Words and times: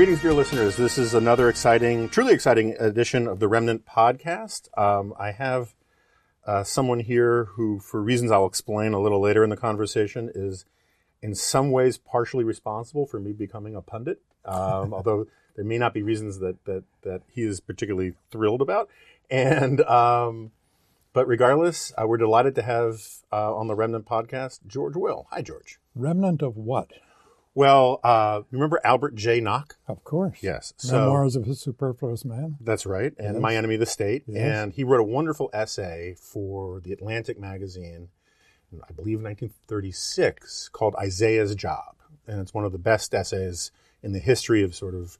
Greetings, 0.00 0.22
dear 0.22 0.32
listeners. 0.32 0.76
This 0.78 0.96
is 0.96 1.12
another 1.12 1.50
exciting, 1.50 2.08
truly 2.08 2.32
exciting 2.32 2.74
edition 2.80 3.26
of 3.26 3.38
the 3.38 3.48
Remnant 3.48 3.84
podcast. 3.84 4.66
Um, 4.78 5.12
I 5.18 5.32
have 5.32 5.74
uh, 6.46 6.64
someone 6.64 7.00
here 7.00 7.44
who, 7.44 7.80
for 7.80 8.00
reasons 8.00 8.30
I'll 8.30 8.46
explain 8.46 8.94
a 8.94 8.98
little 8.98 9.20
later 9.20 9.44
in 9.44 9.50
the 9.50 9.58
conversation, 9.58 10.30
is 10.34 10.64
in 11.20 11.34
some 11.34 11.70
ways 11.70 11.98
partially 11.98 12.44
responsible 12.44 13.04
for 13.04 13.20
me 13.20 13.32
becoming 13.32 13.76
a 13.76 13.82
pundit. 13.82 14.22
Um, 14.46 14.94
although 14.94 15.26
there 15.54 15.66
may 15.66 15.76
not 15.76 15.92
be 15.92 16.00
reasons 16.00 16.38
that 16.38 16.64
that 16.64 16.84
that 17.02 17.20
he 17.30 17.42
is 17.42 17.60
particularly 17.60 18.14
thrilled 18.30 18.62
about. 18.62 18.88
And 19.30 19.82
um, 19.82 20.52
but 21.12 21.28
regardless, 21.28 21.92
uh, 21.98 22.06
we're 22.06 22.16
delighted 22.16 22.54
to 22.54 22.62
have 22.62 23.02
uh, 23.30 23.54
on 23.54 23.66
the 23.66 23.74
Remnant 23.74 24.06
podcast 24.06 24.60
George 24.66 24.96
Will. 24.96 25.26
Hi, 25.30 25.42
George. 25.42 25.78
Remnant 25.94 26.40
of 26.40 26.56
what? 26.56 26.90
Well, 27.60 28.00
uh, 28.02 28.40
remember 28.50 28.80
Albert 28.84 29.16
Jay 29.16 29.38
Nock? 29.38 29.76
Of 29.86 30.02
course. 30.02 30.38
Yes. 30.40 30.72
So, 30.78 30.98
Memoirs 30.98 31.36
of 31.36 31.46
a 31.46 31.54
Superfluous 31.54 32.24
Man. 32.24 32.56
That's 32.58 32.86
right. 32.86 33.12
And 33.18 33.34
yes. 33.34 33.42
My 33.42 33.54
Enemy 33.54 33.76
the 33.76 33.84
State. 33.84 34.22
Yes. 34.26 34.56
And 34.56 34.72
he 34.72 34.82
wrote 34.82 35.00
a 35.00 35.04
wonderful 35.04 35.50
essay 35.52 36.16
for 36.18 36.80
the 36.80 36.90
Atlantic 36.90 37.38
magazine, 37.38 38.08
I 38.72 38.92
believe 38.94 39.20
1936, 39.20 40.70
called 40.70 40.96
Isaiah's 40.96 41.54
Job. 41.54 41.96
And 42.26 42.40
it's 42.40 42.54
one 42.54 42.64
of 42.64 42.72
the 42.72 42.78
best 42.78 43.12
essays 43.12 43.72
in 44.02 44.14
the 44.14 44.20
history 44.20 44.62
of 44.62 44.74
sort 44.74 44.94
of 44.94 45.18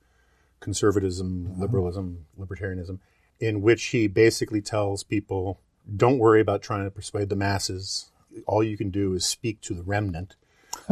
conservatism, 0.60 1.46
uh-huh. 1.46 1.60
liberalism, 1.60 2.24
libertarianism, 2.40 3.00
in 3.38 3.60
which 3.60 3.84
he 3.88 4.06
basically 4.06 4.62
tells 4.62 5.02
people 5.04 5.60
don't 5.94 6.16
worry 6.16 6.40
about 6.40 6.62
trying 6.62 6.84
to 6.84 6.90
persuade 6.90 7.28
the 7.28 7.36
masses. 7.36 8.10
All 8.46 8.64
you 8.64 8.78
can 8.78 8.88
do 8.88 9.12
is 9.12 9.26
speak 9.26 9.60
to 9.60 9.74
the 9.74 9.82
remnant 9.82 10.36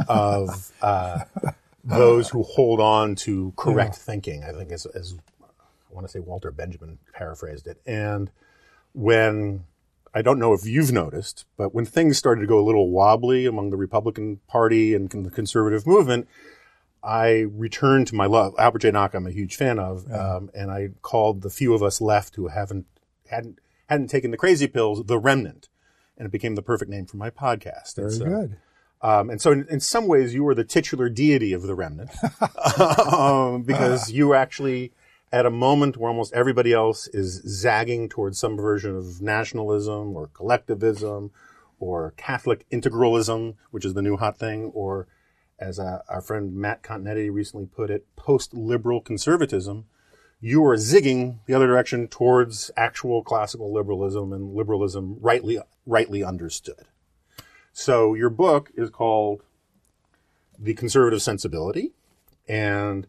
of 0.09 0.73
uh, 0.83 1.21
those 1.85 2.29
who 2.29 2.43
hold 2.43 2.81
on 2.81 3.15
to 3.17 3.53
correct 3.57 3.95
yeah. 3.95 4.05
thinking. 4.05 4.45
I 4.45 4.53
think 4.53 4.71
as, 4.73 4.87
as 4.87 5.17
I 5.43 5.95
want 5.95 6.07
to 6.07 6.13
say 6.13 6.21
Walter 6.21 6.51
Benjamin 6.51 6.99
paraphrased 7.13 7.67
it. 7.67 7.81
And 7.87 8.31
when 8.93 9.65
I 10.15 10.23
don't 10.23 10.39
know 10.39 10.53
if 10.53 10.67
you've 10.67 10.93
noticed, 10.93 11.45
but 11.57 11.75
when 11.75 11.85
things 11.85 12.19
started 12.19 12.41
to 12.43 12.47
go 12.47 12.59
a 12.59 12.65
little 12.65 12.91
wobbly 12.91 13.47
among 13.47 13.71
the 13.71 13.77
Republican 13.77 14.41
Party 14.49 14.95
and 14.95 15.11
the 15.11 15.31
conservative 15.31 15.87
movement, 15.87 16.29
I 17.03 17.47
returned 17.53 18.09
to 18.09 18.15
my 18.15 18.27
love. 18.27 18.55
Albert 18.59 18.81
Jay 18.81 18.91
Nock, 18.91 19.15
I'm 19.15 19.27
a 19.27 19.31
huge 19.31 19.57
fan 19.57 19.79
of, 19.79 20.07
yeah. 20.09 20.37
um, 20.37 20.51
and 20.55 20.71
I 20.71 20.91
called 21.03 21.43
the 21.43 21.51
few 21.51 21.75
of 21.75 21.83
us 21.83 22.01
left 22.01 22.37
who 22.37 22.49
haven't 22.49 22.87
hadn't 23.31 23.61
hadn't 23.89 24.09
taken 24.09 24.31
the 24.31 24.37
crazy 24.37 24.67
pills, 24.67 25.05
the 25.07 25.19
remnant, 25.19 25.69
and 26.17 26.27
it 26.27 26.33
became 26.33 26.55
the 26.55 26.63
perfect 26.63 26.91
name 26.91 27.07
for 27.07 27.17
my 27.17 27.31
podcast. 27.31 27.97
Very 27.97 28.11
so, 28.11 28.25
good. 28.25 28.57
Um, 29.01 29.31
and 29.31 29.41
so, 29.41 29.53
in, 29.53 29.67
in, 29.71 29.81
some 29.81 30.07
ways, 30.09 30.35
you 30.35 30.43
were 30.43 30.55
the 30.55 30.65
titular 30.65 31.09
deity 31.09 31.53
of 31.53 31.63
the 31.63 31.75
remnant 31.75 32.11
um, 33.13 33.63
because 33.63 34.11
you 34.11 34.35
actually, 34.35 34.93
at 35.33 35.47
a 35.47 35.51
moment 35.51 35.97
where 35.97 36.09
almost 36.11 36.33
everybody 36.33 36.73
else 36.73 37.07
is 37.09 37.41
zagging 37.47 38.09
towards 38.09 38.39
some 38.39 38.57
version 38.57 38.97
of 38.97 39.23
nationalism 39.23 40.17
or 40.17 40.27
collectivism 40.29 41.31
or 41.79 42.13
Catholic 42.17 42.69
integralism, 42.71 43.55
which 43.71 43.85
is 43.85 43.95
the 43.95 44.03
new 44.03 44.17
hot 44.17 44.37
thing, 44.37 44.73
or 44.75 45.07
as 45.61 45.79
uh, 45.79 46.01
our 46.09 46.21
friend 46.21 46.55
Matt 46.55 46.83
Continetti 46.83 47.33
recently 47.33 47.67
put 47.67 47.91
it, 47.91 48.05
post-liberal 48.17 49.01
conservatism, 49.01 49.85
you 50.41 50.65
are 50.65 50.77
zigging 50.77 51.39
the 51.47 51.55
other 51.55 51.67
direction 51.67 52.07
towards 52.09 52.71
actual 52.77 53.23
classical 53.23 53.73
liberalism 53.73 54.33
and 54.33 54.55
liberalism 54.55 55.19
rightly 55.21 55.59
rightly 55.87 56.23
understood. 56.23 56.88
So 57.79 58.15
your 58.15 58.29
book 58.29 58.73
is 58.75 58.91
called 58.91 59.45
The 60.59 60.75
Conservative 60.75 61.23
Sensibility. 61.23 61.93
And 62.49 63.07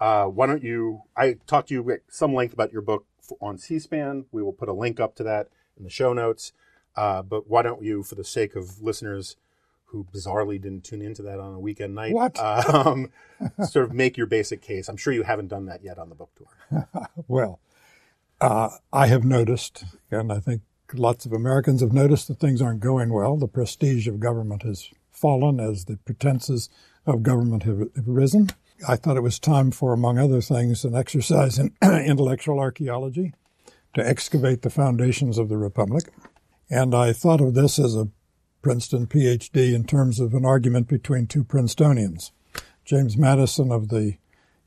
uh, 0.00 0.24
why 0.24 0.48
don't 0.48 0.64
you, 0.64 1.02
I 1.16 1.36
talked 1.46 1.68
to 1.68 1.74
you 1.74 1.88
at 1.92 2.00
some 2.08 2.34
length 2.34 2.52
about 2.52 2.72
your 2.72 2.82
book 2.82 3.06
on 3.40 3.58
C-SPAN. 3.58 4.24
We 4.32 4.42
will 4.42 4.52
put 4.52 4.68
a 4.68 4.72
link 4.72 4.98
up 4.98 5.14
to 5.16 5.22
that 5.22 5.50
in 5.76 5.84
the 5.84 5.88
show 5.88 6.12
notes. 6.12 6.52
Uh, 6.96 7.22
but 7.22 7.48
why 7.48 7.62
don't 7.62 7.80
you, 7.80 8.02
for 8.02 8.16
the 8.16 8.24
sake 8.24 8.56
of 8.56 8.82
listeners 8.82 9.36
who 9.84 10.04
bizarrely 10.12 10.60
didn't 10.60 10.82
tune 10.82 11.00
into 11.00 11.22
that 11.22 11.38
on 11.38 11.54
a 11.54 11.60
weekend 11.60 11.94
night, 11.94 12.12
um, 12.74 13.12
sort 13.68 13.84
of 13.84 13.92
make 13.92 14.16
your 14.16 14.26
basic 14.26 14.60
case? 14.60 14.88
I'm 14.88 14.96
sure 14.96 15.12
you 15.12 15.22
haven't 15.22 15.46
done 15.46 15.66
that 15.66 15.84
yet 15.84 15.96
on 15.96 16.08
the 16.08 16.16
book 16.16 16.30
tour. 16.36 16.88
well, 17.28 17.60
uh, 18.40 18.70
I 18.92 19.06
have 19.06 19.22
noticed, 19.22 19.84
and 20.10 20.32
I 20.32 20.40
think 20.40 20.62
lots 20.94 21.26
of 21.26 21.32
Americans 21.32 21.80
have 21.80 21.92
noticed 21.92 22.28
that 22.28 22.40
things 22.40 22.62
aren't 22.62 22.80
going 22.80 23.12
well. 23.12 23.36
The 23.36 23.48
prestige 23.48 24.08
of 24.08 24.20
government 24.20 24.62
has 24.62 24.90
fallen 25.10 25.60
as 25.60 25.84
the 25.84 25.96
pretenses 25.96 26.68
of 27.06 27.22
government 27.22 27.64
have, 27.64 27.88
risen. 28.06 28.50
I 28.86 28.96
thought 28.96 29.16
it 29.16 29.22
was 29.22 29.38
time 29.38 29.70
for, 29.70 29.92
among 29.92 30.18
other 30.18 30.40
things, 30.40 30.84
an 30.84 30.94
exercise 30.94 31.58
in 31.58 31.74
intellectual 31.82 32.60
archaeology 32.60 33.34
to 33.94 34.06
excavate 34.06 34.62
the 34.62 34.70
foundations 34.70 35.38
of 35.38 35.48
the 35.48 35.56
Republic. 35.56 36.12
And 36.70 36.94
I 36.94 37.12
thought 37.12 37.40
of 37.40 37.54
this 37.54 37.78
as 37.78 37.96
a 37.96 38.08
Princeton 38.62 39.06
PhD 39.06 39.74
in 39.74 39.84
terms 39.84 40.20
of 40.20 40.34
an 40.34 40.44
argument 40.44 40.88
between 40.88 41.26
two 41.26 41.44
Princetonians, 41.44 42.30
James 42.84 43.16
Madison 43.16 43.72
of 43.72 43.88
the 43.88 44.18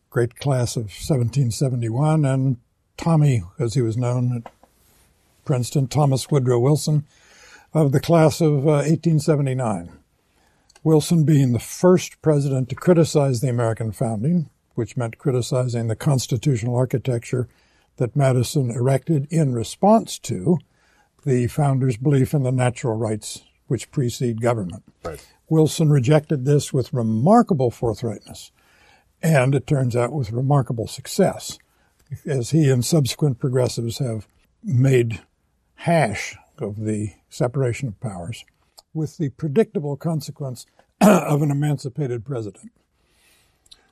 great 0.09 0.36
class 0.36 0.76
of 0.76 0.84
1771 0.84 2.26
and 2.26 2.58
Tommy, 2.98 3.44
as 3.59 3.74
he 3.76 3.82
was 3.82 3.98
known 3.98 4.44
Princeton, 5.52 5.90
Thomas 5.90 6.32
Woodrow 6.32 6.60
Wilson, 6.60 7.06
of 7.74 7.92
the 7.92 8.00
class 8.00 8.40
of 8.40 8.66
uh, 8.66 8.88
1879. 8.88 9.92
Wilson 10.82 11.26
being 11.26 11.52
the 11.52 11.60
first 11.60 12.22
president 12.22 12.70
to 12.70 12.76
criticize 12.76 13.42
the 13.42 13.50
American 13.50 13.92
founding, 13.92 14.50
which 14.76 14.96
meant 14.96 15.18
criticizing 15.18 15.90
the 15.90 15.96
constitutional 15.98 16.78
architecture 16.78 17.50
that 17.98 18.16
Madison 18.16 18.72
erected 18.72 19.28
in 19.30 19.54
response 19.54 20.18
to 20.20 20.58
the 21.26 21.48
founders' 21.48 21.98
belief 21.98 22.34
in 22.34 22.44
the 22.44 22.52
natural 22.54 22.96
rights 22.96 23.44
which 23.68 23.92
precede 23.92 24.40
government. 24.40 24.84
Right. 25.04 25.28
Wilson 25.50 25.90
rejected 25.90 26.46
this 26.46 26.72
with 26.72 26.94
remarkable 26.94 27.72
forthrightness, 27.72 28.52
and 29.22 29.54
it 29.54 29.68
turns 29.68 29.98
out 29.98 30.14
with 30.14 30.32
remarkable 30.32 30.88
success, 30.88 31.60
as 32.26 32.52
he 32.52 32.70
and 32.70 32.86
subsequent 32.86 33.38
progressives 33.38 33.98
have 33.98 34.30
made 34.64 35.20
hash 35.81 36.38
of 36.59 36.86
the 36.86 37.12
separation 37.28 37.88
of 37.88 38.00
powers 38.00 38.46
with 38.94 39.18
the 39.18 39.30
predictable 39.30 39.97
consequence 39.97 40.68
of 41.02 41.42
an 41.42 41.50
emancipated 41.50 42.24
president. 42.24 42.72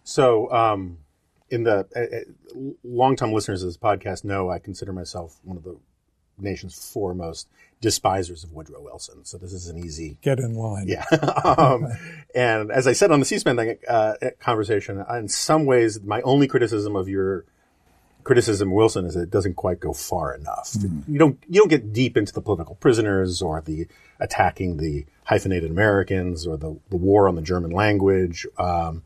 So, 0.04 0.52
um, 0.52 1.00
in 1.50 1.64
the 1.64 1.88
uh, 1.96 2.00
uh, 2.00 2.74
long-time 2.84 3.34
listeners 3.34 3.64
of 3.64 3.70
this 3.70 3.78
podcast 3.78 4.24
know 4.24 4.52
I 4.52 4.60
consider 4.60 4.94
myself 4.94 5.40
one 5.44 5.58
of 5.58 5.64
the 5.64 5.78
nation's 6.38 6.92
foremost 6.92 7.50
despisers 7.82 8.44
of 8.44 8.54
Woodrow 8.54 8.82
Wilson. 8.82 9.26
So 9.26 9.40
this 9.40 9.52
is 9.52 9.68
an 9.68 9.80
easy 9.80 10.20
get 10.22 10.38
in 10.38 10.54
line. 10.54 10.88
Yeah. 10.88 11.06
um, 11.44 11.88
and 12.36 12.72
as 12.72 12.86
I 12.86 12.94
said 12.94 13.12
on 13.12 13.20
the 13.20 13.26
C-SPAN 13.26 13.56
thing, 13.56 13.78
uh, 13.88 14.14
conversation, 14.40 15.04
in 15.10 15.28
some 15.28 15.66
ways, 15.66 16.00
my 16.02 16.22
only 16.22 16.48
criticism 16.48 16.96
of 16.96 17.10
your 17.10 17.46
criticism 18.30 18.68
of 18.68 18.74
Wilson 18.74 19.06
is 19.08 19.16
that 19.16 19.24
it 19.24 19.32
doesn't 19.32 19.56
quite 19.56 19.80
go 19.80 19.92
far 19.92 20.36
enough. 20.36 20.74
Mm. 20.74 21.02
You 21.08 21.18
don't 21.18 21.44
you 21.48 21.62
don't 21.62 21.68
get 21.68 21.92
deep 21.92 22.16
into 22.16 22.32
the 22.32 22.42
political 22.42 22.76
prisoners 22.76 23.42
or 23.42 23.60
the 23.60 23.88
attacking 24.20 24.78
the 24.78 25.08
hyphenated 25.24 25.72
Americans 25.72 26.46
or 26.46 26.56
the, 26.56 26.80
the 26.92 26.96
war 26.96 27.28
on 27.28 27.34
the 27.34 27.42
German 27.42 27.72
language. 27.72 28.46
Um, 28.60 29.02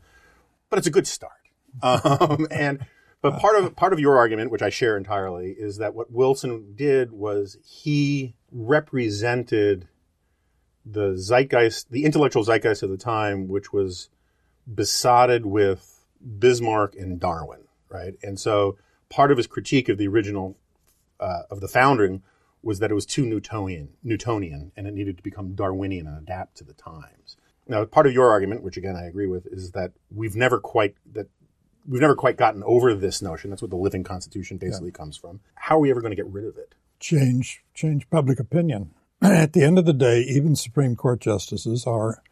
but 0.68 0.78
it's 0.78 0.86
a 0.86 0.90
good 0.90 1.06
start. 1.06 1.32
Um, 1.82 2.46
and 2.50 2.86
but 3.22 3.40
part 3.40 3.56
of 3.56 3.74
part 3.74 3.94
of 3.94 3.98
your 3.98 4.18
argument, 4.18 4.50
which 4.50 4.60
I 4.60 4.68
share 4.68 4.98
entirely, 4.98 5.52
is 5.52 5.78
that 5.78 5.94
what 5.94 6.12
Wilson 6.12 6.74
did 6.76 7.10
was 7.10 7.56
he 7.64 8.34
represented 8.52 9.88
the 10.84 11.16
zeitgeist, 11.16 11.90
the 11.90 12.04
intellectual 12.04 12.44
zeitgeist 12.44 12.82
of 12.82 12.90
the 12.90 12.98
time, 12.98 13.48
which 13.48 13.72
was 13.72 14.10
besotted 14.72 15.46
with 15.46 16.04
Bismarck 16.38 16.94
and 16.94 17.18
Darwin, 17.18 17.62
right? 17.88 18.14
And 18.22 18.38
so 18.38 18.76
part 19.08 19.30
of 19.30 19.36
his 19.36 19.46
critique 19.46 19.88
of 19.88 19.98
the 19.98 20.08
original 20.08 20.56
uh, 21.20 21.42
of 21.50 21.60
the 21.60 21.68
founding 21.68 22.22
was 22.62 22.78
that 22.78 22.90
it 22.90 22.94
was 22.94 23.06
too 23.06 23.26
Newtonian, 23.26 23.90
Newtonian, 24.02 24.72
and 24.76 24.86
it 24.86 24.94
needed 24.94 25.16
to 25.18 25.22
become 25.22 25.54
Darwinian 25.54 26.06
and 26.06 26.16
adapt 26.16 26.56
to 26.56 26.64
the 26.64 26.72
times. 26.72 27.36
Now, 27.66 27.84
part 27.84 28.06
of 28.06 28.12
your 28.12 28.30
argument, 28.30 28.62
which 28.62 28.76
again 28.76 28.96
I 28.96 29.06
agree 29.06 29.26
with, 29.26 29.46
is 29.46 29.72
that 29.72 29.92
we've 30.10 30.36
never 30.36 30.58
quite 30.58 30.96
that 31.12 31.28
we've 31.86 32.00
never 32.00 32.14
quite 32.14 32.36
gotten 32.36 32.62
over 32.64 32.94
this 32.94 33.22
notion. 33.22 33.50
That's 33.50 33.62
what 33.62 33.70
the 33.70 33.76
living 33.76 34.04
constitution 34.04 34.58
basically 34.58 34.88
yeah. 34.88 34.98
comes 34.98 35.16
from. 35.16 35.40
How 35.54 35.76
are 35.76 35.80
we 35.80 35.90
ever 35.90 36.00
going 36.00 36.12
to 36.12 36.16
get 36.16 36.26
rid 36.26 36.44
of 36.44 36.56
it? 36.56 36.74
Change, 37.00 37.62
change 37.74 38.08
public 38.10 38.40
opinion. 38.40 38.90
At 39.22 39.52
the 39.52 39.62
end 39.62 39.78
of 39.78 39.84
the 39.84 39.92
day, 39.92 40.20
even 40.20 40.56
Supreme 40.56 40.96
Court 40.96 41.20
justices 41.20 41.86
are 41.86 42.22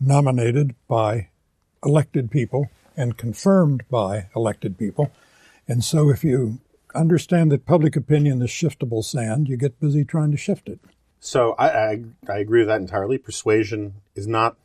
nominated 0.00 0.74
by 0.88 1.28
elected 1.84 2.30
people 2.30 2.70
and 2.96 3.16
confirmed 3.16 3.84
by 3.90 4.28
elected 4.36 4.78
people. 4.78 5.10
And 5.70 5.84
so 5.84 6.10
if 6.10 6.24
you 6.24 6.58
understand 6.96 7.52
that 7.52 7.64
public 7.64 7.94
opinion 7.94 8.42
is 8.42 8.50
shiftable 8.50 9.04
sand, 9.04 9.48
you 9.48 9.56
get 9.56 9.78
busy 9.78 10.04
trying 10.04 10.32
to 10.32 10.36
shift 10.36 10.68
it. 10.68 10.80
So 11.20 11.52
I, 11.52 11.68
I, 11.68 12.04
I 12.28 12.38
agree 12.38 12.62
with 12.62 12.68
that 12.68 12.80
entirely. 12.80 13.18
Persuasion 13.18 13.94
is 14.16 14.26
not 14.26 14.56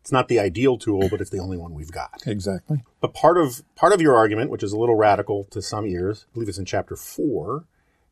it's 0.00 0.10
not 0.12 0.26
the 0.28 0.38
ideal 0.40 0.78
tool, 0.78 1.08
but 1.08 1.20
it's 1.20 1.30
the 1.30 1.38
only 1.38 1.56
one 1.56 1.74
we've 1.74 1.90
got. 1.90 2.22
Exactly. 2.26 2.82
But 3.00 3.14
part 3.14 3.38
of 3.38 3.62
part 3.76 3.92
of 3.92 4.00
your 4.00 4.16
argument, 4.16 4.50
which 4.50 4.64
is 4.64 4.72
a 4.72 4.78
little 4.78 4.96
radical 4.96 5.44
to 5.44 5.62
some 5.62 5.86
ears, 5.86 6.26
I 6.28 6.34
believe 6.34 6.48
it's 6.48 6.58
in 6.58 6.64
chapter 6.64 6.96
four, 6.96 7.64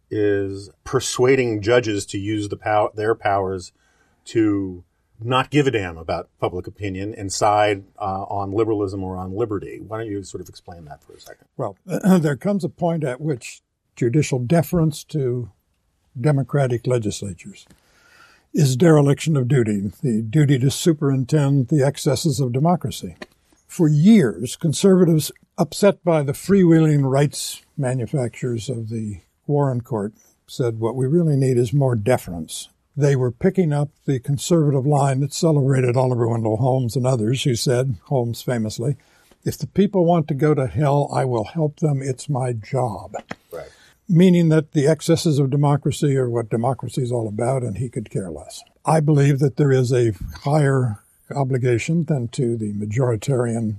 is 0.08 0.70
persuading 0.84 1.62
judges 1.62 2.06
to 2.06 2.18
use 2.18 2.48
the 2.48 2.56
pow- 2.56 2.92
their 2.94 3.16
powers 3.16 3.72
to 4.26 4.84
not 5.20 5.50
give 5.50 5.66
a 5.66 5.70
damn 5.70 5.96
about 5.96 6.28
public 6.40 6.66
opinion 6.66 7.14
and 7.14 7.32
side 7.32 7.84
uh, 7.98 8.24
on 8.24 8.52
liberalism 8.52 9.02
or 9.02 9.16
on 9.16 9.36
liberty. 9.36 9.80
Why 9.80 9.98
don't 9.98 10.10
you 10.10 10.22
sort 10.22 10.40
of 10.40 10.48
explain 10.48 10.84
that 10.86 11.02
for 11.02 11.12
a 11.12 11.20
second? 11.20 11.46
Well, 11.56 11.76
there 11.86 12.36
comes 12.36 12.64
a 12.64 12.68
point 12.68 13.04
at 13.04 13.20
which 13.20 13.62
judicial 13.96 14.38
deference 14.38 15.04
to 15.04 15.50
democratic 16.20 16.86
legislatures 16.86 17.66
is 18.52 18.76
dereliction 18.76 19.36
of 19.36 19.48
duty, 19.48 19.90
the 20.02 20.22
duty 20.22 20.58
to 20.60 20.70
superintend 20.70 21.68
the 21.68 21.84
excesses 21.84 22.38
of 22.38 22.52
democracy. 22.52 23.16
For 23.66 23.88
years, 23.88 24.54
conservatives, 24.54 25.32
upset 25.58 26.04
by 26.04 26.22
the 26.22 26.32
freewheeling 26.32 27.10
rights 27.10 27.62
manufacturers 27.76 28.68
of 28.68 28.88
the 28.90 29.20
Warren 29.48 29.80
Court, 29.80 30.12
said 30.46 30.78
what 30.78 30.94
we 30.94 31.06
really 31.06 31.36
need 31.36 31.56
is 31.56 31.72
more 31.72 31.96
deference. 31.96 32.68
They 32.96 33.16
were 33.16 33.32
picking 33.32 33.72
up 33.72 33.90
the 34.04 34.20
conservative 34.20 34.86
line 34.86 35.20
that 35.20 35.34
celebrated 35.34 35.96
Oliver 35.96 36.28
Wendell 36.28 36.58
Holmes 36.58 36.94
and 36.94 37.06
others, 37.06 37.42
who 37.42 37.56
said, 37.56 37.96
Holmes 38.04 38.40
famously, 38.40 38.96
if 39.44 39.58
the 39.58 39.66
people 39.66 40.04
want 40.04 40.28
to 40.28 40.34
go 40.34 40.54
to 40.54 40.66
hell, 40.66 41.10
I 41.12 41.24
will 41.24 41.44
help 41.44 41.80
them. 41.80 42.00
It's 42.00 42.28
my 42.28 42.52
job. 42.52 43.14
Right. 43.52 43.68
Meaning 44.08 44.48
that 44.50 44.72
the 44.72 44.86
excesses 44.86 45.38
of 45.38 45.50
democracy 45.50 46.16
are 46.16 46.30
what 46.30 46.48
democracy 46.48 47.02
is 47.02 47.12
all 47.12 47.28
about, 47.28 47.62
and 47.62 47.78
he 47.78 47.88
could 47.88 48.10
care 48.10 48.30
less. 48.30 48.62
I 48.84 49.00
believe 49.00 49.40
that 49.40 49.56
there 49.56 49.72
is 49.72 49.92
a 49.92 50.12
higher 50.44 51.00
obligation 51.34 52.04
than 52.04 52.28
to 52.28 52.56
the 52.56 52.72
majoritarian 52.72 53.76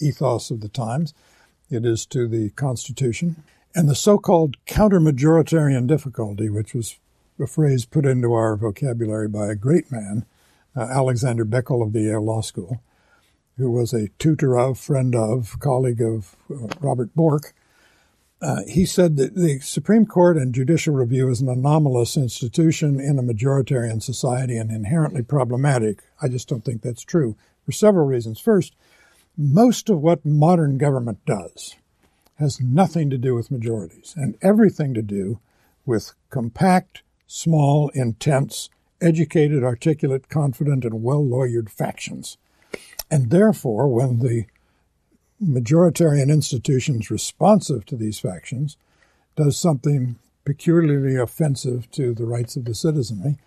ethos 0.00 0.50
of 0.50 0.60
the 0.60 0.68
times. 0.68 1.14
It 1.70 1.84
is 1.84 2.06
to 2.06 2.28
the 2.28 2.50
Constitution. 2.50 3.42
And 3.74 3.88
the 3.88 3.94
so 3.94 4.18
called 4.18 4.56
counter 4.66 5.00
majoritarian 5.00 5.86
difficulty, 5.86 6.50
which 6.50 6.74
was 6.74 6.96
a 7.38 7.46
phrase 7.46 7.84
put 7.84 8.06
into 8.06 8.32
our 8.32 8.56
vocabulary 8.56 9.28
by 9.28 9.48
a 9.48 9.54
great 9.54 9.90
man, 9.90 10.24
uh, 10.76 10.82
Alexander 10.82 11.44
Bickel 11.44 11.82
of 11.82 11.92
the 11.92 12.02
Yale 12.02 12.24
Law 12.24 12.40
School, 12.40 12.80
who 13.56 13.70
was 13.70 13.92
a 13.92 14.08
tutor 14.18 14.56
of, 14.58 14.78
friend 14.78 15.14
of, 15.14 15.58
colleague 15.60 16.00
of 16.00 16.36
uh, 16.50 16.68
Robert 16.80 17.14
Bork. 17.14 17.54
Uh, 18.40 18.62
he 18.66 18.84
said 18.84 19.16
that 19.16 19.36
the 19.36 19.60
Supreme 19.60 20.04
Court 20.04 20.36
and 20.36 20.54
judicial 20.54 20.94
review 20.94 21.28
is 21.30 21.40
an 21.40 21.48
anomalous 21.48 22.16
institution 22.16 22.98
in 22.98 23.18
a 23.18 23.22
majoritarian 23.22 24.02
society 24.02 24.56
and 24.56 24.70
inherently 24.70 25.22
problematic. 25.22 26.02
I 26.20 26.28
just 26.28 26.48
don't 26.48 26.64
think 26.64 26.82
that's 26.82 27.04
true 27.04 27.36
for 27.64 27.72
several 27.72 28.06
reasons. 28.06 28.40
First, 28.40 28.74
most 29.36 29.88
of 29.88 30.00
what 30.00 30.26
modern 30.26 30.76
government 30.76 31.24
does 31.24 31.76
has 32.36 32.60
nothing 32.60 33.08
to 33.10 33.18
do 33.18 33.34
with 33.34 33.50
majorities 33.50 34.14
and 34.16 34.36
everything 34.42 34.92
to 34.94 35.02
do 35.02 35.38
with 35.86 36.12
compact, 36.30 37.02
small, 37.32 37.88
intense, 37.94 38.68
educated, 39.00 39.64
articulate, 39.64 40.28
confident, 40.28 40.84
and 40.84 41.02
well 41.02 41.24
lawyered 41.24 41.70
factions. 41.70 42.36
And 43.10 43.30
therefore, 43.30 43.88
when 43.88 44.18
the 44.18 44.44
majoritarian 45.42 46.30
institutions 46.30 47.10
responsive 47.10 47.86
to 47.86 47.96
these 47.96 48.20
factions 48.20 48.76
does 49.34 49.56
something 49.56 50.16
peculiarly 50.44 51.16
offensive 51.16 51.90
to 51.92 52.12
the 52.14 52.26
rights 52.26 52.56
of 52.56 52.66
the 52.66 52.74
citizenry, 52.74 53.38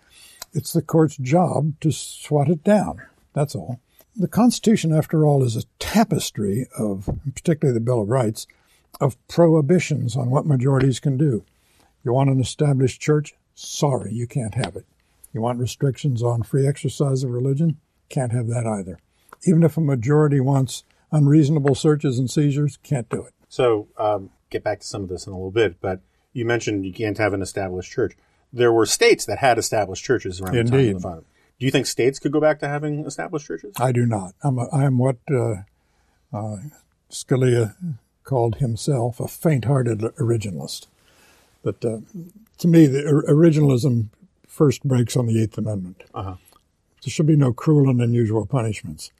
it's 0.52 0.72
the 0.72 0.82
court's 0.82 1.16
job 1.16 1.78
to 1.80 1.92
swat 1.92 2.48
it 2.48 2.64
down. 2.64 3.02
That's 3.34 3.54
all. 3.54 3.80
The 4.16 4.28
Constitution, 4.28 4.92
after 4.92 5.24
all, 5.24 5.44
is 5.44 5.56
a 5.56 5.66
tapestry 5.78 6.66
of, 6.76 7.08
particularly 7.34 7.78
the 7.78 7.84
Bill 7.84 8.02
of 8.02 8.08
Rights, 8.08 8.46
of 9.00 9.16
prohibitions 9.28 10.16
on 10.16 10.30
what 10.30 10.46
majorities 10.46 10.98
can 10.98 11.16
do. 11.16 11.44
You 12.02 12.12
want 12.12 12.30
an 12.30 12.40
established 12.40 13.00
church? 13.00 13.34
Sorry, 13.56 14.12
you 14.12 14.26
can't 14.26 14.54
have 14.54 14.76
it. 14.76 14.84
You 15.32 15.40
want 15.40 15.58
restrictions 15.58 16.22
on 16.22 16.42
free 16.42 16.66
exercise 16.68 17.24
of 17.24 17.30
religion? 17.30 17.78
Can't 18.10 18.32
have 18.32 18.48
that 18.48 18.66
either. 18.66 18.98
Even 19.44 19.62
if 19.62 19.76
a 19.76 19.80
majority 19.80 20.40
wants 20.40 20.84
unreasonable 21.10 21.74
searches 21.74 22.18
and 22.18 22.30
seizures, 22.30 22.78
can't 22.82 23.08
do 23.08 23.22
it. 23.22 23.32
So, 23.48 23.88
um, 23.96 24.30
get 24.50 24.62
back 24.62 24.80
to 24.80 24.86
some 24.86 25.02
of 25.02 25.08
this 25.08 25.26
in 25.26 25.32
a 25.32 25.36
little 25.36 25.50
bit, 25.50 25.80
but 25.80 26.00
you 26.34 26.44
mentioned 26.44 26.84
you 26.84 26.92
can't 26.92 27.16
have 27.16 27.32
an 27.32 27.40
established 27.40 27.90
church. 27.90 28.14
There 28.52 28.72
were 28.72 28.84
states 28.84 29.24
that 29.24 29.38
had 29.38 29.56
established 29.56 30.04
churches 30.04 30.40
around 30.40 30.56
Indeed. 30.56 30.72
the 30.72 30.76
time 30.76 30.88
of 30.88 31.02
the 31.02 31.08
fund. 31.08 31.24
Do 31.58 31.64
you 31.64 31.72
think 31.72 31.86
states 31.86 32.18
could 32.18 32.32
go 32.32 32.40
back 32.40 32.58
to 32.60 32.68
having 32.68 33.06
established 33.06 33.46
churches? 33.46 33.74
I 33.80 33.90
do 33.90 34.04
not. 34.04 34.34
I'm, 34.42 34.58
a, 34.58 34.68
I'm 34.70 34.98
what 34.98 35.16
uh, 35.30 35.62
uh, 36.30 36.56
Scalia 37.10 37.74
called 38.22 38.56
himself 38.56 39.18
a 39.18 39.28
faint-hearted 39.28 40.00
originalist. 40.00 40.88
But 41.66 41.84
uh, 41.84 41.98
to 42.58 42.68
me, 42.68 42.86
the 42.86 43.24
originalism 43.28 44.10
first 44.46 44.84
breaks 44.84 45.16
on 45.16 45.26
the 45.26 45.42
Eighth 45.42 45.58
Amendment. 45.58 46.04
Uh-huh. 46.14 46.36
There 47.02 47.10
should 47.10 47.26
be 47.26 47.34
no 47.34 47.52
cruel 47.52 47.90
and 47.90 48.00
unusual 48.00 48.46
punishments. 48.46 49.10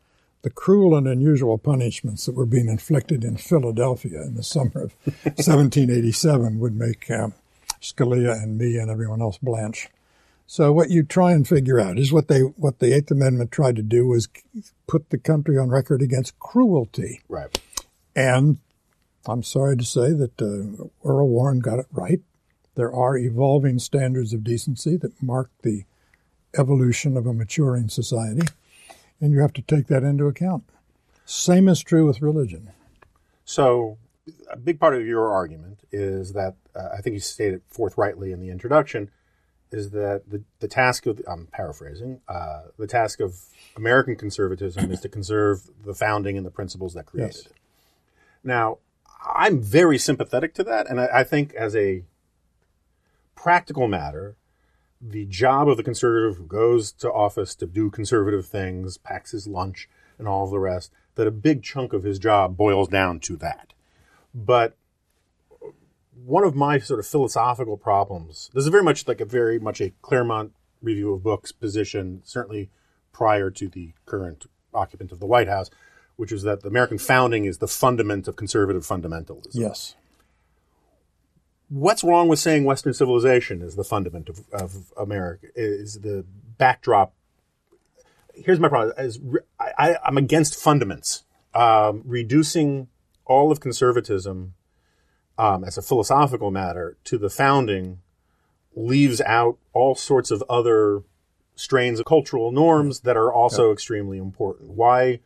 The 0.42 0.50
cruel 0.50 0.96
and 0.96 1.08
unusual 1.08 1.58
punishments 1.58 2.24
that 2.24 2.36
were 2.36 2.46
being 2.46 2.68
inflicted 2.68 3.24
in 3.24 3.36
Philadelphia 3.36 4.22
in 4.22 4.36
the 4.36 4.44
summer 4.44 4.84
of 4.84 4.94
1787 5.24 6.60
would 6.60 6.76
make 6.76 7.10
um, 7.10 7.34
Scalia 7.80 8.40
and 8.40 8.56
me 8.56 8.76
and 8.76 8.92
everyone 8.92 9.20
else 9.20 9.38
blanch. 9.38 9.88
So 10.46 10.72
what 10.72 10.90
you 10.90 11.02
try 11.02 11.32
and 11.32 11.48
figure 11.48 11.80
out 11.80 11.98
is 11.98 12.12
what 12.12 12.28
they 12.28 12.42
what 12.42 12.78
the 12.78 12.94
Eighth 12.94 13.10
Amendment 13.10 13.50
tried 13.50 13.74
to 13.74 13.82
do 13.82 14.06
was 14.06 14.28
put 14.86 15.10
the 15.10 15.18
country 15.18 15.58
on 15.58 15.70
record 15.70 16.00
against 16.00 16.38
cruelty. 16.38 17.22
Right. 17.28 17.60
And 18.14 18.58
I'm 19.26 19.42
sorry 19.42 19.76
to 19.76 19.84
say 19.84 20.12
that 20.12 20.40
uh, 20.40 20.84
Earl 21.04 21.28
Warren 21.28 21.58
got 21.58 21.80
it 21.80 21.86
right. 21.90 22.20
There 22.76 22.92
are 22.92 23.16
evolving 23.16 23.78
standards 23.78 24.32
of 24.32 24.44
decency 24.44 24.96
that 24.98 25.20
mark 25.22 25.50
the 25.62 25.84
evolution 26.56 27.16
of 27.16 27.26
a 27.26 27.32
maturing 27.32 27.88
society, 27.88 28.46
and 29.20 29.32
you 29.32 29.40
have 29.40 29.52
to 29.54 29.62
take 29.62 29.88
that 29.88 30.02
into 30.02 30.26
account. 30.26 30.64
Same 31.24 31.68
is 31.68 31.82
true 31.82 32.06
with 32.06 32.22
religion. 32.22 32.70
So, 33.44 33.98
a 34.50 34.56
big 34.56 34.78
part 34.78 34.94
of 34.94 35.06
your 35.06 35.32
argument 35.32 35.80
is 35.90 36.32
that 36.34 36.54
uh, 36.74 36.90
I 36.96 37.00
think 37.00 37.14
you 37.14 37.20
stated 37.20 37.62
forthrightly 37.68 38.32
in 38.32 38.40
the 38.40 38.50
introduction 38.50 39.10
is 39.72 39.90
that 39.90 40.22
the, 40.30 40.42
the 40.60 40.68
task 40.68 41.06
of 41.06 41.20
I'm 41.28 41.46
paraphrasing 41.46 42.20
uh, 42.28 42.62
the 42.78 42.86
task 42.86 43.20
of 43.20 43.36
American 43.76 44.16
conservatism 44.16 44.90
is 44.92 45.00
to 45.00 45.08
conserve 45.08 45.62
the 45.84 45.94
founding 45.94 46.36
and 46.36 46.46
the 46.46 46.50
principles 46.50 46.94
that 46.94 47.06
created 47.06 47.34
Yes. 47.36 47.46
it. 47.46 47.52
Now, 48.44 48.78
I'm 49.34 49.60
very 49.60 49.98
sympathetic 49.98 50.54
to 50.54 50.64
that, 50.64 50.88
and 50.88 51.00
I, 51.00 51.08
I 51.12 51.24
think 51.24 51.54
as 51.54 51.74
a 51.74 52.04
practical 53.36 53.86
matter, 53.86 54.36
the 55.00 55.26
job 55.26 55.68
of 55.68 55.76
the 55.76 55.84
conservative 55.84 56.38
who 56.38 56.46
goes 56.46 56.90
to 56.90 57.12
office 57.12 57.54
to 57.56 57.66
do 57.66 57.90
conservative 57.90 58.46
things, 58.46 58.98
packs 58.98 59.30
his 59.30 59.46
lunch, 59.46 59.88
and 60.18 60.26
all 60.26 60.48
the 60.48 60.58
rest, 60.58 60.90
that 61.14 61.26
a 61.26 61.30
big 61.30 61.62
chunk 61.62 61.92
of 61.92 62.02
his 62.02 62.18
job 62.18 62.56
boils 62.56 62.88
down 62.88 63.20
to 63.20 63.36
that. 63.36 63.72
But 64.34 64.76
one 66.24 66.44
of 66.44 66.56
my 66.56 66.78
sort 66.78 66.98
of 66.98 67.06
philosophical 67.06 67.76
problems, 67.76 68.50
this 68.54 68.64
is 68.64 68.70
very 68.70 68.82
much 68.82 69.06
like 69.06 69.20
a 69.20 69.24
very 69.24 69.58
much 69.58 69.80
a 69.80 69.92
Claremont 70.02 70.52
review 70.82 71.12
of 71.12 71.22
books 71.22 71.52
position, 71.52 72.22
certainly 72.24 72.70
prior 73.12 73.50
to 73.50 73.68
the 73.68 73.92
current 74.06 74.46
occupant 74.74 75.12
of 75.12 75.20
the 75.20 75.26
White 75.26 75.48
House, 75.48 75.70
which 76.16 76.32
is 76.32 76.42
that 76.42 76.62
the 76.62 76.68
American 76.68 76.98
founding 76.98 77.44
is 77.44 77.58
the 77.58 77.68
fundament 77.68 78.26
of 78.28 78.36
conservative 78.36 78.82
fundamentalism. 78.82 79.50
Yes. 79.52 79.94
What's 81.68 82.04
wrong 82.04 82.28
with 82.28 82.38
saying 82.38 82.64
Western 82.64 82.94
civilization 82.94 83.60
is 83.60 83.74
the 83.74 83.84
fundament 83.84 84.28
of, 84.28 84.44
of 84.52 84.92
America, 84.96 85.48
is 85.56 86.00
the 86.00 86.24
backdrop? 86.58 87.12
Here's 88.34 88.60
my 88.60 88.68
problem: 88.68 88.94
is 88.98 89.18
re- 89.20 89.40
I, 89.58 89.96
I'm 90.04 90.16
against 90.16 90.54
fundaments. 90.54 91.22
Um, 91.54 92.02
reducing 92.04 92.88
all 93.24 93.50
of 93.50 93.60
conservatism 93.60 94.54
um, 95.38 95.64
as 95.64 95.78
a 95.78 95.82
philosophical 95.82 96.50
matter 96.50 96.96
to 97.04 97.18
the 97.18 97.30
founding 97.30 98.00
leaves 98.74 99.20
out 99.22 99.58
all 99.72 99.94
sorts 99.94 100.30
of 100.30 100.44
other 100.48 101.02
strains 101.54 101.98
of 101.98 102.06
cultural 102.06 102.52
norms 102.52 103.00
that 103.00 103.16
are 103.16 103.32
also 103.32 103.72
extremely 103.72 104.18
important. 104.18 104.70
Why 104.70 105.20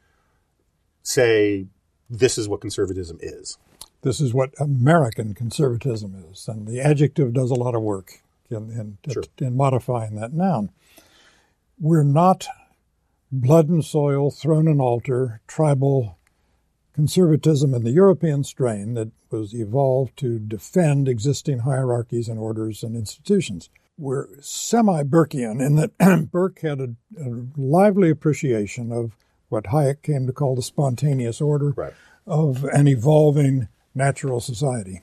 say 1.03 1.67
this 2.09 2.39
is 2.39 2.49
what 2.49 2.61
conservatism 2.61 3.19
is? 3.21 3.59
This 4.02 4.21
is 4.21 4.33
what 4.33 4.54
American 4.59 5.35
conservatism 5.35 6.25
is, 6.30 6.49
and 6.49 6.66
the 6.66 6.80
adjective 6.80 7.33
does 7.35 7.50
a 7.50 7.54
lot 7.54 7.75
of 7.75 7.83
work 7.83 8.21
in, 8.50 8.71
in, 8.71 8.99
Sure. 9.12 9.23
in 9.38 9.57
modifying 9.57 10.16
that 10.16 10.33
noun. 10.33 10.71
We're 11.78 12.02
not 12.02 12.47
blood 13.30 13.69
and 13.69 13.85
soil, 13.85 14.30
throne 14.30 14.69
and 14.69 14.80
altar, 14.80 15.40
tribal 15.47 16.19
conservatism 16.95 17.75
in 17.75 17.85
the 17.85 17.90
European 17.92 18.42
strain 18.45 18.95
that 18.95 19.11
was 19.30 19.54
evolved 19.54 20.16
to 20.19 20.38
defend 20.38 21.09
existing 21.09 21.61
hierarchies 21.61 22.28
and 22.28 22.38
orders 22.38 22.83
and 22.83 22.97
institutions. 22.97 23.71
We're 23.97 24.26
semi 24.40 25.02
Burkean 25.04 25.64
in 25.64 25.76
that 25.76 26.28
Burke 26.33 26.61
had 26.61 26.80
a, 26.80 26.88
a 27.19 27.47
lively 27.57 28.11
appreciation 28.11 28.92
of 28.92 29.12
what 29.50 29.64
Hayek 29.64 30.02
came 30.02 30.26
to 30.26 30.33
call 30.33 30.54
the 30.57 30.62
spontaneous 30.62 31.40
order 31.40 31.71
Right. 31.76 31.92
of 32.26 32.64
an 32.64 32.88
evolving 32.88 33.69
natural 33.95 34.41
society. 34.41 35.03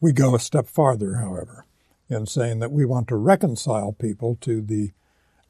We 0.00 0.12
go 0.12 0.34
a 0.34 0.40
step 0.40 0.68
farther, 0.68 1.16
however, 1.16 1.64
in 2.08 2.26
saying 2.26 2.60
that 2.60 2.72
we 2.72 2.84
want 2.84 3.08
to 3.08 3.16
reconcile 3.16 3.92
people 3.92 4.36
to 4.42 4.60
the 4.60 4.92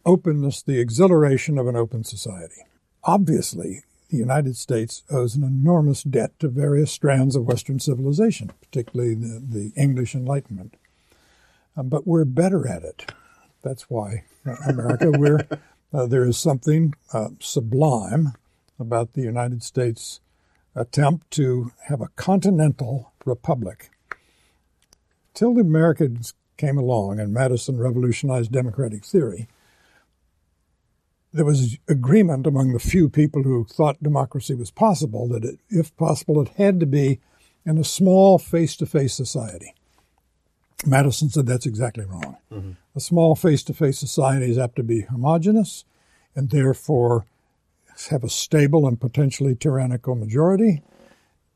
openness, 0.05 0.63
the 0.63 0.79
exhilaration 0.79 1.59
of 1.59 1.67
an 1.67 1.77
open 1.77 2.05
society. 2.05 2.65
Obviously, 3.05 3.83
the 4.09 4.17
United 4.17 4.57
States 4.57 5.03
owes 5.11 5.35
an 5.35 5.43
enormous 5.43 6.03
debt 6.05 6.39
to 6.39 6.49
various 6.49 6.93
strands 6.93 7.35
of 7.35 7.45
Western 7.45 7.81
civilization, 7.81 8.53
particularly 8.61 9.15
the, 9.15 9.43
the 9.45 9.73
English 9.77 10.15
Enlightenment. 10.15 10.77
Um, 11.77 11.89
but 11.89 12.07
we're 12.07 12.25
better 12.25 12.69
at 12.69 12.85
it. 12.85 13.13
That's 13.63 13.91
why 13.91 14.25
uh, 14.47 14.55
America, 14.69 15.11
we're, 15.11 15.47
uh, 15.93 16.07
there 16.07 16.25
is 16.25 16.39
something 16.39 16.95
uh, 17.13 17.31
sublime 17.41 18.35
about 18.79 19.15
the 19.15 19.23
United 19.23 19.63
States 19.63 20.21
attempt 20.77 21.31
to 21.33 21.73
have 21.89 22.01
a 22.01 22.11
continental 22.17 23.13
republic. 23.25 23.91
Till 25.35 25.55
the 25.55 25.63
Americans 25.63 26.35
came 26.57 26.79
along 26.79 27.19
and 27.19 27.33
Madison 27.33 27.79
revolutionized 27.79 28.53
democratic 28.53 29.05
theory, 29.05 29.49
there 31.33 31.45
was 31.45 31.79
agreement 31.89 32.47
among 32.47 32.73
the 32.73 32.79
few 32.79 33.09
people 33.09 33.43
who 33.43 33.65
thought 33.65 34.03
democracy 34.03 34.55
was 34.55 34.71
possible 34.71 35.29
that, 35.29 35.45
it, 35.45 35.59
if 35.69 35.95
possible, 35.97 36.41
it 36.41 36.49
had 36.57 36.81
to 36.81 36.87
be 36.87 37.21
in 37.65 37.79
a 37.79 37.85
small 37.85 38.39
face 38.39 38.77
to 38.77 38.87
face 38.87 39.15
society. 39.15 39.75
Madison 40.87 41.29
said 41.29 41.47
that's 41.47 41.67
exactly 41.67 42.05
wrong. 42.05 42.37
Mm-hmm. 42.53 42.73
A 42.95 43.01
small 43.01 43.35
face 43.35 43.63
to 43.65 43.75
face 43.75 43.99
society 43.99 44.51
is 44.51 44.59
apt 44.59 44.77
to 44.77 44.83
be 44.83 45.03
homogenous 45.03 45.85
and 46.35 46.51
therefore 46.51 47.27
have 48.09 48.23
a 48.23 48.29
stable 48.29 48.87
and 48.87 49.01
potentially 49.01 49.55
tyrannical 49.55 50.15
majority 50.15 50.83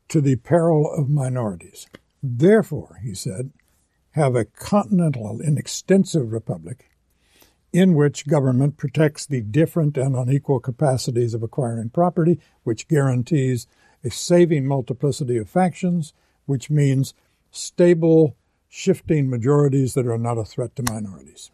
to 0.09 0.21
the 0.21 0.35
peril 0.37 0.91
of 0.91 1.09
minorities. 1.09 1.87
Therefore, 2.21 2.99
he 3.03 3.13
said, 3.13 3.51
have 4.11 4.35
a 4.35 4.45
continental 4.45 5.39
and 5.39 5.57
extensive 5.57 6.31
republic 6.31 6.89
in 7.71 7.93
which 7.93 8.27
government 8.27 8.77
protects 8.77 9.25
the 9.25 9.41
different 9.41 9.97
and 9.97 10.15
unequal 10.15 10.59
capacities 10.59 11.33
of 11.33 11.41
acquiring 11.41 11.89
property, 11.89 12.39
which 12.63 12.87
guarantees 12.87 13.67
a 14.03 14.09
saving 14.09 14.65
multiplicity 14.65 15.37
of 15.37 15.49
factions, 15.49 16.13
which 16.45 16.69
means 16.69 17.13
stable, 17.51 18.35
shifting 18.67 19.29
majorities 19.29 19.93
that 19.93 20.07
are 20.07 20.17
not 20.17 20.37
a 20.37 20.43
threat 20.43 20.75
to 20.75 20.83
minorities. 20.83 21.51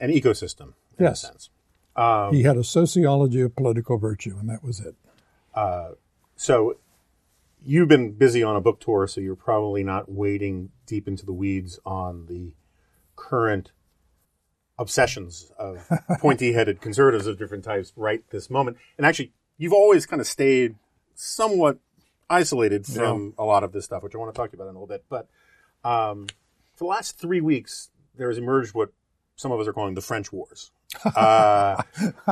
An 0.00 0.10
ecosystem, 0.10 0.72
in 0.98 1.04
Yes. 1.04 1.50
Sense. 1.96 2.36
he 2.36 2.42
had 2.42 2.56
a 2.56 2.64
sociology 2.64 3.40
of 3.40 3.54
political 3.56 3.98
virtue, 3.98 4.36
and 4.38 4.48
that 4.48 4.62
was 4.64 4.80
it. 4.80 4.94
So 6.36 6.76
you've 7.64 7.88
been 7.88 8.12
busy 8.12 8.42
on 8.42 8.56
a 8.56 8.60
book 8.60 8.80
tour, 8.80 9.06
so 9.06 9.20
you're 9.20 9.36
probably 9.36 9.84
not 9.84 10.10
wading 10.10 10.70
deep 10.86 11.06
into 11.06 11.24
the 11.24 11.32
weeds 11.32 11.78
on 11.84 12.26
the 12.26 12.54
current 13.16 13.72
obsessions 14.78 15.52
of 15.58 15.88
pointy-headed 16.20 16.80
conservatives 16.80 17.26
of 17.26 17.38
different 17.38 17.64
types 17.64 17.92
right 17.96 18.24
this 18.30 18.50
moment. 18.50 18.76
And 18.96 19.06
actually, 19.06 19.32
you've 19.56 19.72
always 19.72 20.06
kind 20.06 20.20
of 20.20 20.26
stayed 20.26 20.74
somewhat 21.14 21.78
isolated 22.28 22.86
from 22.86 23.34
a 23.38 23.44
lot 23.44 23.62
of 23.62 23.72
this 23.72 23.84
stuff, 23.84 24.02
which 24.02 24.14
I 24.14 24.18
want 24.18 24.34
to 24.34 24.36
talk 24.36 24.50
to 24.50 24.56
you 24.56 24.62
about 24.62 24.70
in 24.70 24.76
a 24.76 24.80
little 24.80 24.88
bit. 24.88 25.04
But 25.08 25.28
um, 25.88 26.26
for 26.74 26.84
the 26.84 26.90
last 26.90 27.18
three 27.18 27.40
weeks, 27.40 27.90
there 28.16 28.28
has 28.28 28.38
emerged 28.38 28.74
what 28.74 28.92
some 29.36 29.52
of 29.52 29.60
us 29.60 29.68
are 29.68 29.72
calling 29.72 29.94
the 29.94 30.00
French 30.00 30.32
Wars. 30.32 30.70
Uh, 31.16 31.82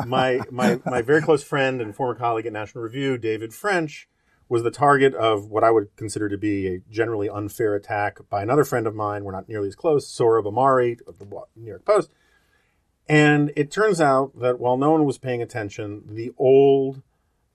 my, 0.07 0.41
my, 0.51 0.81
my 0.85 1.03
very 1.03 1.23
close 1.23 1.43
friend 1.43 1.81
and 1.81 1.95
former 1.95 2.15
colleague 2.15 2.47
at 2.47 2.53
National 2.53 2.85
Review, 2.85 3.19
David 3.19 3.55
French, 3.55 4.09
was 4.49 4.63
the 4.63 4.71
target 4.71 5.15
of 5.15 5.49
what 5.49 5.63
I 5.63 5.71
would 5.71 5.95
consider 5.97 6.29
to 6.29 6.37
be 6.37 6.67
a 6.67 6.81
generally 6.91 7.29
unfair 7.29 7.75
attack 7.75 8.19
by 8.29 8.43
another 8.43 8.65
friend 8.65 8.87
of 8.87 8.95
mine. 8.95 9.25
We're 9.25 9.33
not 9.33 9.49
nearly 9.49 9.69
as 9.69 9.77
close, 9.77 10.07
Sohrab 10.07 10.45
Ahmari 10.45 10.99
of 11.07 11.19
the 11.19 11.27
New 11.57 11.69
York 11.69 11.85
Post. 11.85 12.11
And 13.09 13.53
it 13.57 13.71
turns 13.71 14.01
out 14.01 14.39
that 14.41 14.59
while 14.59 14.77
no 14.77 14.91
one 14.91 15.05
was 15.05 15.19
paying 15.19 15.41
attention, 15.41 16.03
the 16.07 16.33
old 16.37 17.03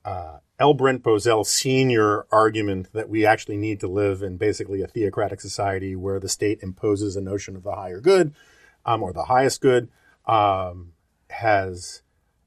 uh, 0.04 0.38
L. 0.58 0.74
Brent 0.74 1.04
Bozell 1.04 1.46
Sr. 1.46 2.26
argument 2.32 2.90
that 2.94 3.10
we 3.10 3.26
actually 3.26 3.58
need 3.58 3.80
to 3.82 3.88
live 3.88 4.22
in 4.22 4.38
basically 4.38 4.82
a 4.82 4.88
theocratic 4.88 5.42
society 5.42 5.96
where 5.96 6.20
the 6.20 6.30
state 6.30 6.60
imposes 6.62 7.16
a 7.16 7.22
notion 7.22 7.56
of 7.56 7.64
the 7.64 7.76
higher 7.76 8.00
good 8.00 8.34
um, 8.86 9.04
or 9.04 9.12
the 9.12 9.26
highest 9.26 9.60
good 9.60 9.90
um, 10.26 10.94
has 11.30 12.02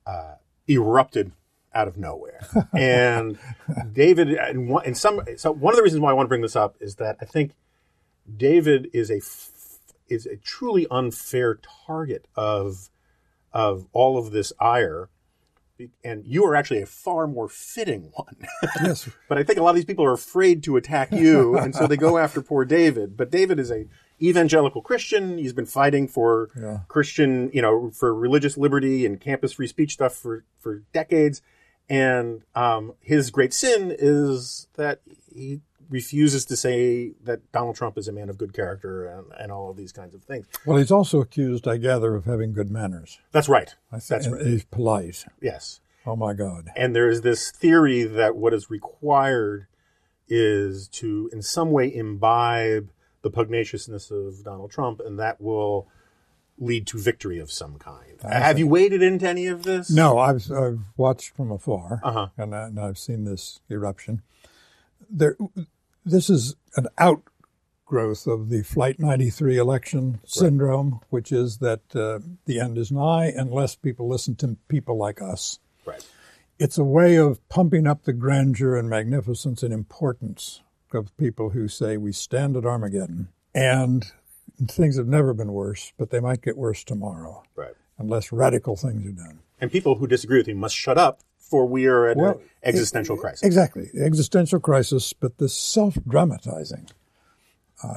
uh, 0.06 0.34
erupted 0.68 1.32
out 1.74 1.88
of 1.88 1.96
nowhere. 1.96 2.46
and 2.72 3.38
David, 3.92 4.30
and 4.30 4.68
one, 4.68 4.84
and 4.86 4.96
some, 4.96 5.20
so 5.36 5.52
one 5.52 5.72
of 5.74 5.76
the 5.76 5.82
reasons 5.82 6.00
why 6.00 6.10
I 6.10 6.14
want 6.14 6.26
to 6.26 6.28
bring 6.28 6.42
this 6.42 6.56
up 6.56 6.76
is 6.80 6.96
that 6.96 7.16
I 7.20 7.24
think 7.24 7.52
David 8.34 8.90
is 8.92 9.10
a 9.10 9.16
f- 9.18 9.50
is 10.08 10.26
a 10.26 10.36
truly 10.36 10.86
unfair 10.90 11.58
target 11.86 12.26
of 12.34 12.90
of 13.52 13.86
all 13.92 14.18
of 14.18 14.30
this 14.30 14.52
ire, 14.60 15.08
and 16.04 16.26
you 16.26 16.44
are 16.44 16.54
actually 16.54 16.82
a 16.82 16.86
far 16.86 17.26
more 17.26 17.48
fitting 17.48 18.10
one. 18.14 18.36
Yes. 18.82 19.08
but 19.28 19.38
I 19.38 19.42
think 19.42 19.58
a 19.58 19.62
lot 19.62 19.70
of 19.70 19.76
these 19.76 19.84
people 19.84 20.04
are 20.04 20.12
afraid 20.12 20.62
to 20.64 20.76
attack 20.76 21.10
you, 21.12 21.56
and 21.56 21.74
so 21.74 21.86
they 21.86 21.96
go 21.96 22.18
after 22.24 22.42
poor 22.42 22.64
David. 22.64 23.16
But 23.16 23.30
David 23.30 23.58
is 23.58 23.70
a 23.70 23.86
evangelical 24.20 24.82
Christian. 24.82 25.38
He's 25.38 25.52
been 25.52 25.66
fighting 25.66 26.08
for 26.08 26.50
Yeah. 26.60 26.80
Christian, 26.88 27.50
you 27.52 27.62
know, 27.62 27.90
for 27.90 28.14
religious 28.14 28.56
liberty 28.56 29.06
and 29.06 29.20
campus 29.20 29.52
free 29.52 29.66
speech 29.66 29.92
stuff 29.94 30.14
for 30.14 30.44
for 30.58 30.82
decades. 30.92 31.42
And 31.90 32.42
um, 32.54 32.92
his 33.00 33.30
great 33.30 33.54
sin 33.54 33.94
is 33.98 34.68
that 34.76 35.00
he 35.32 35.60
refuses 35.88 36.44
to 36.44 36.54
say 36.56 37.12
that 37.24 37.50
Donald 37.50 37.76
Trump 37.76 37.96
is 37.96 38.08
a 38.08 38.12
man 38.12 38.28
of 38.28 38.36
good 38.36 38.52
character 38.52 39.06
and, 39.06 39.32
and 39.38 39.50
all 39.50 39.70
of 39.70 39.76
these 39.78 39.90
kinds 39.90 40.14
of 40.14 40.22
things. 40.22 40.46
Well, 40.66 40.76
he's 40.76 40.90
also 40.90 41.20
accused, 41.20 41.66
I 41.66 41.78
gather, 41.78 42.14
of 42.14 42.26
having 42.26 42.52
good 42.52 42.70
manners. 42.70 43.18
That's 43.32 43.48
right. 43.48 43.74
I 43.90 43.98
That's 44.06 44.28
right. 44.28 44.44
He's 44.46 44.64
polite. 44.64 45.24
Yes. 45.40 45.80
Oh 46.04 46.14
my 46.14 46.34
God. 46.34 46.70
And 46.76 46.94
there 46.94 47.08
is 47.08 47.22
this 47.22 47.50
theory 47.50 48.02
that 48.04 48.36
what 48.36 48.52
is 48.52 48.68
required 48.68 49.66
is 50.28 50.88
to, 50.88 51.30
in 51.32 51.40
some 51.40 51.70
way, 51.70 51.92
imbibe 51.94 52.90
the 53.22 53.30
pugnaciousness 53.30 54.10
of 54.10 54.44
Donald 54.44 54.70
Trump, 54.70 55.00
and 55.04 55.18
that 55.18 55.40
will 55.40 55.88
lead 56.58 56.86
to 56.88 56.98
victory 56.98 57.38
of 57.38 57.50
some 57.52 57.78
kind. 57.78 58.20
Have 58.22 58.58
you 58.58 58.66
waded 58.66 59.02
into 59.02 59.28
any 59.28 59.46
of 59.46 59.62
this? 59.62 59.90
No, 59.90 60.18
I've 60.18 60.50
I've 60.50 60.80
watched 60.96 61.34
from 61.36 61.50
afar, 61.52 62.00
Uh-huh. 62.02 62.28
and, 62.36 62.54
I, 62.54 62.66
and 62.66 62.80
I've 62.80 62.98
seen 62.98 63.24
this 63.24 63.60
eruption. 63.70 64.22
There, 65.08 65.36
this 66.04 66.28
is 66.28 66.56
an 66.76 66.88
outgrowth 66.98 68.26
of 68.26 68.48
the 68.50 68.62
Flight 68.62 68.98
93 68.98 69.56
election 69.56 70.20
syndrome, 70.26 71.00
which 71.10 71.30
is 71.32 71.58
that 71.58 71.80
uh, 71.94 72.18
the 72.46 72.58
end 72.60 72.76
is 72.76 72.90
nigh 72.90 73.32
unless 73.34 73.74
people 73.76 74.08
listen 74.08 74.34
to 74.36 74.56
people 74.68 74.96
like 74.96 75.22
us. 75.22 75.60
Right. 75.86 76.04
It's 76.58 76.76
a 76.76 76.84
way 76.84 77.14
of 77.16 77.46
pumping 77.48 77.86
up 77.86 78.02
the 78.02 78.12
grandeur 78.12 78.74
and 78.76 78.90
magnificence 78.90 79.62
and 79.62 79.72
importance 79.72 80.60
of 80.94 81.16
people 81.16 81.50
who 81.50 81.68
say 81.68 81.96
we 81.96 82.12
stand 82.12 82.56
at 82.56 82.64
Armageddon, 82.64 83.28
and 83.54 84.10
things 84.66 84.96
have 84.96 85.06
never 85.08 85.32
been 85.34 85.52
worse, 85.52 85.92
but 85.98 86.10
they 86.10 86.20
might 86.20 86.42
get 86.42 86.56
worse 86.56 86.84
tomorrow 86.84 87.42
Right. 87.54 87.74
unless 87.98 88.32
radical 88.32 88.76
things 88.76 89.06
are 89.06 89.12
done. 89.12 89.40
And 89.60 89.70
people 89.70 89.96
who 89.96 90.06
disagree 90.06 90.38
with 90.38 90.48
you 90.48 90.54
must 90.54 90.74
shut 90.76 90.98
up, 90.98 91.20
for 91.38 91.66
we 91.66 91.86
are 91.86 92.06
at 92.08 92.16
Well, 92.16 92.32
an 92.38 92.40
existential 92.62 93.16
crisis. 93.16 93.42
Exactly, 93.42 93.90
existential 93.98 94.60
crisis, 94.60 95.12
but 95.12 95.38
this 95.38 95.54
self-dramatizing. 95.56 96.88
Uh, 97.82 97.94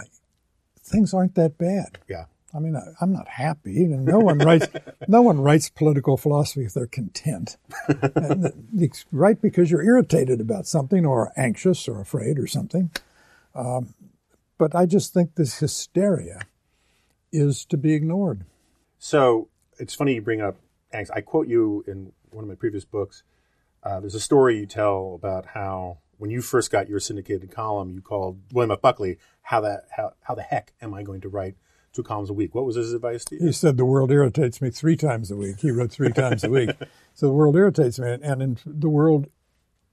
things 0.83 1.13
aren't 1.13 1.35
that 1.35 1.57
bad. 1.57 1.97
yeah. 2.07 2.25
I 2.53 2.59
mean, 2.59 2.75
I, 2.75 2.81
I'm 2.99 3.13
not 3.13 3.27
happy, 3.27 3.83
and 3.83 4.05
no 4.05 4.19
one 4.19 4.37
writes. 4.39 4.67
no 5.07 5.21
one 5.21 5.39
writes 5.39 5.69
political 5.69 6.17
philosophy 6.17 6.65
if 6.65 6.73
they're 6.73 6.87
content. 6.87 7.57
It's 8.77 9.05
right 9.11 9.39
because 9.41 9.69
you're 9.69 9.83
irritated 9.83 10.41
about 10.41 10.65
something, 10.65 11.05
or 11.05 11.31
anxious, 11.37 11.87
or 11.87 12.01
afraid, 12.01 12.39
or 12.39 12.47
something. 12.47 12.91
Um, 13.53 13.93
but 14.57 14.75
I 14.75 14.85
just 14.85 15.13
think 15.13 15.35
this 15.35 15.59
hysteria 15.59 16.41
is 17.31 17.65
to 17.65 17.77
be 17.77 17.93
ignored. 17.93 18.45
So 18.99 19.49
it's 19.79 19.95
funny 19.95 20.15
you 20.15 20.21
bring 20.21 20.41
up 20.41 20.57
angst. 20.93 21.09
I 21.13 21.21
quote 21.21 21.47
you 21.47 21.83
in 21.87 22.11
one 22.29 22.43
of 22.43 22.49
my 22.49 22.55
previous 22.55 22.85
books. 22.85 23.23
Uh, 23.83 23.99
there's 23.99 24.15
a 24.15 24.19
story 24.19 24.59
you 24.59 24.65
tell 24.65 25.15
about 25.15 25.47
how 25.47 25.97
when 26.17 26.29
you 26.29 26.41
first 26.41 26.71
got 26.71 26.87
your 26.87 26.99
syndicated 26.99 27.49
column, 27.49 27.89
you 27.89 28.01
called 28.01 28.39
William 28.53 28.71
F. 28.71 28.81
Buckley, 28.81 29.17
how 29.41 29.61
that 29.61 29.85
how, 29.95 30.13
how 30.21 30.35
the 30.35 30.43
heck 30.43 30.73
am 30.81 30.93
I 30.93 31.01
going 31.03 31.21
to 31.21 31.29
write 31.29 31.55
two 31.93 32.03
columns 32.03 32.29
a 32.29 32.33
week? 32.33 32.55
What 32.55 32.65
was 32.65 32.75
his 32.75 32.93
advice 32.93 33.25
to 33.25 33.35
you? 33.35 33.47
He 33.47 33.51
said 33.51 33.77
the 33.77 33.85
world 33.85 34.11
irritates 34.11 34.61
me 34.61 34.69
three 34.69 34.95
times 34.95 35.29
a 35.31 35.35
week. 35.35 35.59
He 35.59 35.71
wrote 35.71 35.91
three 35.91 36.11
times 36.11 36.43
a 36.43 36.49
week. 36.49 36.71
So 37.13 37.27
the 37.27 37.33
world 37.33 37.57
irritates 37.57 37.99
me. 37.99 38.17
And 38.23 38.41
in 38.41 38.57
the 38.65 38.87
world, 38.89 39.27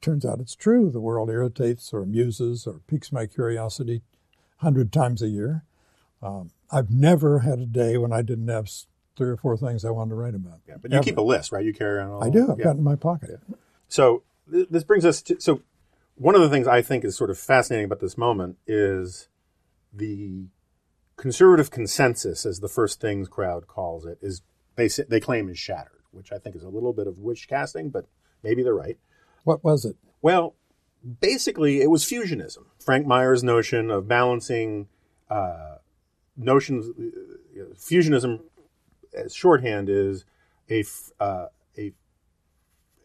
turns 0.00 0.24
out 0.24 0.38
it's 0.38 0.54
true. 0.54 0.88
The 0.88 1.00
world 1.00 1.28
irritates 1.28 1.92
or 1.92 2.00
amuses 2.02 2.64
or 2.64 2.80
piques 2.86 3.10
my 3.10 3.26
curiosity 3.26 4.02
100 4.60 4.92
times 4.92 5.20
a 5.20 5.28
year. 5.28 5.64
Um, 6.22 6.50
I've 6.70 6.90
never 6.90 7.40
had 7.40 7.58
a 7.58 7.66
day 7.66 7.96
when 7.98 8.12
I 8.12 8.22
didn't 8.22 8.46
have 8.46 8.70
three 9.16 9.28
or 9.30 9.36
four 9.36 9.56
things 9.56 9.84
I 9.84 9.90
wanted 9.90 10.10
to 10.10 10.14
write 10.14 10.36
about. 10.36 10.60
Yeah, 10.68 10.76
but 10.80 10.92
you 10.92 10.98
Ever. 10.98 11.04
keep 11.04 11.18
a 11.18 11.22
list, 11.22 11.50
right? 11.50 11.64
You 11.64 11.74
carry 11.74 12.00
on 12.00 12.08
all. 12.08 12.24
I 12.24 12.30
do. 12.30 12.50
I've 12.52 12.58
Yeah. 12.60 12.64
got 12.66 12.76
it 12.76 12.78
in 12.78 12.84
my 12.84 12.94
pocket. 12.94 13.40
Yeah. 13.48 13.56
So 13.88 14.22
th- 14.50 14.68
this 14.70 14.84
brings 14.84 15.04
us 15.04 15.20
to 15.22 15.40
so 15.40 15.60
one 16.14 16.36
of 16.36 16.40
the 16.40 16.48
things 16.48 16.68
I 16.68 16.82
think 16.82 17.04
is 17.04 17.16
sort 17.16 17.30
of 17.30 17.36
fascinating 17.38 17.86
about 17.86 17.98
this 17.98 18.16
moment 18.16 18.58
is 18.68 19.28
the 19.92 20.44
conservative 21.18 21.70
consensus, 21.70 22.46
as 22.46 22.60
the 22.60 22.68
first 22.68 23.00
things 23.00 23.28
crowd 23.28 23.66
calls 23.66 24.06
it, 24.06 24.18
is 24.22 24.40
they 24.76 24.88
they 24.88 25.20
claim 25.20 25.50
is 25.50 25.58
shattered, 25.58 26.00
which 26.12 26.32
I 26.32 26.38
think 26.38 26.56
is 26.56 26.62
a 26.62 26.70
little 26.70 26.94
bit 26.94 27.06
of 27.06 27.18
wish 27.18 27.46
casting, 27.46 27.90
but 27.90 28.06
maybe 28.42 28.62
they're 28.62 28.74
right. 28.74 28.96
What 29.44 29.62
was 29.62 29.84
it? 29.84 29.96
Well, 30.22 30.54
basically, 31.20 31.82
it 31.82 31.90
was 31.90 32.04
fusionism. 32.04 32.64
Frank 32.78 33.06
Meyer's 33.06 33.44
notion 33.44 33.90
of 33.90 34.08
balancing 34.08 34.88
uh, 35.28 35.76
notions. 36.36 36.88
uh, 36.88 37.74
Fusionism, 37.74 38.40
as 39.12 39.34
shorthand, 39.34 39.88
is 39.88 40.24
a 40.70 40.84
uh, 41.20 41.46
a 41.76 41.92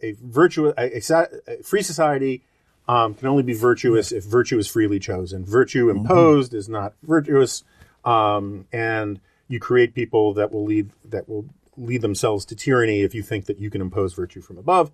a 0.01 0.15
virtuous 0.21 0.73
a, 0.77 1.27
a, 1.47 1.63
free 1.63 1.81
society 1.81 2.43
um, 2.87 3.13
can 3.13 3.27
only 3.27 3.43
be 3.43 3.53
virtuous 3.53 4.11
if 4.11 4.23
virtue 4.23 4.57
is 4.57 4.67
freely 4.67 4.99
chosen. 4.99 5.45
Virtue 5.45 5.89
imposed 5.89 6.53
is 6.53 6.67
not 6.67 6.93
virtuous, 7.03 7.63
um, 8.05 8.65
and 8.71 9.19
you 9.47 9.59
create 9.59 9.93
people 9.93 10.33
that 10.33 10.51
will 10.51 10.65
lead 10.65 10.91
that 11.05 11.27
will 11.27 11.45
lead 11.75 12.01
themselves 12.01 12.45
to 12.45 12.55
tyranny 12.55 13.01
if 13.01 13.15
you 13.15 13.23
think 13.23 13.45
that 13.45 13.59
you 13.59 13.69
can 13.69 13.81
impose 13.81 14.13
virtue 14.13 14.41
from 14.41 14.57
above. 14.57 14.91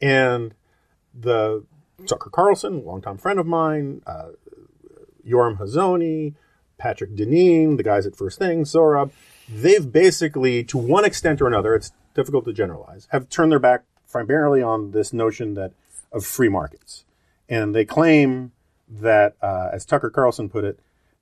And 0.00 0.54
the 1.14 1.64
Tucker 2.06 2.30
Carlson, 2.30 2.84
longtime 2.84 3.18
friend 3.18 3.38
of 3.38 3.46
mine, 3.46 4.02
uh, 4.06 4.30
Yoram 5.26 5.58
Hazony, 5.58 6.34
Patrick 6.78 7.14
Deneen, 7.14 7.76
the 7.76 7.82
guys 7.82 8.06
at 8.06 8.16
First 8.16 8.38
Things, 8.38 8.72
Sohrab, 8.72 9.10
they've 9.48 9.90
basically, 9.90 10.64
to 10.64 10.78
one 10.78 11.04
extent 11.04 11.40
or 11.40 11.46
another, 11.46 11.74
it's 11.74 11.92
difficult 12.14 12.44
to 12.46 12.52
generalize, 12.52 13.08
have 13.10 13.28
turned 13.28 13.52
their 13.52 13.58
back 13.58 13.84
primarily 14.10 14.62
on 14.62 14.92
this 14.92 15.12
notion 15.12 15.54
that 15.54 15.72
of 16.12 16.24
free 16.24 16.48
markets, 16.48 17.04
and 17.48 17.74
they 17.74 17.84
claim 17.84 18.52
that, 18.88 19.36
uh, 19.42 19.70
as 19.72 19.84
Tucker 19.84 20.10
Carlson 20.10 20.48
put 20.48 20.64
it, 20.64 20.78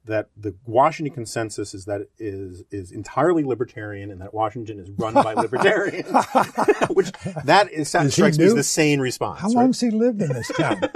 that 0.06 0.28
the 0.36 0.54
Washington 0.66 1.14
consensus 1.14 1.74
is 1.74 1.86
that 1.86 2.02
it 2.02 2.10
is 2.18 2.64
is 2.70 2.92
entirely 2.92 3.44
libertarian 3.44 4.10
and 4.10 4.20
that 4.20 4.34
Washington 4.34 4.78
is 4.78 4.90
run 4.90 5.14
by 5.14 5.34
libertarians, 5.34 6.08
which 6.90 7.10
that 7.44 7.70
is, 7.72 7.92
he 7.92 8.10
strikes 8.10 8.38
me 8.38 8.44
as 8.44 8.54
the 8.54 8.62
sane 8.62 9.00
response. 9.00 9.40
How 9.40 9.48
right? 9.52 9.66
has 9.66 9.80
he 9.80 9.90
lived 9.90 10.20
in 10.22 10.32
this 10.32 10.48
town? 10.48 10.82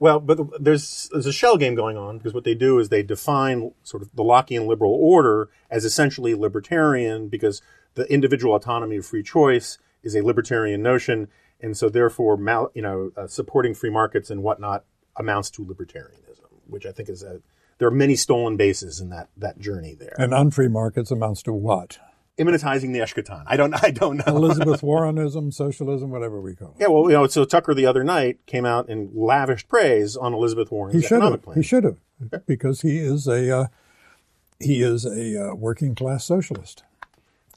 Well, 0.00 0.18
but 0.20 0.62
there's 0.62 1.08
there's 1.12 1.24
a 1.24 1.32
shell 1.32 1.56
game 1.56 1.74
going 1.74 1.96
on 1.96 2.18
because 2.18 2.34
what 2.34 2.44
they 2.44 2.54
do 2.54 2.78
is 2.78 2.88
they 2.88 3.02
define 3.02 3.72
sort 3.84 4.02
of 4.02 4.10
the 4.12 4.24
Lockean 4.24 4.66
liberal 4.66 4.92
order 4.92 5.48
as 5.70 5.84
essentially 5.84 6.34
libertarian 6.34 7.28
because 7.28 7.62
the 7.94 8.12
individual 8.12 8.54
autonomy 8.54 8.96
of 8.96 9.06
free 9.06 9.22
choice 9.22 9.78
is 10.02 10.14
a 10.14 10.22
libertarian 10.22 10.82
notion, 10.82 11.28
and 11.60 11.76
so 11.76 11.88
therefore, 11.88 12.36
mal, 12.36 12.70
you 12.74 12.82
know, 12.82 13.12
uh, 13.16 13.26
supporting 13.26 13.72
free 13.72 13.88
markets 13.88 14.30
and 14.30 14.42
whatnot 14.42 14.84
amounts 15.16 15.48
to 15.50 15.64
libertarianism, 15.64 16.50
which 16.66 16.84
I 16.84 16.92
think 16.92 17.08
is 17.08 17.22
a 17.22 17.40
there 17.78 17.88
are 17.88 17.92
many 17.92 18.16
stolen 18.16 18.56
bases 18.56 19.00
in 19.00 19.10
that 19.10 19.28
that 19.36 19.58
journey 19.58 19.94
there. 19.94 20.14
and 20.18 20.32
unfree 20.32 20.68
markets 20.68 21.10
amounts 21.10 21.42
to 21.44 21.52
what? 21.52 21.98
Immanentizing 22.38 22.92
the 22.92 22.98
Eschaton. 22.98 23.44
I 23.46 23.56
don't 23.56 23.74
I 23.84 23.90
don't 23.90 24.16
know. 24.18 24.36
Elizabeth 24.36 24.80
Warrenism, 24.82 25.52
socialism, 25.54 26.10
whatever 26.10 26.40
we 26.40 26.54
call 26.56 26.70
it. 26.70 26.74
Yeah, 26.80 26.88
well, 26.88 27.04
you 27.04 27.12
know, 27.16 27.26
so 27.28 27.44
Tucker 27.44 27.74
the 27.74 27.86
other 27.86 28.02
night 28.02 28.38
came 28.46 28.64
out 28.66 28.88
and 28.88 29.14
lavished 29.14 29.68
praise 29.68 30.16
on 30.16 30.34
Elizabeth 30.34 30.70
Warren's 30.72 30.94
He 30.96 31.00
should 31.02 31.12
economic 31.18 31.38
have. 31.40 31.42
plan. 31.44 31.56
He 31.56 31.62
should 31.62 31.84
have, 31.84 31.98
because 32.46 32.80
he 32.80 32.98
is 32.98 33.28
a 33.28 33.56
uh, 33.56 33.66
he 34.58 34.82
is 34.82 35.04
a 35.04 35.50
uh, 35.50 35.54
working 35.54 35.94
class 35.94 36.24
socialist. 36.24 36.82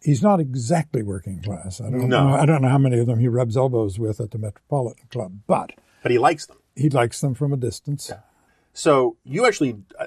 He's 0.03 0.21
not 0.21 0.39
exactly 0.39 1.01
working 1.01 1.41
class. 1.41 1.81
I 1.81 1.89
don't 1.89 2.07
No. 2.07 2.27
know. 2.29 2.35
I 2.35 2.45
don't 2.45 2.61
know 2.61 2.69
how 2.69 2.77
many 2.77 2.99
of 2.99 3.07
them 3.07 3.17
he 3.19 3.27
rubs 3.27 3.57
elbows 3.57 3.97
with 3.97 4.19
at 4.21 4.29
the 4.31 4.37
Metropolitan 4.37 5.07
Club, 5.09 5.39
but 5.47 5.71
but 6.03 6.11
he 6.11 6.19
likes 6.19 6.45
them. 6.45 6.57
he 6.75 6.89
likes 6.89 7.19
them 7.19 7.33
from 7.33 7.51
a 7.51 7.57
distance. 7.57 8.11
So 8.77 9.17
you 9.23 9.47
actually, 9.47 9.79
uh, 9.99 10.05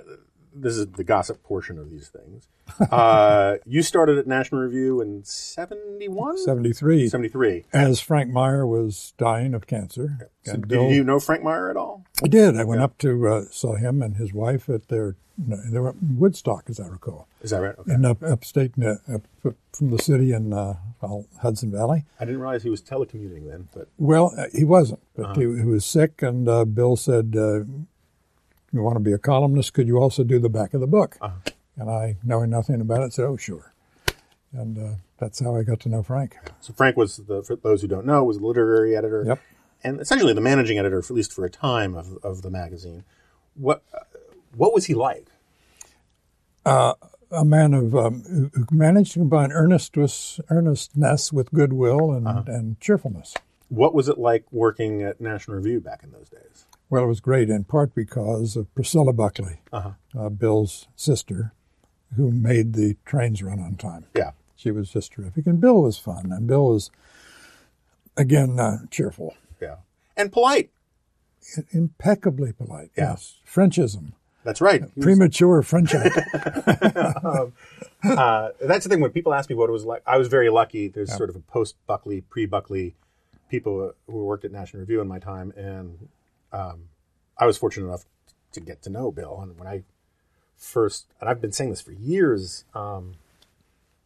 this 0.54 0.76
is 0.76 0.86
the 0.86 1.02
gossip 1.02 1.42
portion 1.42 1.76
of 1.76 1.90
these 1.90 2.08
things. 2.08 2.46
Uh, 2.92 3.56
you 3.66 3.82
started 3.82 4.16
at 4.16 4.28
National 4.28 4.62
Review 4.62 5.00
in 5.00 5.24
71? 5.24 6.38
73, 6.38 7.08
73. 7.08 7.64
as 7.72 8.00
Frank 8.00 8.30
Meyer 8.30 8.64
was 8.64 9.12
dying 9.18 9.54
of 9.54 9.66
cancer. 9.66 10.30
So 10.44 10.52
did 10.52 10.68
Bill- 10.68 10.90
you 10.92 11.02
know 11.02 11.18
Frank 11.18 11.42
Meyer 11.42 11.68
at 11.68 11.76
all? 11.76 12.06
I 12.22 12.28
did. 12.28 12.56
I 12.56 12.62
went 12.64 12.80
up 12.80 12.96
to 12.98 13.26
uh, 13.26 13.44
saw 13.50 13.74
him 13.74 14.00
and 14.00 14.16
his 14.16 14.32
wife 14.32 14.68
at 14.70 14.86
their 14.86 15.16
they 15.48 15.78
were 15.78 15.90
in 15.90 16.18
Woodstock, 16.18 16.68
as 16.68 16.78
I 16.78 16.86
recall, 16.86 17.26
Is 17.42 17.50
that 17.50 17.60
right? 17.60 17.74
Okay. 17.78 17.94
in 17.94 18.04
up, 18.04 18.22
upstate 18.22 18.72
uh, 18.82 18.96
up 19.12 19.22
from 19.72 19.90
the 19.90 19.98
city 19.98 20.32
in 20.32 20.52
uh, 20.52 20.74
well, 21.00 21.26
Hudson 21.40 21.70
Valley. 21.70 22.04
I 22.18 22.24
didn't 22.24 22.40
realize 22.40 22.62
he 22.62 22.70
was 22.70 22.82
telecommuting 22.82 23.48
then, 23.48 23.68
but 23.74 23.88
Well, 23.98 24.34
uh, 24.36 24.46
he 24.52 24.64
wasn't, 24.64 25.00
but 25.16 25.36
he, 25.36 25.42
he 25.42 25.64
was 25.64 25.84
sick, 25.84 26.22
and 26.22 26.48
uh, 26.48 26.64
Bill 26.64 26.96
said, 26.96 27.34
uh, 27.36 27.60
"You 28.72 28.82
want 28.82 28.96
to 28.96 29.00
be 29.00 29.12
a 29.12 29.18
columnist? 29.18 29.74
Could 29.74 29.88
you 29.88 29.98
also 29.98 30.24
do 30.24 30.38
the 30.38 30.48
back 30.48 30.74
of 30.74 30.80
the 30.80 30.86
book?" 30.86 31.16
And 31.76 31.90
I, 31.90 32.16
knowing 32.22 32.50
nothing 32.50 32.80
about 32.80 33.02
it, 33.02 33.12
said, 33.12 33.24
"Oh, 33.24 33.36
sure." 33.36 33.72
And 34.52 34.78
uh, 34.78 34.94
that's 35.18 35.40
how 35.40 35.56
I 35.56 35.62
got 35.62 35.80
to 35.80 35.88
know 35.88 36.02
Frank. 36.02 36.36
so 36.60 36.72
Frank 36.72 36.96
was 36.96 37.18
the, 37.18 37.42
for 37.42 37.56
those 37.56 37.82
who 37.82 37.88
don't 37.88 38.04
know, 38.06 38.24
was 38.24 38.38
the 38.38 38.46
literary 38.46 38.96
editor. 38.96 39.24
Yep. 39.26 39.40
And 39.84 40.00
essentially 40.00 40.32
the 40.32 40.40
managing 40.40 40.78
editor, 40.78 41.00
for, 41.02 41.12
at 41.12 41.16
least 41.16 41.32
for 41.32 41.44
a 41.44 41.50
time, 41.50 41.94
of, 41.94 42.18
of 42.22 42.42
the 42.42 42.50
magazine. 42.50 43.04
What, 43.54 43.82
uh, 43.94 44.00
what 44.54 44.74
was 44.74 44.86
he 44.86 44.94
like? 44.94 45.28
A 47.32 47.44
man 47.44 47.74
of 47.74 47.94
um, 47.94 48.22
who 48.24 48.66
managed 48.72 49.12
to 49.12 49.20
combine 49.20 49.52
earnestness, 49.52 50.40
earnestness 50.50 51.32
with 51.32 51.52
goodwill 51.52 52.10
and, 52.10 52.26
and 52.48 52.80
cheerfulness. 52.80 53.34
What 53.68 53.94
was 53.94 54.08
it 54.08 54.18
like 54.18 54.44
working 54.50 55.02
at 55.02 55.20
National 55.20 55.56
Review 55.56 55.80
back 55.80 56.02
in 56.02 56.10
those 56.10 56.28
days? 56.28 56.66
Well, 56.90 57.04
it 57.04 57.06
was 57.06 57.20
great 57.20 57.48
in 57.48 57.64
part 57.64 57.94
because 57.94 58.56
of 58.56 58.74
Priscilla 58.74 59.12
Buckley, 59.12 59.60
Uh-huh. 59.72 59.92
uh, 60.18 60.28
Bill's 60.28 60.88
sister, 60.96 61.52
who 62.16 62.32
made 62.32 62.72
the 62.74 62.96
trains 63.06 63.42
run 63.42 63.60
on 63.60 63.76
time. 63.76 64.06
Yeah. 64.16 64.32
She 64.56 64.70
was 64.72 64.90
just 64.90 65.12
terrific, 65.12 65.46
and 65.46 65.60
Bill 65.60 65.80
was 65.82 65.96
fun, 65.98 66.32
and 66.32 66.46
Bill 66.46 66.66
was 66.66 66.90
again 68.16 68.58
uh, 68.60 68.78
cheerful, 68.90 69.34
Yeah. 69.60 69.76
And 70.16 70.30
polite. 70.32 70.70
impeccably 71.70 72.52
polite. 72.52 72.90
Yeah. 72.96 73.10
Yes, 73.12 73.38
Frenchism, 73.46 74.12
That's 74.44 74.60
right. 74.60 74.82
Was- 74.82 74.90
premature 75.04 75.62
Frenchite. 75.62 76.12
uh, 78.04 78.48
that's 78.60 78.84
the 78.84 78.88
thing 78.90 79.00
when 79.00 79.10
people 79.12 79.32
ask 79.32 79.48
me 79.48 79.56
what 79.56 79.68
it 79.70 79.72
was 79.72 79.84
like. 79.84 80.02
I 80.06 80.18
was 80.18 80.28
very 80.28 80.50
lucky. 80.50 80.88
There's 80.88 81.14
sort 81.16 81.30
of 81.30 81.36
a 81.36 81.40
post 81.40 81.76
Buckley, 81.86 82.20
pre 82.22 82.44
Buckley 82.46 82.94
people 83.48 83.94
who 84.06 84.24
worked 84.24 84.44
at 84.44 84.52
National 84.52 84.80
Review 84.80 85.00
in 85.00 85.08
my 85.08 85.18
time, 85.18 85.52
and 85.56 86.08
um, 86.52 86.88
I 87.38 87.46
was 87.46 87.56
fortunate 87.58 87.86
enough 87.86 88.04
to 88.52 88.60
get 88.60 88.82
to 88.82 88.90
know 88.90 89.10
Bill. 89.10 89.38
And 89.40 89.58
when 89.58 89.68
I 89.68 89.82
first, 90.56 91.06
and 91.20 91.28
I've 91.28 91.40
been 91.40 91.52
saying 91.52 91.70
this 91.70 91.80
for 91.80 91.92
years, 91.92 92.64
um, 92.74 93.14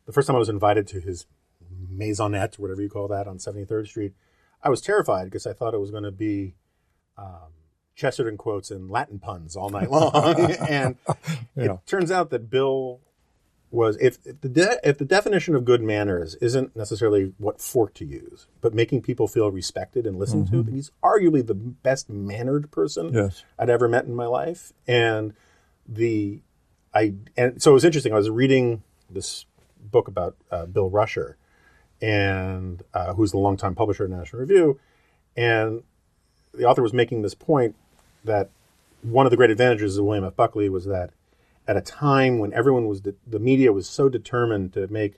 the 0.07 0.13
first 0.13 0.27
time 0.27 0.37
I 0.37 0.39
was 0.39 0.49
invited 0.49 0.87
to 0.89 1.01
his 1.01 1.27
maisonette, 1.93 2.59
or 2.59 2.63
whatever 2.63 2.83
you 2.83 2.89
call 2.91 3.09
that, 3.09 3.27
on 3.27 3.39
73rd 3.39 3.87
Street, 3.89 4.13
I 4.63 4.69
was 4.69 4.81
terrified 4.81 5.25
because 5.25 5.47
I 5.47 5.53
thought 5.53 5.75
it 5.75 5.81
was 5.81 5.91
going 5.91 6.05
to 6.05 6.11
be 6.13 6.55
um, 7.19 7.53
Chesterton 7.95 8.37
quotes 8.37 8.71
and 8.71 8.91
Latin 8.91 9.19
puns 9.19 9.57
all 9.57 9.71
night 9.71 9.91
long. 9.91 10.15
and 10.69 10.97
Yeah. 11.57 11.75
it 11.75 11.87
turns 11.87 12.11
out 12.11 12.31
that 12.31 12.51
Bill 12.51 13.01
was 13.75 13.97
if, 14.01 14.19
if 14.25 14.41
the 14.41 14.49
de- 14.49 14.89
if 14.89 14.99
the 14.99 15.05
definition 15.05 15.55
of 15.55 15.65
good 15.65 15.83
manners 15.83 16.37
isn't 16.37 16.75
necessarily 16.77 17.33
what 17.39 17.61
fork 17.61 17.93
to 17.95 18.05
use, 18.05 18.47
but 18.61 18.73
making 18.73 19.03
people 19.03 19.27
feel 19.29 19.51
respected 19.51 20.07
and 20.07 20.19
listened 20.19 20.49
to, 20.51 20.63
then 20.63 20.75
he's 20.75 20.91
arguably 21.03 21.47
the 21.47 21.55
best 21.55 22.09
mannered 22.09 22.71
person 22.71 23.13
Yes. 23.13 23.43
I'd 23.59 23.69
ever 23.71 23.89
met 23.89 24.05
in 24.05 24.15
my 24.15 24.27
life. 24.27 24.73
And 24.87 25.35
the 25.89 26.41
I 26.95 27.15
and 27.37 27.61
so 27.61 27.73
it 27.73 27.75
was 27.75 27.85
interesting. 27.85 28.13
I 28.13 28.17
was 28.17 28.31
reading 28.31 28.83
this 29.11 29.45
book 29.91 30.09
about 30.09 30.37
uh, 30.51 30.67
Bill 30.67 30.89
Rusher, 30.89 31.37
and 32.01 32.83
uh, 32.95 33.15
who's 33.15 33.33
the 33.33 33.39
longtime 33.39 33.75
publisher 33.75 34.05
of 34.05 34.11
National 34.11 34.41
Review, 34.41 34.79
and 35.37 35.83
the 36.53 36.65
author 36.65 36.83
was 36.83 36.93
making 36.93 37.23
this 37.23 37.35
point 37.35 37.75
that 38.25 38.51
one 39.03 39.27
of 39.27 39.31
the 39.31 39.37
great 39.37 39.51
advantages 39.51 39.99
of 39.99 40.05
William 40.05 40.25
F. 40.25 40.37
Buckley 40.37 40.69
was 40.69 40.87
that 40.87 41.11
at 41.67 41.77
a 41.77 41.81
time 41.81 42.39
when 42.39 42.53
everyone 42.53 42.87
was 42.87 43.01
de- 43.01 43.15
the 43.27 43.39
media 43.39 43.73
was 43.73 43.89
so 43.89 44.09
determined 44.09 44.73
to 44.75 44.87
make 44.89 45.15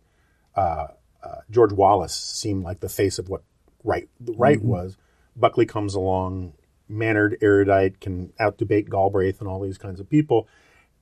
uh, 0.54 0.88
uh, 1.22 1.40
George 1.50 1.72
Wallace 1.72 2.14
seem 2.14 2.62
like 2.62 2.80
the 2.80 2.88
face 2.88 3.18
of 3.18 3.28
what 3.28 3.42
right 3.84 4.08
the 4.20 4.32
right 4.32 4.62
was, 4.62 4.96
Buckley 5.34 5.66
comes 5.66 5.94
along, 5.94 6.54
mannered, 6.88 7.36
erudite, 7.42 8.00
can 8.00 8.32
out 8.38 8.58
debate 8.58 8.88
Galbraith 8.88 9.40
and 9.40 9.48
all 9.48 9.60
these 9.60 9.78
kinds 9.78 10.00
of 10.00 10.08
people, 10.08 10.48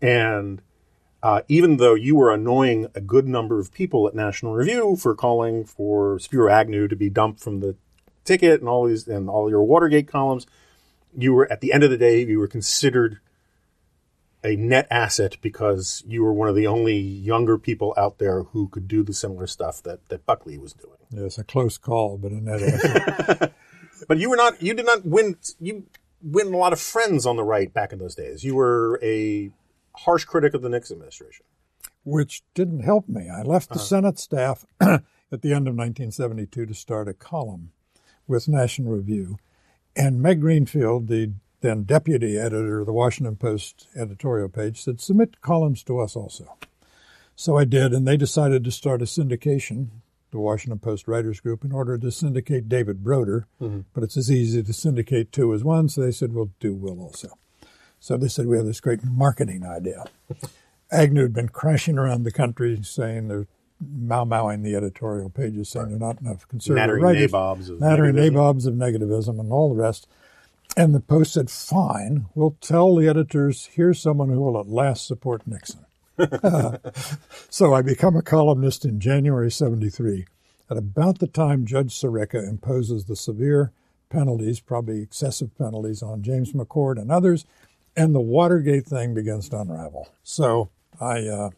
and 0.00 0.62
uh, 1.22 1.40
even 1.48 1.78
though 1.78 1.94
you 1.94 2.16
were 2.16 2.32
annoying 2.32 2.86
a 2.94 3.00
good 3.00 3.26
number 3.26 3.58
of 3.58 3.72
people 3.72 4.06
at 4.06 4.14
National 4.14 4.54
Review 4.54 4.96
for 4.96 5.14
calling 5.14 5.64
for 5.64 6.18
Spiro 6.18 6.52
Agnew 6.52 6.86
to 6.88 6.96
be 6.96 7.08
dumped 7.08 7.40
from 7.40 7.60
the 7.60 7.76
ticket 8.24 8.60
and 8.60 8.68
all 8.68 8.86
these 8.86 9.08
and 9.08 9.30
all 9.30 9.48
your 9.48 9.64
Watergate 9.64 10.06
columns, 10.06 10.46
you 11.16 11.32
were 11.32 11.50
at 11.50 11.60
the 11.60 11.72
end 11.72 11.82
of 11.82 11.90
the 11.90 11.96
day 11.96 12.24
you 12.24 12.38
were 12.38 12.48
considered 12.48 13.20
a 14.44 14.56
net 14.56 14.86
asset 14.90 15.38
because 15.40 16.04
you 16.06 16.22
were 16.22 16.32
one 16.32 16.48
of 16.48 16.54
the 16.54 16.66
only 16.66 16.96
younger 16.96 17.58
people 17.58 17.94
out 17.96 18.18
there 18.18 18.42
who 18.42 18.68
could 18.68 18.86
do 18.86 19.02
the 19.02 19.14
similar 19.14 19.46
stuff 19.46 19.82
that, 19.82 20.06
that 20.10 20.26
Buckley 20.26 20.58
was 20.58 20.74
doing. 20.74 20.92
Yes, 21.10 21.38
a 21.38 21.44
close 21.44 21.78
call, 21.78 22.18
but 22.18 22.32
a 22.32 22.40
net 22.40 22.62
asset. 22.62 23.54
but 24.08 24.18
you 24.18 24.28
were 24.28 24.36
not, 24.36 24.62
you 24.62 24.74
did 24.74 24.86
not 24.86 25.04
win, 25.04 25.36
you 25.60 25.86
win 26.22 26.52
a 26.52 26.56
lot 26.56 26.72
of 26.72 26.80
friends 26.80 27.24
on 27.24 27.36
the 27.36 27.44
right 27.44 27.72
back 27.72 27.92
in 27.92 27.98
those 27.98 28.14
days. 28.14 28.44
You 28.44 28.54
were 28.54 29.00
a 29.02 29.50
harsh 29.96 30.24
critic 30.24 30.54
of 30.54 30.62
the 30.62 30.68
Nixon 30.68 30.96
administration. 30.96 31.46
Which 32.04 32.42
didn't 32.52 32.80
help 32.80 33.08
me. 33.08 33.30
I 33.30 33.42
left 33.42 33.70
the 33.70 33.76
uh-huh. 33.76 33.84
Senate 33.84 34.18
staff 34.18 34.66
at 34.80 35.02
the 35.30 35.52
end 35.52 35.66
of 35.68 35.74
1972 35.74 36.66
to 36.66 36.74
start 36.74 37.08
a 37.08 37.14
column 37.14 37.72
with 38.26 38.46
National 38.46 38.92
Review. 38.92 39.38
And 39.96 40.20
Meg 40.20 40.40
Greenfield, 40.40 41.08
the 41.08 41.32
then 41.64 41.84
deputy 41.84 42.38
editor 42.38 42.80
of 42.80 42.86
the 42.86 42.92
Washington 42.92 43.36
Post 43.36 43.88
editorial 43.96 44.50
page, 44.50 44.82
said, 44.82 45.00
submit 45.00 45.40
columns 45.40 45.82
to 45.84 45.98
us 45.98 46.14
also. 46.14 46.56
So 47.34 47.56
I 47.56 47.64
did, 47.64 47.92
and 47.92 48.06
they 48.06 48.18
decided 48.18 48.62
to 48.64 48.70
start 48.70 49.00
a 49.00 49.06
syndication, 49.06 49.88
the 50.30 50.38
Washington 50.38 50.78
Post 50.78 51.08
Writers 51.08 51.40
Group, 51.40 51.64
in 51.64 51.72
order 51.72 51.96
to 51.96 52.10
syndicate 52.10 52.68
David 52.68 53.02
Broder. 53.02 53.46
Mm-hmm. 53.60 53.80
But 53.94 54.04
it's 54.04 54.16
as 54.16 54.30
easy 54.30 54.62
to 54.62 54.72
syndicate 54.74 55.32
two 55.32 55.54
as 55.54 55.64
one, 55.64 55.88
so 55.88 56.02
they 56.02 56.12
said, 56.12 56.34
we'll 56.34 56.50
do 56.60 56.74
Will 56.74 57.00
also. 57.00 57.30
So 57.98 58.18
they 58.18 58.28
said, 58.28 58.46
we 58.46 58.58
have 58.58 58.66
this 58.66 58.80
great 58.80 59.02
marketing 59.02 59.64
idea. 59.64 60.04
Agnew 60.92 61.22
had 61.22 61.32
been 61.32 61.48
crashing 61.48 61.98
around 61.98 62.24
the 62.24 62.30
country 62.30 62.78
saying 62.82 63.28
they're 63.28 63.46
mau 63.80 64.24
mauing 64.24 64.62
the 64.62 64.76
editorial 64.76 65.30
pages, 65.30 65.70
saying 65.70 65.86
right. 65.86 65.98
there 65.98 66.08
are 66.08 66.12
not 66.12 66.20
enough 66.20 66.46
conservative 66.46 66.88
Nattering 66.88 67.02
writers. 67.02 67.32
nabobs 67.32 67.68
of 67.70 67.80
Nattering 67.80 68.14
nabobs 68.14 68.66
of 68.66 68.74
negativism 68.74 69.40
and 69.40 69.50
all 69.50 69.74
the 69.74 69.80
rest. 69.80 70.06
And 70.76 70.94
the 70.94 71.00
Post 71.00 71.34
said, 71.34 71.50
fine, 71.50 72.26
we'll 72.34 72.56
tell 72.60 72.96
the 72.96 73.08
editors, 73.08 73.70
here's 73.74 74.00
someone 74.00 74.28
who 74.28 74.40
will 74.40 74.58
at 74.58 74.68
last 74.68 75.06
support 75.06 75.46
Nixon. 75.46 75.84
so 77.50 77.74
I 77.74 77.82
become 77.82 78.16
a 78.16 78.22
columnist 78.22 78.84
in 78.84 79.00
January 79.00 79.50
73. 79.50 80.26
At 80.70 80.76
about 80.76 81.18
the 81.18 81.26
time 81.26 81.66
Judge 81.66 81.92
Sirica 81.92 82.48
imposes 82.48 83.04
the 83.04 83.16
severe 83.16 83.72
penalties, 84.08 84.60
probably 84.60 85.02
excessive 85.02 85.56
penalties 85.58 86.02
on 86.02 86.22
James 86.22 86.52
McCord 86.52 87.00
and 87.00 87.10
others, 87.10 87.44
and 87.96 88.14
the 88.14 88.20
Watergate 88.20 88.86
thing 88.86 89.14
begins 89.14 89.48
to 89.50 89.60
unravel. 89.60 90.08
So 90.22 90.70
I 91.00 91.26
uh, 91.26 91.50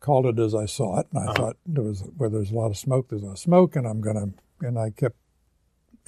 called 0.00 0.26
it 0.26 0.38
as 0.38 0.54
I 0.54 0.66
saw 0.66 1.00
it, 1.00 1.06
and 1.12 1.20
I 1.20 1.22
uh-huh. 1.24 1.34
thought 1.34 1.56
there 1.66 1.84
was 1.84 2.02
where 2.16 2.28
there's 2.28 2.50
a 2.50 2.54
lot 2.54 2.70
of 2.70 2.76
smoke, 2.76 3.08
there's 3.08 3.22
a 3.22 3.26
lot 3.26 3.32
of 3.32 3.38
smoke, 3.38 3.76
and 3.76 3.86
I'm 3.86 4.00
gonna, 4.00 4.30
and 4.60 4.78
I 4.78 4.90
kept 4.90 5.16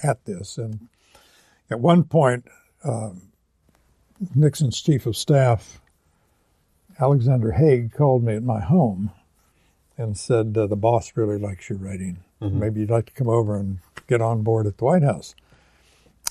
at 0.03 0.25
this, 0.25 0.57
and 0.57 0.87
at 1.69 1.79
one 1.79 2.03
point, 2.03 2.45
um, 2.83 3.21
Nixon's 4.35 4.81
chief 4.81 5.05
of 5.05 5.15
staff, 5.15 5.81
Alexander 6.99 7.51
Haig, 7.51 7.91
called 7.91 8.23
me 8.23 8.35
at 8.35 8.43
my 8.43 8.59
home 8.59 9.11
and 9.97 10.17
said, 10.17 10.57
uh, 10.57 10.67
The 10.67 10.75
boss 10.75 11.13
really 11.15 11.37
likes 11.37 11.69
your 11.69 11.77
writing. 11.77 12.19
Mm-hmm. 12.41 12.59
Maybe 12.59 12.79
you'd 12.81 12.89
like 12.89 13.07
to 13.07 13.13
come 13.13 13.29
over 13.29 13.57
and 13.57 13.79
get 14.07 14.21
on 14.21 14.43
board 14.43 14.67
at 14.67 14.77
the 14.77 14.85
White 14.85 15.03
House. 15.03 15.35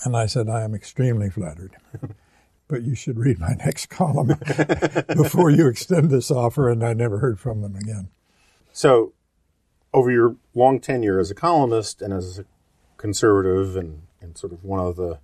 And 0.04 0.16
I 0.16 0.26
said, 0.26 0.48
I 0.48 0.62
am 0.62 0.74
extremely 0.74 1.30
flattered. 1.30 1.76
but 2.68 2.82
you 2.82 2.94
should 2.94 3.18
read 3.18 3.38
my 3.38 3.54
next 3.64 3.86
column 3.86 4.28
before 5.16 5.50
you 5.50 5.68
extend 5.68 6.10
this 6.10 6.30
offer. 6.30 6.68
And 6.68 6.84
I 6.84 6.92
never 6.92 7.18
heard 7.18 7.38
from 7.40 7.62
them 7.62 7.76
again. 7.76 8.08
So, 8.72 9.12
over 9.94 10.10
your 10.10 10.36
long 10.54 10.80
tenure 10.80 11.18
as 11.18 11.30
a 11.30 11.34
columnist 11.34 12.02
and 12.02 12.12
as 12.12 12.38
a 12.40 12.44
conservative 12.98 13.76
and, 13.76 14.02
and 14.20 14.36
sort 14.36 14.52
of 14.52 14.62
one 14.64 14.80
of 14.80 14.96
the 14.96 15.18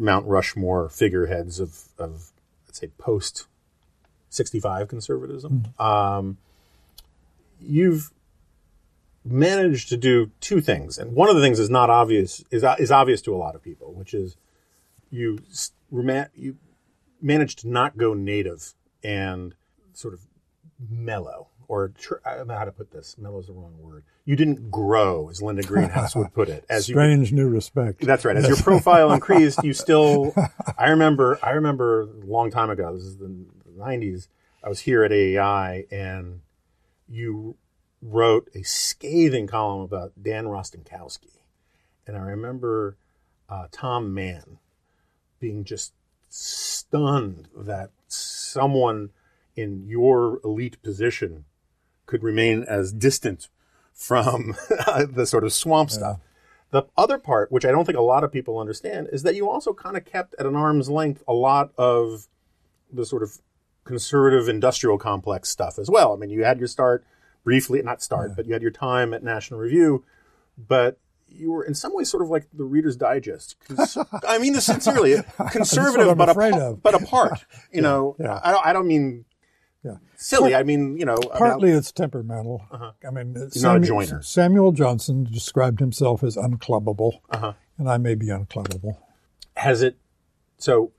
Mount 0.00 0.26
Rushmore 0.26 0.88
figureheads 0.88 1.60
of, 1.60 1.84
of 1.98 2.30
let's 2.66 2.80
say, 2.80 2.88
post 2.98 3.46
65 4.30 4.88
conservatism. 4.88 5.64
Mm-hmm. 5.78 5.82
Um, 5.82 6.38
you've 7.60 8.10
managed 9.24 9.88
to 9.90 9.96
do 9.96 10.30
two 10.40 10.60
things, 10.60 10.98
and 10.98 11.14
one 11.14 11.28
of 11.28 11.36
the 11.36 11.42
things 11.42 11.58
is 11.58 11.70
not 11.70 11.90
obvious 11.90 12.42
is 12.50 12.64
is 12.78 12.90
obvious 12.90 13.20
to 13.22 13.34
a 13.34 13.38
lot 13.38 13.54
of 13.54 13.62
people, 13.62 13.92
which 13.92 14.14
is 14.14 14.36
you 15.10 15.38
you 16.34 16.56
managed 17.20 17.58
to 17.60 17.68
not 17.68 17.98
go 17.98 18.14
native 18.14 18.72
and 19.04 19.54
sort 19.92 20.14
of 20.14 20.20
mellow 20.88 21.49
or 21.70 21.92
I 22.26 22.34
don't 22.34 22.48
know 22.48 22.56
how 22.56 22.64
to 22.64 22.72
put 22.72 22.90
this. 22.90 23.16
Mellow 23.16 23.38
is 23.38 23.46
the 23.46 23.52
wrong 23.52 23.76
word. 23.78 24.02
You 24.24 24.34
didn't 24.34 24.72
grow, 24.72 25.30
as 25.30 25.40
Linda 25.40 25.62
Greenhouse 25.62 26.16
would 26.16 26.34
put 26.34 26.48
it. 26.48 26.64
As 26.68 26.86
strange 26.86 27.30
you, 27.30 27.36
new 27.36 27.48
respect. 27.48 28.00
That's 28.00 28.24
right. 28.24 28.36
As 28.36 28.48
your 28.48 28.56
profile 28.56 29.12
increased, 29.12 29.62
you 29.62 29.72
still. 29.72 30.34
I 30.76 30.90
remember. 30.90 31.38
I 31.44 31.50
remember 31.50 32.02
a 32.02 32.26
long 32.26 32.50
time 32.50 32.70
ago. 32.70 32.92
This 32.92 33.04
is 33.04 33.18
the 33.18 33.32
'90s. 33.78 34.26
I 34.64 34.68
was 34.68 34.80
here 34.80 35.04
at 35.04 35.12
AEI, 35.12 35.86
and 35.92 36.40
you 37.08 37.56
wrote 38.02 38.50
a 38.52 38.64
scathing 38.64 39.46
column 39.46 39.82
about 39.82 40.12
Dan 40.20 40.46
Rostenkowski, 40.46 41.38
and 42.04 42.16
I 42.16 42.20
remember 42.20 42.96
uh, 43.48 43.68
Tom 43.70 44.12
Mann 44.12 44.58
being 45.38 45.62
just 45.62 45.92
stunned 46.28 47.46
that 47.56 47.90
someone 48.08 49.10
in 49.54 49.86
your 49.86 50.40
elite 50.42 50.82
position 50.82 51.44
could 52.10 52.22
remain 52.24 52.64
as 52.64 52.92
distant 52.92 53.48
from 53.94 54.56
the 54.68 55.24
sort 55.26 55.44
of 55.44 55.52
swamp 55.52 55.90
stuff. 55.90 56.18
Yeah. 56.18 56.26
The 56.72 56.86
other 56.96 57.18
part, 57.18 57.50
which 57.50 57.64
I 57.64 57.70
don't 57.70 57.84
think 57.84 57.98
a 57.98 58.02
lot 58.02 58.22
of 58.22 58.32
people 58.32 58.58
understand, 58.58 59.08
is 59.12 59.22
that 59.22 59.34
you 59.34 59.48
also 59.48 59.72
kind 59.72 59.96
of 59.96 60.04
kept 60.04 60.34
at 60.38 60.46
an 60.46 60.54
arm's 60.54 60.88
length 60.88 61.22
a 61.26 61.32
lot 61.32 61.72
of 61.78 62.28
the 62.92 63.06
sort 63.06 63.22
of 63.22 63.38
conservative 63.84 64.48
industrial 64.48 64.98
complex 64.98 65.48
stuff 65.48 65.78
as 65.78 65.88
well. 65.88 66.12
I 66.12 66.16
mean, 66.16 66.30
you 66.30 66.44
had 66.44 66.58
your 66.58 66.68
start 66.68 67.04
briefly, 67.44 67.82
not 67.82 68.02
start, 68.02 68.30
yeah. 68.30 68.34
but 68.36 68.46
you 68.46 68.52
had 68.52 68.62
your 68.62 68.70
time 68.70 69.14
at 69.14 69.22
National 69.22 69.58
Review, 69.58 70.04
but 70.56 70.98
you 71.28 71.52
were 71.52 71.64
in 71.64 71.74
some 71.74 71.94
ways 71.94 72.10
sort 72.10 72.22
of 72.22 72.28
like 72.28 72.46
the 72.52 72.64
Reader's 72.64 72.96
Digest. 72.96 73.56
I 74.28 74.38
mean 74.38 74.52
this 74.52 74.66
sincerely, 74.66 75.16
conservative 75.50 76.16
but, 76.16 76.28
a, 76.28 76.78
but 76.82 76.94
apart. 76.94 77.44
You 77.72 77.76
yeah, 77.76 77.80
know. 77.82 78.16
I, 78.18 78.52
don't, 78.52 78.66
I 78.66 78.72
don't 78.72 78.88
mean 78.88 79.24
yeah. 79.84 79.96
silly. 80.16 80.54
I 80.54 80.62
mean, 80.62 80.98
you 80.98 81.04
know, 81.04 81.16
partly 81.16 81.70
about, 81.70 81.78
it's 81.78 81.92
temperamental. 81.92 82.64
Uh-huh. 82.70 82.92
I 83.06 83.10
mean, 83.10 83.50
Samuel, 83.50 83.72
not 83.72 83.82
a 83.82 83.86
joiner. 83.86 84.22
Samuel 84.22 84.72
Johnson 84.72 85.24
described 85.24 85.80
himself 85.80 86.22
as 86.22 86.36
unclubbable, 86.36 87.20
uh-huh. 87.30 87.52
and 87.78 87.88
I 87.88 87.98
may 87.98 88.14
be 88.14 88.26
unclubbable. 88.26 88.98
Has 89.56 89.82
it? 89.82 89.96
So, 90.58 90.92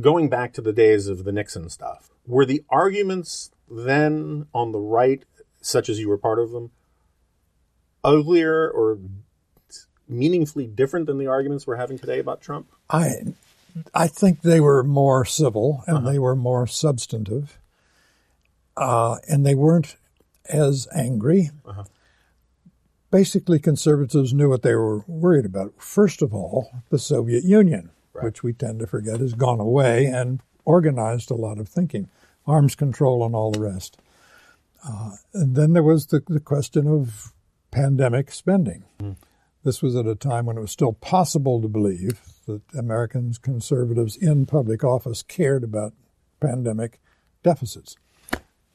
going 0.00 0.28
back 0.28 0.52
to 0.54 0.60
the 0.60 0.72
days 0.72 1.06
of 1.06 1.24
the 1.24 1.32
Nixon 1.32 1.68
stuff, 1.70 2.10
were 2.26 2.44
the 2.44 2.64
arguments 2.70 3.50
then 3.70 4.46
on 4.54 4.72
the 4.72 4.78
right, 4.78 5.24
such 5.60 5.88
as 5.88 5.98
you 5.98 6.08
were 6.08 6.18
part 6.18 6.38
of 6.38 6.50
them, 6.50 6.70
uglier 8.02 8.70
or 8.70 8.98
meaningfully 10.08 10.66
different 10.66 11.06
than 11.06 11.18
the 11.18 11.26
arguments 11.26 11.66
we're 11.66 11.76
having 11.76 11.98
today 11.98 12.18
about 12.18 12.40
Trump? 12.40 12.68
I, 12.90 13.34
I 13.94 14.08
think 14.08 14.42
they 14.42 14.60
were 14.60 14.82
more 14.82 15.24
civil 15.24 15.82
and 15.86 15.98
uh-huh. 15.98 16.10
they 16.10 16.18
were 16.18 16.36
more 16.36 16.66
substantive, 16.66 17.58
uh, 18.76 19.16
and 19.28 19.44
they 19.44 19.54
weren't 19.54 19.96
as 20.46 20.88
angry. 20.94 21.50
Uh-huh. 21.64 21.84
Basically, 23.10 23.58
conservatives 23.58 24.34
knew 24.34 24.48
what 24.48 24.62
they 24.62 24.74
were 24.74 25.04
worried 25.06 25.44
about. 25.44 25.74
First 25.78 26.20
of 26.20 26.34
all, 26.34 26.70
the 26.90 26.98
Soviet 26.98 27.44
Union, 27.44 27.90
right. 28.12 28.24
which 28.24 28.42
we 28.42 28.52
tend 28.52 28.80
to 28.80 28.86
forget 28.86 29.20
has 29.20 29.34
gone 29.34 29.60
away 29.60 30.06
and 30.06 30.40
organized 30.64 31.30
a 31.30 31.36
lot 31.36 31.58
of 31.58 31.68
thinking, 31.68 32.08
arms 32.46 32.74
control, 32.74 33.24
and 33.24 33.34
all 33.34 33.52
the 33.52 33.60
rest. 33.60 33.98
Uh, 34.86 35.12
and 35.32 35.54
then 35.54 35.72
there 35.72 35.82
was 35.82 36.06
the, 36.06 36.22
the 36.26 36.40
question 36.40 36.88
of 36.88 37.32
pandemic 37.70 38.32
spending. 38.32 38.84
Mm. 39.00 39.16
This 39.62 39.80
was 39.80 39.96
at 39.96 40.06
a 40.06 40.14
time 40.14 40.44
when 40.46 40.58
it 40.58 40.60
was 40.60 40.72
still 40.72 40.92
possible 40.92 41.62
to 41.62 41.68
believe 41.68 42.20
that 42.46 42.62
Americans, 42.76 43.38
conservatives 43.38 44.16
in 44.16 44.44
public 44.44 44.84
office, 44.84 45.22
cared 45.22 45.64
about 45.64 45.94
pandemic 46.40 47.00
deficits. 47.42 47.96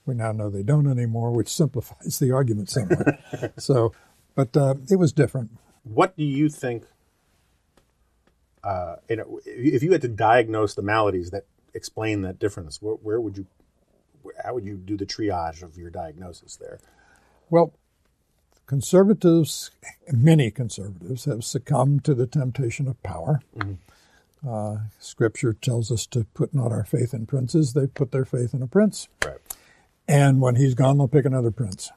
We 0.10 0.16
now 0.16 0.32
know 0.32 0.50
they 0.50 0.64
don't 0.64 0.88
anymore, 0.88 1.30
which 1.30 1.50
simplifies 1.50 2.18
the 2.18 2.32
argument 2.32 2.72
somewhat. 2.72 3.54
so, 3.62 3.94
but 4.34 4.58
uh, 4.58 4.74
it 4.90 4.96
was 4.96 5.14
different. 5.14 5.52
What 5.84 6.18
do 6.18 6.24
you 6.24 6.50
think? 6.50 6.86
Uh, 8.64 8.96
you 9.08 9.18
know, 9.18 9.40
if 9.46 9.84
you 9.84 9.92
had 9.92 10.02
to 10.02 10.08
diagnose 10.08 10.74
the 10.74 10.82
maladies 10.82 11.30
that 11.30 11.46
explain 11.76 12.24
that 12.24 12.40
difference, 12.40 12.82
where, 12.82 12.96
where 12.96 13.22
would 13.22 13.38
you, 13.38 13.46
how 14.44 14.56
would 14.56 14.66
you 14.66 14.78
do 14.78 14.98
the 14.98 15.06
triage 15.06 15.62
of 15.62 15.78
your 15.78 15.92
diagnosis 15.92 16.56
there? 16.56 16.80
Well, 17.52 17.72
conservatives, 18.66 19.70
many 20.12 20.50
conservatives, 20.50 21.26
have 21.26 21.44
succumbed 21.44 22.04
to 22.06 22.16
the 22.16 22.26
temptation 22.26 22.88
of 22.88 23.02
power. 23.04 23.42
Mm-hmm. 23.56 24.50
Uh, 24.50 24.78
scripture 25.00 25.54
tells 25.54 25.92
us 25.92 26.08
to 26.08 26.24
put 26.34 26.52
not 26.52 26.72
our 26.72 26.84
faith 26.84 27.14
in 27.14 27.28
princes; 27.28 27.74
they 27.74 27.86
put 27.86 28.12
their 28.12 28.26
faith 28.26 28.56
in 28.56 28.64
a 28.64 28.68
prince. 28.68 29.08
Right. 29.24 29.38
And 30.10 30.42
when 30.42 30.56
he's 30.56 30.74
gone, 30.74 30.98
they'll 30.98 31.08
pick 31.08 31.26
another 31.26 31.52
prince. 31.52 31.92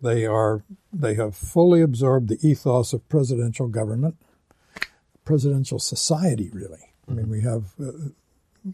They 0.00 0.24
are 0.24 0.62
they 0.90 1.14
have 1.14 1.36
fully 1.36 1.82
absorbed 1.82 2.30
the 2.30 2.38
ethos 2.40 2.94
of 2.94 3.06
presidential 3.10 3.68
government, 3.68 4.16
presidential 5.26 5.78
society. 5.78 6.48
Really. 6.54 6.94
I 7.06 7.12
mean, 7.12 7.26
mm-hmm. 7.26 7.32
we 7.32 7.40
have. 7.42 7.64
Uh, 7.78 8.72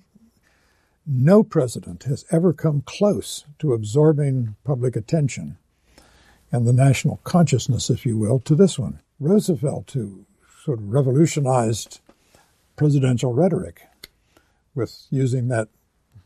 no 1.07 1.43
president 1.43 2.05
has 2.05 2.25
ever 2.31 2.55
come 2.55 2.83
close 2.87 3.45
to 3.59 3.75
absorbing 3.75 4.57
public 4.65 4.97
attention 4.97 5.59
and 6.51 6.67
the 6.67 6.73
national 6.73 7.19
consciousness, 7.25 7.91
if 7.91 8.07
you 8.07 8.17
will, 8.17 8.39
to 8.41 8.55
this 8.55 8.79
one. 8.79 9.01
Roosevelt, 9.21 9.91
who 9.91 10.25
sort 10.65 10.79
of 10.79 10.91
revolutionized 10.91 12.01
presidential 12.77 13.35
rhetoric 13.35 13.83
with 14.75 15.07
using 15.11 15.49
that 15.49 15.69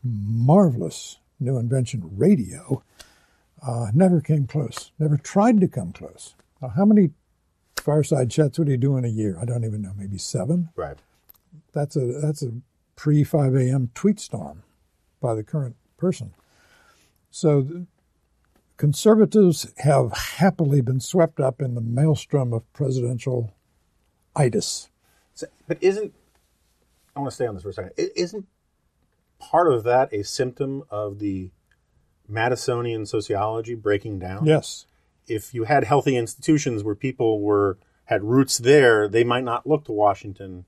marvelous 0.01 1.17
new 1.39 1.57
invention, 1.57 2.09
radio, 2.15 2.83
uh, 3.65 3.87
never 3.93 4.21
came 4.21 4.47
close, 4.47 4.91
never 4.99 5.17
tried 5.17 5.59
to 5.61 5.67
come 5.67 5.91
close. 5.91 6.35
Now, 6.61 6.69
how 6.69 6.85
many 6.85 7.11
fireside 7.77 8.31
chats 8.31 8.59
would 8.59 8.67
he 8.67 8.77
do 8.77 8.97
in 8.97 9.05
a 9.05 9.09
year? 9.09 9.37
I 9.39 9.45
don't 9.45 9.65
even 9.65 9.81
know, 9.81 9.93
maybe 9.97 10.17
seven? 10.17 10.69
Right. 10.75 10.97
That's 11.73 11.95
a, 11.95 12.19
that's 12.21 12.43
a 12.43 12.51
pre 12.95 13.23
5 13.23 13.55
a.m. 13.55 13.89
tweet 13.93 14.19
storm 14.19 14.63
by 15.21 15.33
the 15.35 15.43
current 15.43 15.75
person. 15.97 16.33
So 17.31 17.85
conservatives 18.77 19.71
have 19.77 20.11
happily 20.13 20.81
been 20.81 20.99
swept 20.99 21.39
up 21.39 21.61
in 21.61 21.75
the 21.75 21.81
maelstrom 21.81 22.53
of 22.53 22.71
presidential 22.73 23.53
itis. 24.35 24.89
So, 25.33 25.47
but 25.67 25.81
isn't 25.81 26.13
I 27.15 27.19
want 27.19 27.31
to 27.31 27.35
stay 27.35 27.47
on 27.47 27.53
this 27.55 27.63
for 27.63 27.69
a 27.69 27.73
second. 27.73 27.91
Isn't 27.97 28.47
part 29.39 29.71
of 29.71 29.83
that 29.83 30.13
a 30.13 30.23
symptom 30.23 30.83
of 30.89 31.19
the 31.19 31.51
Madisonian 32.31 33.07
sociology 33.07 33.75
breaking 33.75 34.19
down? 34.19 34.45
Yes. 34.45 34.85
If 35.27 35.53
you 35.53 35.65
had 35.65 35.83
healthy 35.83 36.15
institutions 36.15 36.83
where 36.83 36.95
people 36.95 37.41
were 37.41 37.77
had 38.05 38.23
roots 38.23 38.57
there, 38.57 39.07
they 39.07 39.23
might 39.23 39.43
not 39.43 39.67
look 39.67 39.85
to 39.85 39.91
Washington 39.91 40.65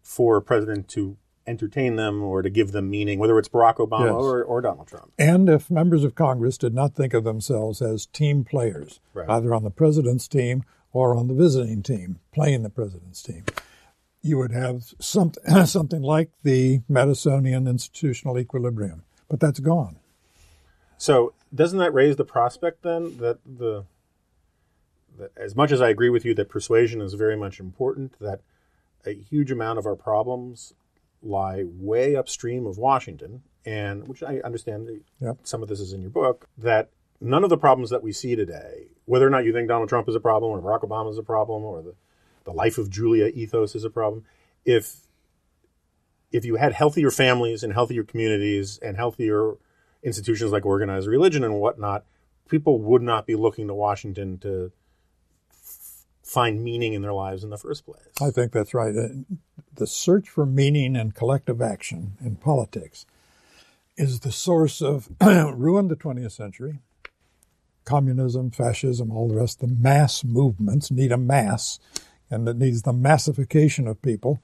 for 0.00 0.36
a 0.36 0.42
president 0.42 0.86
to 0.88 1.16
entertain 1.46 1.96
them 1.96 2.22
or 2.22 2.42
to 2.42 2.50
give 2.50 2.72
them 2.72 2.90
meaning, 2.90 3.18
whether 3.18 3.38
it's 3.38 3.48
Barack 3.48 3.76
Obama 3.76 4.06
yes. 4.06 4.14
or, 4.14 4.42
or, 4.42 4.60
Donald 4.60 4.88
Trump. 4.88 5.12
And 5.18 5.48
if 5.48 5.70
members 5.70 6.04
of 6.04 6.14
Congress 6.14 6.58
did 6.58 6.74
not 6.74 6.94
think 6.94 7.14
of 7.14 7.24
themselves 7.24 7.80
as 7.80 8.06
team 8.06 8.44
players, 8.44 9.00
right. 9.14 9.28
either 9.28 9.54
on 9.54 9.64
the 9.64 9.70
president's 9.70 10.28
team 10.28 10.64
or 10.92 11.16
on 11.16 11.28
the 11.28 11.34
visiting 11.34 11.82
team, 11.82 12.18
playing 12.32 12.62
the 12.62 12.70
president's 12.70 13.22
team, 13.22 13.44
you 14.26 14.38
would 14.38 14.52
have 14.52 14.94
some, 15.00 15.32
something 15.64 16.02
like 16.02 16.30
the 16.42 16.80
Madisonian 16.90 17.68
institutional 17.68 18.38
equilibrium. 18.38 19.02
But 19.28 19.40
that's 19.40 19.60
gone. 19.60 19.96
So 20.98 21.34
doesn't 21.54 21.78
that 21.78 21.92
raise 21.92 22.16
the 22.16 22.24
prospect 22.24 22.82
then 22.82 23.18
that 23.18 23.38
the 23.44 23.84
that 25.18 25.32
as 25.36 25.56
much 25.56 25.72
as 25.72 25.80
I 25.80 25.88
agree 25.88 26.10
with 26.10 26.24
you 26.24 26.34
that 26.34 26.48
persuasion 26.48 27.00
is 27.00 27.14
very 27.14 27.36
much 27.36 27.58
important, 27.58 28.18
that 28.20 28.40
a 29.06 29.14
huge 29.14 29.50
amount 29.50 29.78
of 29.78 29.86
our 29.86 29.96
problems 29.96 30.74
lie 31.22 31.64
way 31.64 32.16
upstream 32.16 32.66
of 32.66 32.76
Washington, 32.78 33.42
and 33.64 34.06
which 34.06 34.22
I 34.22 34.40
understand 34.44 34.88
yep. 35.20 35.38
some 35.42 35.62
of 35.62 35.68
this 35.68 35.80
is 35.80 35.92
in 35.92 36.02
your 36.02 36.10
book, 36.10 36.46
that 36.58 36.90
none 37.20 37.44
of 37.44 37.50
the 37.50 37.56
problems 37.56 37.90
that 37.90 38.02
we 38.02 38.12
see 38.12 38.36
today, 38.36 38.88
whether 39.06 39.26
or 39.26 39.30
not 39.30 39.44
you 39.44 39.52
think 39.52 39.68
Donald 39.68 39.88
Trump 39.88 40.08
is 40.08 40.14
a 40.14 40.20
problem 40.20 40.52
or 40.52 40.60
Barack 40.60 40.86
Obama 40.86 41.10
is 41.10 41.18
a 41.18 41.22
problem 41.22 41.64
or 41.64 41.82
the, 41.82 41.94
the 42.46 42.52
life 42.52 42.78
of 42.78 42.88
Julia 42.88 43.26
ethos 43.26 43.74
is 43.74 43.84
a 43.84 43.90
problem, 43.90 44.24
if 44.64 45.02
if 46.32 46.44
you 46.44 46.56
had 46.56 46.72
healthier 46.72 47.10
families 47.10 47.62
and 47.62 47.72
healthier 47.72 48.02
communities 48.02 48.78
and 48.80 48.96
healthier 48.96 49.56
institutions 50.02 50.52
like 50.52 50.64
organized 50.64 51.06
religion 51.06 51.44
and 51.44 51.54
whatnot, 51.60 52.04
people 52.48 52.80
would 52.80 53.02
not 53.02 53.26
be 53.26 53.34
looking 53.34 53.66
to 53.68 53.74
Washington 53.74 54.38
to 54.38 54.72
find 56.22 56.62
meaning 56.62 56.92
in 56.92 57.02
their 57.02 57.12
lives 57.12 57.44
in 57.44 57.50
the 57.50 57.58
first 57.58 57.84
place. 57.84 58.02
I 58.20 58.30
think 58.30 58.52
that's 58.52 58.74
right. 58.74 58.94
Uh, 58.96 59.08
the 59.74 59.86
search 59.86 60.28
for 60.28 60.44
meaning 60.44 60.96
and 60.96 61.14
collective 61.14 61.62
action 61.62 62.16
in 62.20 62.36
politics 62.36 63.06
is 63.96 64.20
the 64.20 64.32
source 64.32 64.82
of 64.82 65.08
ruin 65.20 65.88
the 65.88 65.96
20th 65.96 66.32
century. 66.32 66.80
Communism, 67.84 68.50
fascism, 68.50 69.12
all 69.12 69.28
the 69.28 69.36
rest, 69.36 69.60
the 69.60 69.68
mass 69.68 70.24
movements 70.24 70.90
need 70.90 71.12
a 71.12 71.16
mass, 71.16 71.78
and 72.30 72.48
it 72.48 72.56
needs 72.56 72.82
the 72.82 72.92
massification 72.92 73.86
of 73.86 74.02
people. 74.02 74.40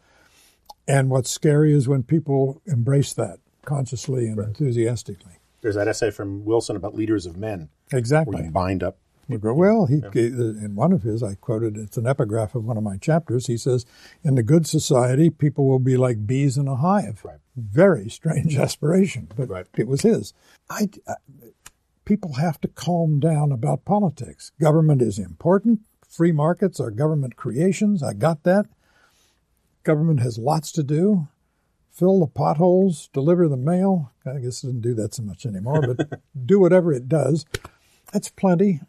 And 0.87 1.11
what's 1.11 1.31
scary 1.31 1.73
is 1.73 1.89
when 1.89 2.03
people 2.03 2.61
embrace 2.67 3.13
that 3.15 3.39
consciously 3.65 4.27
and 4.27 4.37
right. 4.37 4.49
enthusiastically. 4.49 5.35
There's 5.61 5.77
that 5.77 5.89
essay 5.89 6.11
from 6.11 6.45
Wilson 6.45 6.75
about 6.75 6.95
leaders 6.95 7.25
of 7.25 7.37
men. 7.37 7.69
Exactly. 7.93 8.35
Where 8.35 8.45
you 8.45 8.51
bind 8.51 8.83
up 8.83 8.97
well, 9.29 9.87
he, 9.87 9.97
yeah. 9.97 10.11
in 10.15 10.75
one 10.75 10.93
of 10.93 11.03
his, 11.03 11.23
I 11.23 11.35
quoted, 11.35 11.77
it's 11.77 11.97
an 11.97 12.07
epigraph 12.07 12.55
of 12.55 12.65
one 12.65 12.77
of 12.77 12.83
my 12.83 12.97
chapters. 12.97 13.47
He 13.47 13.57
says, 13.57 13.87
In 14.25 14.35
the 14.35 14.43
good 14.43 14.67
society, 14.67 15.31
people 15.31 15.67
will 15.67 15.79
be 15.79 15.97
like 15.97 16.27
bees 16.27 16.57
in 16.57 16.69
a 16.69 16.77
hive. 16.77 17.23
Right. 17.25 17.39
Very 17.57 18.09
strange 18.09 18.57
aspiration, 18.59 19.29
but 19.37 19.49
right. 19.49 19.67
it 19.77 19.87
was 19.87 20.03
his. 20.03 20.35
I, 20.71 20.89
I, 21.09 21.15
people 22.05 22.35
have 22.35 22.61
to 22.63 22.69
calm 22.69 23.21
down 23.21 23.53
about 23.53 23.85
politics. 23.85 24.53
Government 24.61 25.03
is 25.03 25.19
important. 25.19 25.81
Free 26.13 26.31
markets 26.31 26.79
are 26.79 26.91
government 26.91 27.37
creations. 27.37 28.03
I 28.03 28.13
got 28.13 28.43
that. 28.43 28.67
Government 29.83 30.21
has 30.21 30.37
lots 30.37 30.71
to 30.73 30.83
do. 30.83 31.29
Fill 31.91 32.21
the 32.21 32.27
potholes, 32.27 33.09
deliver 33.15 33.49
the 33.49 33.57
mail. 33.57 34.13
I 34.27 34.35
guess 34.35 34.63
it 34.63 34.67
doesn't 34.67 34.83
do 34.83 34.93
that 34.95 35.15
so 35.15 35.23
much 35.23 35.47
anymore, 35.47 35.81
but 35.81 36.21
do 36.47 36.61
whatever 36.61 36.93
it 36.93 37.09
does. 37.09 37.47
That's 38.13 38.29
plenty. 38.29 38.81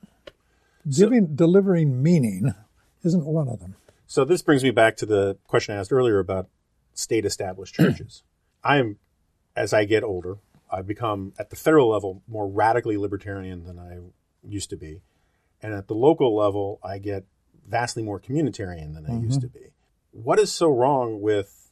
Giving, 0.90 1.28
so, 1.28 1.34
delivering 1.34 2.04
meaning 2.04 2.54
isn't 3.06 3.26
one 3.26 3.48
of 3.48 3.62
them. 3.62 3.76
So 4.06 4.26
this 4.26 4.42
brings 4.42 4.64
me 4.64 4.72
back 4.72 4.98
to 4.98 5.06
the 5.06 5.38
question 5.48 5.74
I 5.74 5.80
asked 5.80 5.94
earlier 5.94 6.20
about 6.20 6.50
state 6.94 7.26
established 7.26 7.76
churches. 7.76 8.24
I 8.66 8.78
am, 8.78 8.98
as 9.56 9.72
I 9.72 9.86
get 9.86 10.04
older, 10.04 10.40
I've 10.70 10.88
become 10.88 11.32
at 11.40 11.52
the 11.52 11.56
federal 11.56 11.90
level 11.90 12.22
more 12.28 12.50
radically 12.50 12.98
libertarian 12.98 13.64
than 13.64 13.80
I 13.80 14.00
used 14.46 14.70
to 14.72 14.76
be. 14.76 15.04
And 15.64 15.74
at 15.74 15.88
the 15.88 15.96
local 15.96 16.36
level, 16.36 16.80
I 16.84 17.00
get 17.00 17.24
vastly 17.68 18.04
more 18.04 18.20
communitarian 18.20 18.94
than 18.94 19.06
I 19.06 19.12
mm-hmm. 19.12 19.26
used 19.26 19.42
to 19.42 19.48
be. 19.48 19.72
What 20.12 20.38
is 20.38 20.52
so 20.52 20.70
wrong 20.70 21.22
with, 21.22 21.72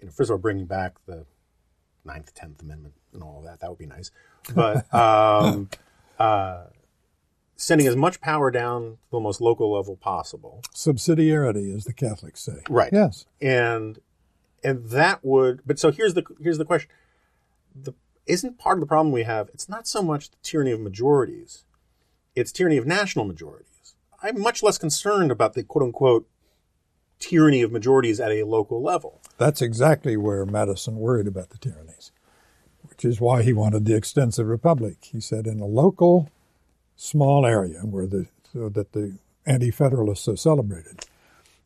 you 0.00 0.06
know, 0.06 0.12
first 0.12 0.30
of 0.30 0.34
all, 0.34 0.38
bringing 0.38 0.66
back 0.66 0.94
the 1.06 1.26
Ninth, 2.04 2.32
Tenth 2.34 2.62
Amendment 2.62 2.94
and 3.12 3.22
all 3.22 3.38
of 3.38 3.44
that? 3.44 3.60
That 3.60 3.68
would 3.68 3.78
be 3.78 3.86
nice. 3.86 4.10
But 4.54 4.92
um, 4.94 5.68
uh, 6.18 6.64
sending 7.56 7.86
as 7.86 7.96
much 7.96 8.20
power 8.20 8.50
down 8.50 8.82
to 8.82 8.98
the 9.10 9.20
most 9.20 9.40
local 9.40 9.72
level 9.72 9.96
possible. 9.96 10.62
Subsidiarity, 10.74 11.74
as 11.74 11.84
the 11.84 11.92
Catholics 11.92 12.40
say. 12.40 12.62
Right. 12.68 12.92
Yes. 12.92 13.26
And 13.40 13.98
and 14.62 14.88
that 14.90 15.24
would 15.24 15.60
but 15.66 15.78
so 15.78 15.90
here's 15.92 16.14
the 16.14 16.24
here's 16.40 16.58
the 16.58 16.64
question. 16.64 16.90
The 17.74 17.92
isn't 18.26 18.58
part 18.58 18.78
of 18.78 18.80
the 18.80 18.86
problem 18.86 19.12
we 19.12 19.24
have, 19.24 19.50
it's 19.52 19.68
not 19.68 19.86
so 19.86 20.02
much 20.02 20.30
the 20.30 20.36
tyranny 20.42 20.70
of 20.70 20.80
majorities, 20.80 21.64
it's 22.34 22.52
tyranny 22.52 22.76
of 22.76 22.86
national 22.86 23.24
majorities. 23.24 23.94
I'm 24.22 24.40
much 24.40 24.62
less 24.62 24.78
concerned 24.78 25.30
about 25.30 25.54
the 25.54 25.62
quote 25.62 25.84
unquote 25.84 26.28
tyranny 27.18 27.62
of 27.62 27.72
majorities 27.72 28.20
at 28.20 28.30
a 28.30 28.44
local 28.44 28.82
level. 28.82 29.20
That's 29.38 29.62
exactly 29.62 30.16
where 30.16 30.44
Madison 30.44 30.96
worried 30.96 31.26
about 31.26 31.50
the 31.50 31.58
tyrannies, 31.58 32.12
which 32.82 33.04
is 33.04 33.20
why 33.20 33.42
he 33.42 33.52
wanted 33.52 33.84
the 33.84 33.96
extensive 33.96 34.46
republic. 34.46 34.96
He 35.02 35.20
said 35.20 35.46
in 35.46 35.60
a 35.60 35.66
local 35.66 36.30
small 36.96 37.44
area 37.46 37.80
where 37.80 38.06
the 38.06 38.26
so 38.52 38.68
that 38.68 38.92
the 38.92 39.18
anti-federalists 39.46 40.28
are 40.28 40.36
celebrated, 40.36 41.00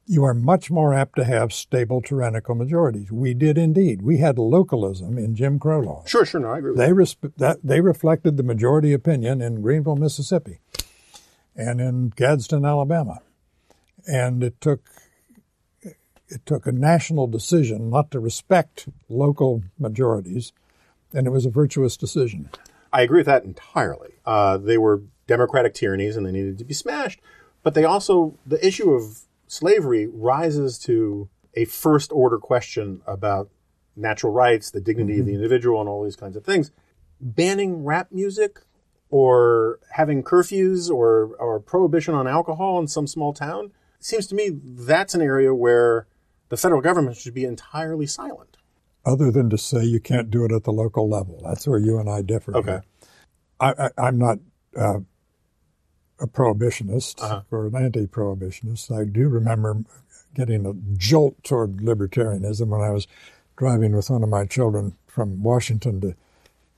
you 0.09 0.25
are 0.25 0.33
much 0.35 0.71
more 0.71 0.95
apt 0.95 1.17
to 1.17 1.25
have 1.25 1.53
stable 1.53 2.01
tyrannical 2.01 2.55
majorities. 2.55 3.13
We 3.13 3.35
did 3.35 3.59
indeed. 3.59 4.01
We 4.01 4.17
had 4.17 4.39
localism 4.39 5.19
in 5.19 5.37
Jim 5.37 5.59
Crow 5.59 5.81
law. 5.81 6.03
Sure, 6.07 6.25
sure, 6.25 6.41
no, 6.41 6.49
I 6.53 6.59
agree. 6.59 6.75
they 6.75 6.89
resp- 6.89 7.35
that 7.37 7.59
they 7.63 7.83
reflected 7.83 8.37
the 8.37 8.43
majority 8.43 8.95
opinion 8.95 9.43
in 9.43 9.61
Greenville, 9.61 9.97
Mississippi, 9.97 10.61
and 11.55 11.81
in 11.81 12.09
Gadsden, 12.17 12.65
Alabama, 12.65 13.21
and 14.07 14.43
it 14.43 14.59
took 14.61 14.81
it 15.83 16.45
took 16.47 16.67
a 16.67 16.73
national 16.73 17.27
decision 17.27 17.91
not 17.91 18.11
to 18.11 18.21
respect 18.21 18.89
local 19.09 19.63
majorities, 19.79 20.53
and 21.13 21.27
it 21.27 21.31
was 21.31 21.47
a 21.47 21.51
virtuous 21.51 21.97
decision. 21.97 22.51
I 22.93 23.03
agree 23.03 23.21
with 23.21 23.27
that 23.27 23.45
entirely. 23.45 24.15
Uh, 24.25 24.57
they 24.57 24.79
were 24.79 25.03
democratic 25.27 25.75
tyrannies 25.75 26.17
and 26.17 26.25
they 26.27 26.33
needed 26.33 26.59
to 26.59 26.65
be 26.65 26.75
smashed. 26.75 27.21
But 27.63 27.75
they 27.75 27.85
also, 27.85 28.39
the 28.47 28.65
issue 28.67 28.91
of 28.93 29.21
slavery 29.49 30.07
rises 30.07 30.79
to 30.81 31.29
a 31.55 31.65
first 31.65 32.13
order 32.13 32.39
question 32.39 33.03
about 33.07 33.51
natural 33.97 34.33
rights, 34.33 34.71
the 34.71 34.81
dignity 34.81 35.15
mm-hmm. 35.15 35.21
of 35.21 35.27
the 35.27 35.33
mm-hmm. 35.33 35.43
individual, 35.43 35.81
and 35.81 35.89
all 35.89 36.05
these 36.05 36.17
kinds 36.17 36.37
of 36.37 36.45
things. 36.45 36.71
Banning 37.21 37.85
rap 37.85 38.09
music 38.13 38.61
or 39.11 39.81
having 39.93 40.23
curfews 40.23 40.91
or, 40.91 41.35
or 41.39 41.59
prohibition 41.59 42.15
on 42.15 42.29
alcohol 42.29 42.79
in 42.79 42.87
some 42.87 43.07
small 43.07 43.33
town 43.33 43.73
seems 43.99 44.27
to 44.29 44.35
me 44.35 44.51
that's 44.53 45.15
an 45.15 45.21
area 45.21 45.55
where 45.55 46.07
the 46.51 46.57
federal 46.57 46.81
government 46.81 47.17
should 47.17 47.35
be 47.35 47.45
entirely 47.45 48.07
silent. 48.07 48.57
Other 49.05 49.31
than 49.31 49.51
to 49.51 49.59
say 49.59 49.85
you 49.85 50.01
can't 50.01 50.31
do 50.31 50.45
it 50.45 50.53
at 50.53 50.65
the 50.65 50.73
local 50.73 51.09
level. 51.09 51.41
That's 51.45 51.67
where 51.67 51.79
you 51.79 51.99
and 51.99 52.09
I 52.09 52.23
differ. 52.23 52.57
Okay. 52.57 52.81
I, 53.61 53.91
am 53.99 54.19
not 54.19 54.39
uh, 54.77 55.01
a 56.21 56.27
prohibitionist 56.27 57.23
uh-huh. 57.23 57.43
or 57.51 57.67
an 57.67 57.77
anti-prohibitionist. 57.77 58.91
I 58.97 59.05
do 59.05 59.29
remember 59.29 59.79
getting 60.35 60.67
a 60.67 60.75
jolt 60.97 61.43
toward 61.43 61.79
libertarianism 61.79 62.69
when 62.69 62.81
I 62.81 62.91
was 62.91 63.07
driving 63.57 63.95
with 63.95 64.11
one 64.11 64.23
of 64.23 64.29
my 64.29 64.45
children 64.45 64.97
from 65.07 65.43
Washington 65.43 66.01
to 66.01 66.15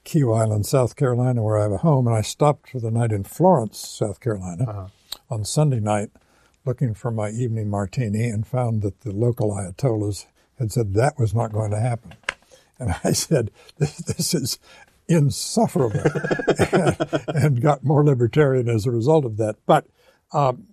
Kiawah 0.05 0.43
Island, 0.43 0.67
South 0.67 0.97
Carolina, 0.97 1.43
where 1.43 1.59
I 1.59 1.63
have 1.63 1.73
a 1.73 1.79
home, 1.79 2.07
and 2.07 2.17
I 2.17 2.23
stopped 2.23 2.71
for 2.71 2.81
the 2.81 2.91
night 2.91 3.13
in 3.13 3.25
Florence, 3.25 3.79
South 3.79 4.21
Carolina, 4.21 4.65
uh-huh. 4.65 4.87
on 5.29 5.45
Sunday 5.45 5.81
night, 5.81 6.11
looking 6.65 6.95
for 6.95 7.11
my 7.11 7.31
evening 7.31 7.69
martini, 7.69 8.29
and 8.29 8.47
found 8.47 8.83
that 8.83 9.01
the 9.01 9.13
local 9.13 9.53
Ayatollahs 9.53 10.27
had 10.59 10.73
said 10.73 10.95
that 10.95 11.19
was 11.19 11.35
not 11.35 11.53
going 11.53 11.71
to 11.71 11.81
happen. 11.81 12.15
And 12.79 12.95
I 13.05 13.13
said, 13.13 13.51
this, 13.79 13.99
this 13.99 14.33
is 14.33 14.59
insufferable, 15.11 16.01
and, 16.73 17.25
and, 17.29 17.63
got 17.63 17.85
more 17.85 18.05
libertarian 18.05 18.69
as 18.69 18.87
a 18.87 18.91
result 18.91 19.25
of 19.25 19.37
that. 19.39 19.57
But 19.67 19.87
um, 20.33 20.69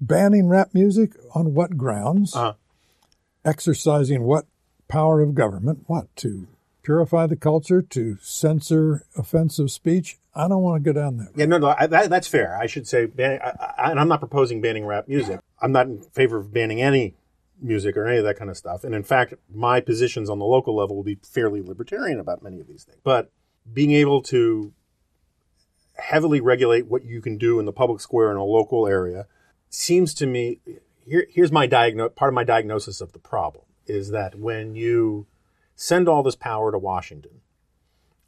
banning 0.00 0.48
rap 0.48 0.70
music 0.74 1.12
on 1.34 1.54
what 1.54 1.76
grounds? 1.76 2.34
Uh-huh. 2.34 2.54
Exercising 3.44 4.22
what 4.22 4.46
power 4.88 5.20
of 5.20 5.34
government? 5.34 5.84
What 5.86 6.14
to 6.16 6.48
purify 6.82 7.26
the 7.26 7.36
culture? 7.36 7.82
To 7.82 8.18
censor 8.20 9.06
offensive 9.16 9.70
speech? 9.70 10.18
I 10.34 10.48
don't 10.48 10.62
want 10.62 10.82
to 10.82 10.92
go 10.92 10.98
down 10.98 11.18
that. 11.18 11.28
Yeah, 11.36 11.46
no, 11.46 11.58
no, 11.58 11.74
I, 11.78 11.86
that, 11.86 12.10
that's 12.10 12.26
fair. 12.26 12.56
I 12.56 12.66
should 12.66 12.88
say, 12.88 13.06
ban- 13.06 13.40
I, 13.42 13.50
I, 13.78 13.90
and 13.90 14.00
I'm 14.00 14.08
not 14.08 14.18
proposing 14.18 14.60
banning 14.60 14.84
rap 14.84 15.06
music. 15.06 15.40
I'm 15.60 15.72
not 15.72 15.86
in 15.86 16.02
favor 16.12 16.38
of 16.38 16.52
banning 16.52 16.82
any 16.82 17.14
music 17.60 17.96
or 17.96 18.06
any 18.06 18.18
of 18.18 18.24
that 18.24 18.38
kind 18.38 18.50
of 18.50 18.56
stuff. 18.56 18.84
And 18.84 18.94
in 18.94 19.02
fact, 19.02 19.34
my 19.52 19.80
positions 19.80 20.28
on 20.28 20.38
the 20.38 20.44
local 20.44 20.76
level 20.76 20.96
will 20.96 21.04
be 21.04 21.18
fairly 21.22 21.62
libertarian 21.62 22.20
about 22.20 22.42
many 22.42 22.60
of 22.60 22.66
these 22.66 22.84
things. 22.84 22.98
But 23.02 23.30
being 23.72 23.92
able 23.92 24.22
to 24.22 24.72
heavily 25.96 26.40
regulate 26.40 26.86
what 26.86 27.04
you 27.04 27.20
can 27.20 27.38
do 27.38 27.58
in 27.58 27.66
the 27.66 27.72
public 27.72 28.00
square 28.00 28.30
in 28.30 28.36
a 28.36 28.44
local 28.44 28.86
area 28.86 29.26
seems 29.70 30.12
to 30.14 30.26
me 30.26 30.60
here, 31.06 31.26
here's 31.30 31.52
my 31.52 31.68
diagno- 31.68 32.14
part 32.14 32.30
of 32.30 32.34
my 32.34 32.44
diagnosis 32.44 33.00
of 33.00 33.12
the 33.12 33.18
problem 33.18 33.64
is 33.86 34.10
that 34.10 34.38
when 34.38 34.74
you 34.74 35.26
send 35.76 36.08
all 36.08 36.22
this 36.22 36.36
power 36.36 36.72
to 36.72 36.78
Washington 36.78 37.40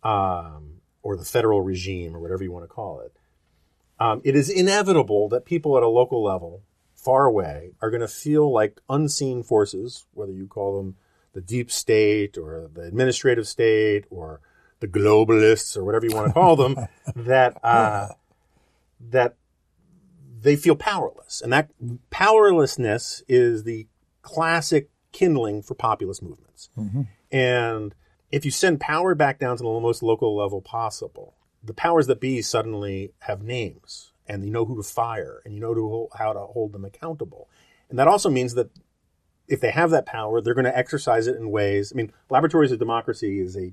um, 0.02 0.80
or 1.02 1.16
the 1.16 1.24
federal 1.24 1.62
regime 1.62 2.14
or 2.14 2.20
whatever 2.20 2.44
you 2.44 2.52
want 2.52 2.64
to 2.64 2.68
call 2.68 3.00
it, 3.00 3.16
um, 3.98 4.20
it 4.24 4.36
is 4.36 4.50
inevitable 4.50 5.28
that 5.30 5.46
people 5.46 5.76
at 5.76 5.82
a 5.82 5.88
local 5.88 6.22
level 6.22 6.62
far 7.06 7.26
away 7.26 7.70
are 7.80 7.88
going 7.88 8.00
to 8.00 8.08
feel 8.08 8.52
like 8.52 8.80
unseen 8.90 9.44
forces, 9.44 10.06
whether 10.12 10.32
you 10.32 10.48
call 10.48 10.76
them 10.76 10.96
the 11.34 11.40
deep 11.40 11.70
state 11.70 12.36
or 12.36 12.68
the 12.74 12.82
administrative 12.82 13.46
state 13.46 14.04
or 14.10 14.40
the 14.80 14.88
globalists 14.88 15.76
or 15.76 15.84
whatever 15.84 16.04
you 16.04 16.16
want 16.16 16.26
to 16.26 16.32
call 16.32 16.56
them, 16.56 16.76
that 17.14 17.64
uh, 17.64 18.08
that 18.98 19.36
they 20.40 20.56
feel 20.56 20.74
powerless. 20.74 21.40
And 21.40 21.52
that 21.52 21.70
powerlessness 22.10 23.22
is 23.28 23.62
the 23.62 23.86
classic 24.22 24.90
kindling 25.12 25.62
for 25.62 25.76
populist 25.76 26.24
movements. 26.24 26.70
Mm-hmm. 26.76 27.02
And 27.30 27.94
if 28.32 28.44
you 28.44 28.50
send 28.50 28.80
power 28.80 29.14
back 29.14 29.38
down 29.38 29.56
to 29.58 29.62
the 29.62 29.80
most 29.80 30.02
local 30.02 30.36
level 30.36 30.60
possible, 30.60 31.34
the 31.62 31.72
powers 31.72 32.08
that 32.08 32.20
be 32.20 32.42
suddenly 32.42 33.12
have 33.20 33.42
names 33.42 34.12
and 34.28 34.44
you 34.44 34.50
know 34.50 34.64
who 34.64 34.76
to 34.76 34.82
fire 34.82 35.40
and 35.44 35.54
you 35.54 35.60
know 35.60 35.74
to, 35.74 36.08
how 36.16 36.32
to 36.32 36.40
hold 36.40 36.72
them 36.72 36.84
accountable. 36.84 37.48
And 37.88 37.98
that 37.98 38.08
also 38.08 38.30
means 38.30 38.54
that 38.54 38.70
if 39.48 39.60
they 39.60 39.70
have 39.70 39.90
that 39.90 40.06
power, 40.06 40.40
they're 40.40 40.54
going 40.54 40.64
to 40.64 40.76
exercise 40.76 41.26
it 41.26 41.36
in 41.36 41.50
ways. 41.50 41.92
I 41.92 41.96
mean, 41.96 42.12
laboratories 42.30 42.72
of 42.72 42.78
democracy 42.78 43.40
is 43.40 43.56
a 43.56 43.72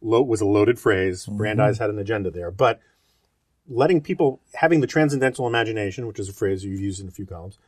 was 0.00 0.40
a 0.40 0.46
loaded 0.46 0.78
phrase. 0.78 1.24
Mm-hmm. 1.24 1.36
Brandeis 1.36 1.78
had 1.78 1.90
an 1.90 1.98
agenda 1.98 2.30
there, 2.30 2.50
but 2.50 2.80
letting 3.68 4.00
people 4.00 4.40
having 4.54 4.80
the 4.80 4.86
transcendental 4.86 5.46
imagination, 5.46 6.06
which 6.06 6.18
is 6.18 6.28
a 6.28 6.32
phrase 6.32 6.64
you've 6.64 6.80
used 6.80 7.00
in 7.00 7.08
a 7.08 7.10
few 7.10 7.26
columns, 7.26 7.58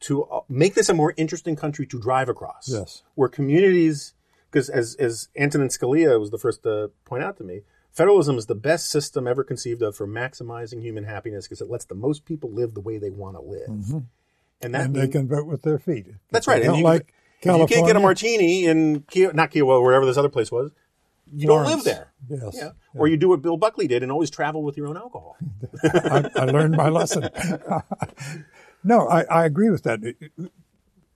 to 0.00 0.24
uh, 0.24 0.40
make 0.48 0.74
this 0.74 0.88
a 0.88 0.94
more 0.94 1.14
interesting 1.16 1.56
country 1.56 1.86
to 1.86 2.00
drive 2.00 2.28
across. 2.28 2.68
Yes, 2.68 3.02
where 3.14 3.28
communities, 3.28 4.14
because 4.50 4.68
as 4.68 4.96
as 4.96 5.28
Antonin 5.36 5.68
Scalia 5.68 6.18
was 6.18 6.30
the 6.30 6.38
first 6.38 6.64
to 6.64 6.90
point 7.04 7.22
out 7.22 7.36
to 7.38 7.44
me, 7.44 7.62
federalism 7.96 8.38
is 8.38 8.46
the 8.46 8.54
best 8.54 8.90
system 8.90 9.26
ever 9.26 9.42
conceived 9.42 9.82
of 9.82 9.96
for 9.96 10.06
maximizing 10.06 10.80
human 10.80 11.04
happiness 11.04 11.46
because 11.46 11.60
it 11.60 11.70
lets 11.70 11.86
the 11.86 11.94
most 11.94 12.24
people 12.24 12.52
live 12.52 12.74
the 12.74 12.80
way 12.80 12.98
they 12.98 13.10
want 13.10 13.36
to 13.36 13.42
live, 13.42 13.68
mm-hmm. 13.68 13.98
and 14.62 14.74
that 14.74 14.84
and 14.86 14.94
means, 14.94 15.06
they 15.06 15.12
can 15.12 15.26
vote 15.26 15.46
with 15.46 15.62
their 15.62 15.78
feet. 15.78 16.06
That's 16.30 16.46
right. 16.46 16.62
And 16.62 16.76
you, 16.76 16.84
like 16.84 17.12
you 17.42 17.66
can't 17.66 17.86
get 17.86 17.96
a 17.96 18.00
martini 18.00 18.66
in 18.66 19.00
Kio, 19.02 19.32
not 19.32 19.50
Kiowa, 19.50 19.82
wherever 19.82 20.06
this 20.06 20.16
other 20.16 20.28
place 20.28 20.52
was 20.52 20.70
you 21.32 21.46
don't 21.46 21.66
live 21.66 21.84
there. 21.84 22.12
Yes. 22.28 22.52
Yeah. 22.54 22.64
yeah. 22.64 22.70
Or 22.94 23.08
you 23.08 23.16
do 23.16 23.28
what 23.28 23.42
Bill 23.42 23.56
Buckley 23.56 23.86
did 23.86 24.02
and 24.02 24.12
always 24.12 24.30
travel 24.30 24.62
with 24.62 24.76
your 24.76 24.88
own 24.88 24.96
alcohol. 24.96 25.36
I, 25.84 26.30
I, 26.36 26.44
learned 26.44 26.76
my 26.76 26.88
lesson. 26.88 27.28
no, 28.84 29.08
I, 29.08 29.22
I 29.24 29.44
agree 29.44 29.70
with 29.70 29.82
that. 29.82 30.00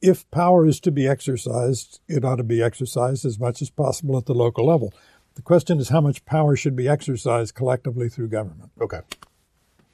If 0.02 0.30
power 0.30 0.66
is 0.66 0.80
to 0.80 0.90
be 0.90 1.06
exercised, 1.06 2.00
it 2.08 2.24
ought 2.24 2.36
to 2.36 2.42
be 2.42 2.62
exercised 2.62 3.24
as 3.24 3.38
much 3.38 3.62
as 3.62 3.70
possible 3.70 4.18
at 4.18 4.26
the 4.26 4.34
local 4.34 4.66
level. 4.66 4.92
The 5.34 5.42
question 5.42 5.78
is 5.78 5.88
how 5.88 6.00
much 6.00 6.24
power 6.24 6.56
should 6.56 6.76
be 6.76 6.88
exercised 6.88 7.54
collectively 7.54 8.08
through 8.08 8.28
government. 8.28 8.70
Okay. 8.80 9.00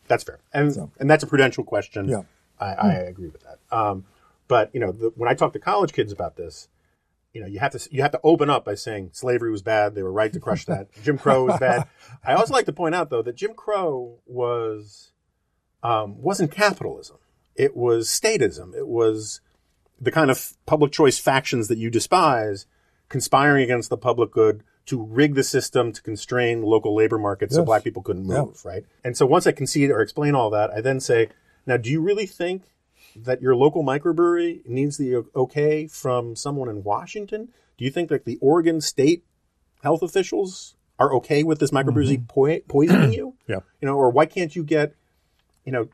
That's 0.08 0.24
fair. 0.24 0.38
And, 0.52 0.72
so, 0.72 0.90
and 0.98 1.10
that's 1.10 1.22
a 1.24 1.26
prudential 1.26 1.64
question. 1.64 2.08
Yeah. 2.08 2.22
I, 2.58 2.72
I 2.72 2.92
agree 2.94 3.28
with 3.28 3.42
that. 3.42 3.58
Um, 3.76 4.06
but, 4.48 4.70
you 4.72 4.80
know, 4.80 4.92
the, 4.92 5.12
when 5.14 5.28
I 5.28 5.34
talk 5.34 5.52
to 5.52 5.58
college 5.58 5.92
kids 5.92 6.12
about 6.12 6.36
this, 6.36 6.68
you 7.36 7.42
know, 7.42 7.48
you 7.48 7.58
have 7.58 7.72
to 7.72 7.88
you 7.92 8.00
have 8.00 8.12
to 8.12 8.20
open 8.24 8.48
up 8.48 8.64
by 8.64 8.74
saying 8.74 9.10
slavery 9.12 9.50
was 9.50 9.60
bad. 9.60 9.94
They 9.94 10.02
were 10.02 10.10
right 10.10 10.32
to 10.32 10.40
crush 10.40 10.64
that. 10.64 10.88
Jim 11.04 11.18
Crow 11.18 11.44
was 11.44 11.60
bad. 11.60 11.86
I 12.24 12.32
also 12.32 12.54
like 12.54 12.64
to 12.64 12.72
point 12.72 12.94
out 12.94 13.10
though 13.10 13.20
that 13.20 13.36
Jim 13.36 13.52
Crow 13.52 14.20
was 14.24 15.12
um, 15.82 16.22
wasn't 16.22 16.50
capitalism. 16.50 17.18
It 17.54 17.76
was 17.76 18.08
statism. 18.08 18.74
It 18.74 18.88
was 18.88 19.42
the 20.00 20.10
kind 20.10 20.30
of 20.30 20.54
public 20.64 20.92
choice 20.92 21.18
factions 21.18 21.68
that 21.68 21.76
you 21.76 21.90
despise 21.90 22.64
conspiring 23.10 23.64
against 23.64 23.90
the 23.90 23.98
public 23.98 24.30
good 24.30 24.64
to 24.86 25.02
rig 25.02 25.34
the 25.34 25.42
system 25.42 25.92
to 25.92 26.00
constrain 26.00 26.62
local 26.62 26.94
labor 26.94 27.18
markets 27.18 27.52
yes. 27.52 27.56
so 27.56 27.64
black 27.64 27.84
people 27.84 28.02
couldn't 28.02 28.24
move, 28.24 28.60
yeah. 28.64 28.70
right? 28.70 28.84
And 29.04 29.16
so 29.16 29.26
once 29.26 29.46
I 29.46 29.52
concede 29.52 29.90
or 29.90 30.00
explain 30.00 30.34
all 30.34 30.48
that, 30.50 30.70
I 30.70 30.80
then 30.80 31.00
say, 31.00 31.28
now, 31.66 31.76
do 31.76 31.90
you 31.90 32.00
really 32.00 32.26
think 32.26 32.62
that 33.16 33.42
your 33.42 33.56
local 33.56 33.82
microbrewery 33.82 34.64
needs 34.66 34.96
the 34.96 35.24
okay 35.34 35.86
from 35.88 36.36
someone 36.36 36.68
in 36.68 36.84
Washington? 36.84 37.48
Do 37.76 37.84
you 37.84 37.90
think 37.90 38.08
that 38.08 38.24
the 38.24 38.38
Oregon 38.40 38.80
state 38.80 39.24
health 39.82 40.02
officials 40.02 40.76
are 40.98 41.12
okay 41.14 41.42
with 41.42 41.58
this 41.58 41.72
microbrewery 41.72 42.18
mm-hmm. 42.18 42.26
po- 42.26 42.60
poisoning 42.68 43.12
you? 43.12 43.34
Yeah. 43.48 43.60
You 43.80 43.86
know, 43.86 43.96
or 43.96 44.10
why 44.10 44.26
can't 44.26 44.56
you 44.56 44.64
get, 44.64 44.94
you 45.64 45.70
know, 45.70 45.88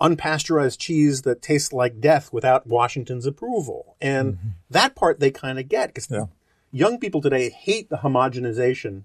unpasteurized 0.00 0.78
cheese 0.78 1.22
that 1.22 1.42
tastes 1.42 1.74
like 1.74 2.00
death 2.00 2.32
without 2.32 2.66
Washington's 2.66 3.26
approval? 3.26 3.96
And 4.00 4.34
mm-hmm. 4.34 4.48
that 4.70 4.94
part 4.94 5.20
they 5.20 5.30
kind 5.30 5.58
of 5.58 5.68
get 5.68 5.88
because 5.88 6.10
yeah. 6.10 6.24
Young 6.72 6.98
people 6.98 7.20
today 7.20 7.50
hate 7.50 7.90
the 7.90 7.98
homogenization 7.98 9.04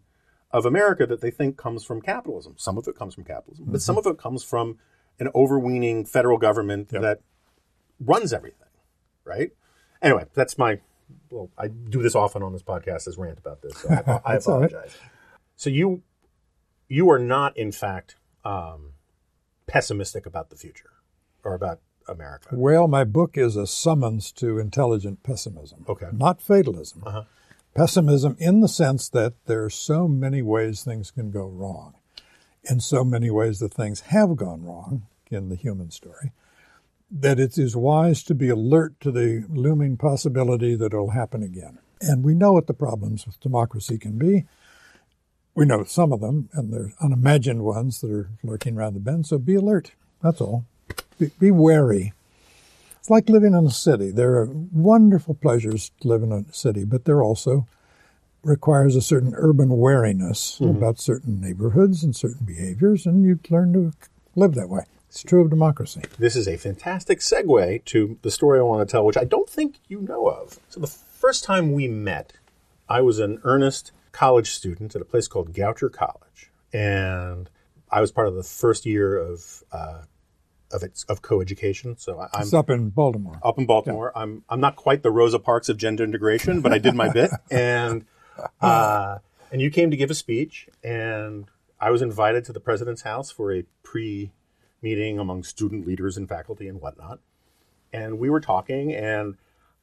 of 0.52 0.66
America 0.66 1.06
that 1.06 1.22
they 1.22 1.32
think 1.32 1.58
comes 1.58 1.84
from 1.84 2.02
capitalism. 2.02 2.56
Some 2.58 2.78
of 2.78 2.88
it 2.88 2.96
comes 2.96 3.16
from 3.16 3.24
capitalism, 3.24 3.66
mm-hmm. 3.66 3.74
but 3.74 3.82
some 3.82 3.98
of 3.98 4.06
it 4.06 4.18
comes 4.18 4.44
from 4.44 4.78
an 5.20 5.30
overweening 5.34 6.06
federal 6.06 6.38
government 6.38 6.90
yep. 6.92 7.02
that 7.02 7.22
runs 8.00 8.34
everything, 8.34 8.68
right? 9.24 9.52
Anyway, 10.02 10.26
that's 10.34 10.58
my. 10.58 10.80
Well, 11.30 11.50
I 11.58 11.68
do 11.68 12.02
this 12.02 12.16
often 12.16 12.42
on 12.42 12.52
this 12.54 12.64
podcast 12.64 13.08
as 13.08 13.18
rant 13.18 13.38
about 13.38 13.62
this. 13.62 13.78
So 13.78 13.90
I, 13.90 14.34
I 14.34 14.36
apologize. 14.38 14.74
Right. 14.74 15.12
So 15.56 15.70
you, 15.70 16.02
you 16.88 17.10
are 17.12 17.20
not, 17.20 17.56
in 17.58 17.72
fact, 17.72 18.16
um, 18.44 18.94
pessimistic 19.68 20.26
about 20.26 20.50
the 20.50 20.56
future 20.56 20.92
or 21.44 21.54
about 21.54 21.80
America. 22.08 22.50
Well, 22.52 22.88
my 22.88 23.04
book 23.04 23.38
is 23.38 23.56
a 23.56 23.68
summons 23.68 24.32
to 24.34 24.58
intelligent 24.58 25.24
pessimism. 25.24 25.86
Okay. 25.88 26.08
Not 26.12 26.42
fatalism. 26.42 27.04
Uh-huh. 27.06 27.24
Pessimism 27.76 28.36
in 28.40 28.62
the 28.62 28.68
sense 28.68 29.10
that 29.10 29.34
there 29.46 29.64
are 29.64 29.70
so 29.70 30.08
many 30.08 30.42
ways 30.42 30.84
things 30.84 31.12
can 31.12 31.30
go 31.30 31.46
wrong, 31.46 31.94
in 32.64 32.80
so 32.80 33.04
many 33.04 33.30
ways 33.30 33.60
that 33.60 33.74
things 33.74 34.02
have 34.02 34.36
gone 34.36 34.66
wrong 34.66 35.04
in 35.30 35.50
the 35.50 35.56
human 35.56 35.92
story 35.92 36.32
that 37.12 37.40
it 37.40 37.58
is 37.58 37.76
wise 37.76 38.24
to 38.24 38.36
be 38.36 38.50
alert 38.50 39.00
to 39.00 39.12
the 39.12 39.46
looming 39.50 39.98
possibility 39.98 40.76
that 40.76 40.88
it'll 40.88 41.12
happen 41.12 41.44
again. 41.44 41.80
And 42.02 42.24
we 42.24 42.34
know 42.34 42.54
what 42.54 42.68
the 42.68 42.74
problems 42.74 43.26
with 43.26 43.40
democracy 43.40 43.98
can 43.98 44.18
be. 44.18 44.46
We 45.54 45.66
know 45.66 45.84
some 45.86 46.12
of 46.12 46.20
them, 46.20 46.50
and 46.54 46.74
there's 46.74 46.92
unimagined 47.00 47.64
ones 47.64 48.02
that 48.02 48.12
are 48.12 48.30
lurking 48.44 48.78
around 48.78 48.96
the 48.96 49.00
bend. 49.00 49.28
So 49.28 49.38
be 49.38 49.56
alert. 49.56 49.92
That's 50.22 50.42
all. 50.42 50.66
Be, 51.18 51.32
be 51.40 51.52
wary. 51.52 52.14
It's 53.06 53.10
like 53.12 53.30
living 53.30 53.54
in 53.54 53.68
a 53.68 53.70
city. 53.70 54.10
There 54.10 54.34
are 54.34 54.50
wonderful 54.50 55.36
pleasures 55.36 55.92
to 56.02 56.08
live 56.08 56.24
in 56.24 56.32
a 56.32 56.52
city, 56.52 56.86
but 56.86 57.06
there 57.06 57.22
also 57.22 57.68
requires 58.42 58.96
a 58.96 59.02
certain 59.02 59.36
urban 59.36 59.78
wariness 59.78 60.58
mm-hmm. 60.60 60.76
about 60.76 61.00
certain 61.00 61.40
neighborhoods 61.40 62.04
and 62.04 62.16
certain 62.16 62.48
behaviors, 62.48 63.06
and 63.06 63.24
you 63.24 63.40
learn 63.52 63.74
to 63.74 63.94
live 64.36 64.56
that 64.56 64.70
way. 64.70 64.86
It's 65.08 65.22
true 65.22 65.44
of 65.44 65.52
democracy. 65.52 66.02
This 66.18 66.36
is 66.36 66.48
a 66.48 66.58
fantastic 66.58 67.20
segue 67.20 67.86
to 67.86 68.18
the 68.24 68.32
story 68.32 68.58
I 68.58 68.64
want 68.64 68.90
to 68.90 68.92
tell, 68.92 69.06
which 69.06 69.18
I 69.18 69.24
don't 69.24 69.48
think 69.48 69.76
you 69.88 70.02
know 70.02 70.26
of. 70.26 70.60
So, 70.70 70.80
the 70.80 70.88
first 70.88 71.44
time 71.44 71.74
we 71.74 71.88
met, 71.88 72.34
I 72.90 73.02
was 73.02 73.20
an 73.20 73.40
earnest 73.44 73.92
college 74.14 74.50
student 74.50 74.96
at 74.96 75.02
a 75.04 75.06
place 75.06 75.28
called 75.28 75.54
Goucher 75.54 75.94
College. 75.94 76.50
And 76.74 77.52
I 77.92 78.02
was 78.02 78.12
part 78.12 78.28
of 78.28 78.34
the 78.34 78.42
first 78.42 78.84
year 78.84 79.16
of 79.16 79.64
uh, 79.72 80.02
of 80.72 80.84
its 80.84 81.04
of 81.06 81.22
coeducation. 81.22 82.00
So 82.00 82.20
I, 82.20 82.26
am 82.26 82.42
it's 82.42 82.54
up 82.54 82.70
in 82.70 82.90
Baltimore. 82.90 83.40
Up 83.44 83.58
in 83.58 83.66
Baltimore. 83.66 84.12
Yeah. 84.16 84.22
I'm 84.22 84.44
I'm 84.50 84.60
not 84.60 84.76
quite 84.76 85.04
the 85.04 85.12
Rosa 85.12 85.40
Parks 85.40 85.70
of 85.70 85.78
gender 85.78 86.04
integration, 86.04 86.62
but 86.62 86.74
I 86.74 86.78
did 86.78 86.96
my 86.96 87.12
bit. 87.12 87.32
And 87.52 88.06
uh, 88.62 89.20
and 89.52 89.62
you 89.62 89.70
came 89.70 89.92
to 89.92 89.98
give 89.98 90.12
a 90.12 90.16
speech, 90.16 90.68
and 90.84 91.46
I 91.80 91.92
was 91.92 92.02
invited 92.02 92.46
to 92.46 92.54
the 92.54 92.60
president's 92.60 93.04
house 93.04 93.32
for 93.32 93.54
a 93.54 93.64
pre-meeting 93.84 95.20
among 95.20 95.44
student 95.44 95.88
leaders 95.88 96.18
and 96.18 96.28
faculty 96.28 96.68
and 96.68 96.82
whatnot. 96.82 97.20
And 97.94 98.20
we 98.20 98.30
were 98.30 98.42
talking, 98.42 98.94
and, 98.94 99.38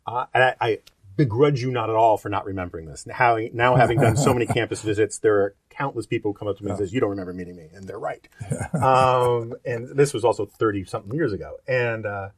uh, 0.07 0.27
and 0.35 0.45
I, 0.45 0.57
I 0.61 0.79
begrudge 1.17 1.63
you 1.63 1.71
not 1.71 1.91
at 1.91 1.97
all 1.97 2.17
for 2.17 2.29
not 2.29 2.45
remembering 2.45 2.87
this. 2.87 3.07
Now, 3.07 3.39
now 3.53 3.77
having 3.77 4.01
done 4.01 4.17
so 4.17 4.33
many 4.33 4.47
campus 4.59 4.83
visits, 4.83 5.19
there 5.19 5.37
are 5.41 5.55
countless 5.71 6.07
people 6.07 6.33
who 6.33 6.39
come 6.39 6.49
up 6.49 6.59
to 6.59 6.65
me 6.65 6.71
and 6.71 6.79
says, 6.79 6.93
"You 6.93 7.01
don't 7.01 7.11
remember 7.11 7.33
meeting 7.33 7.57
me," 7.57 7.69
and 7.73 7.87
they're 7.87 7.99
right. 7.99 8.27
um, 8.75 9.55
and 9.65 9.97
this 9.97 10.15
was 10.15 10.25
also 10.25 10.47
thirty 10.47 10.85
something 10.85 11.15
years 11.15 11.33
ago, 11.33 11.57
and 11.67 12.07
uh, 12.07 12.31